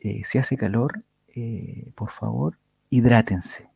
Eh, 0.00 0.22
si 0.24 0.38
hace 0.38 0.56
calor, 0.56 1.02
eh, 1.28 1.92
por 1.94 2.10
favor, 2.10 2.58
hidrátense. 2.90 3.68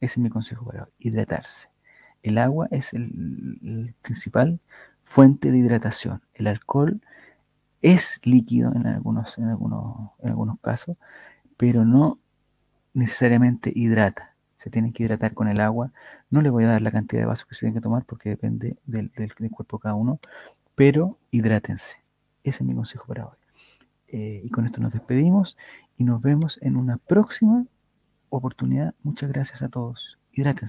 Ese 0.00 0.14
es 0.14 0.18
mi 0.18 0.30
consejo 0.30 0.64
para 0.64 0.84
hoy, 0.84 0.90
hidratarse. 0.98 1.68
El 2.22 2.38
agua 2.38 2.68
es 2.70 2.92
el, 2.92 3.58
el 3.62 3.94
principal 4.02 4.60
fuente 5.02 5.50
de 5.50 5.58
hidratación. 5.58 6.22
El 6.34 6.46
alcohol 6.46 7.00
es 7.82 8.20
líquido 8.24 8.72
en 8.74 8.86
algunos, 8.86 9.38
en 9.38 9.44
algunos, 9.48 10.10
en 10.20 10.30
algunos 10.30 10.60
casos, 10.60 10.96
pero 11.56 11.84
no 11.84 12.18
necesariamente 12.92 13.72
hidrata. 13.74 14.29
Se 14.60 14.68
tiene 14.68 14.92
que 14.92 15.04
hidratar 15.04 15.32
con 15.32 15.48
el 15.48 15.58
agua. 15.58 15.90
No 16.28 16.42
le 16.42 16.50
voy 16.50 16.64
a 16.64 16.68
dar 16.68 16.82
la 16.82 16.90
cantidad 16.90 17.22
de 17.22 17.26
vasos 17.26 17.46
que 17.46 17.54
se 17.54 17.60
tienen 17.60 17.76
que 17.76 17.80
tomar 17.80 18.04
porque 18.04 18.28
depende 18.28 18.76
del 18.84 19.10
cuerpo 19.50 19.78
de 19.78 19.82
cada 19.82 19.94
uno, 19.94 20.20
pero 20.74 21.18
hidrátense. 21.30 21.96
Ese 22.44 22.62
es 22.62 22.68
mi 22.68 22.74
consejo 22.74 23.06
para 23.06 23.26
hoy. 23.26 23.38
Eh, 24.08 24.42
y 24.44 24.50
con 24.50 24.66
esto 24.66 24.82
nos 24.82 24.92
despedimos 24.92 25.56
y 25.96 26.04
nos 26.04 26.20
vemos 26.20 26.58
en 26.60 26.76
una 26.76 26.98
próxima 26.98 27.64
oportunidad. 28.28 28.94
Muchas 29.02 29.30
gracias 29.30 29.62
a 29.62 29.70
todos. 29.70 30.18
Hidrátense. 30.30 30.68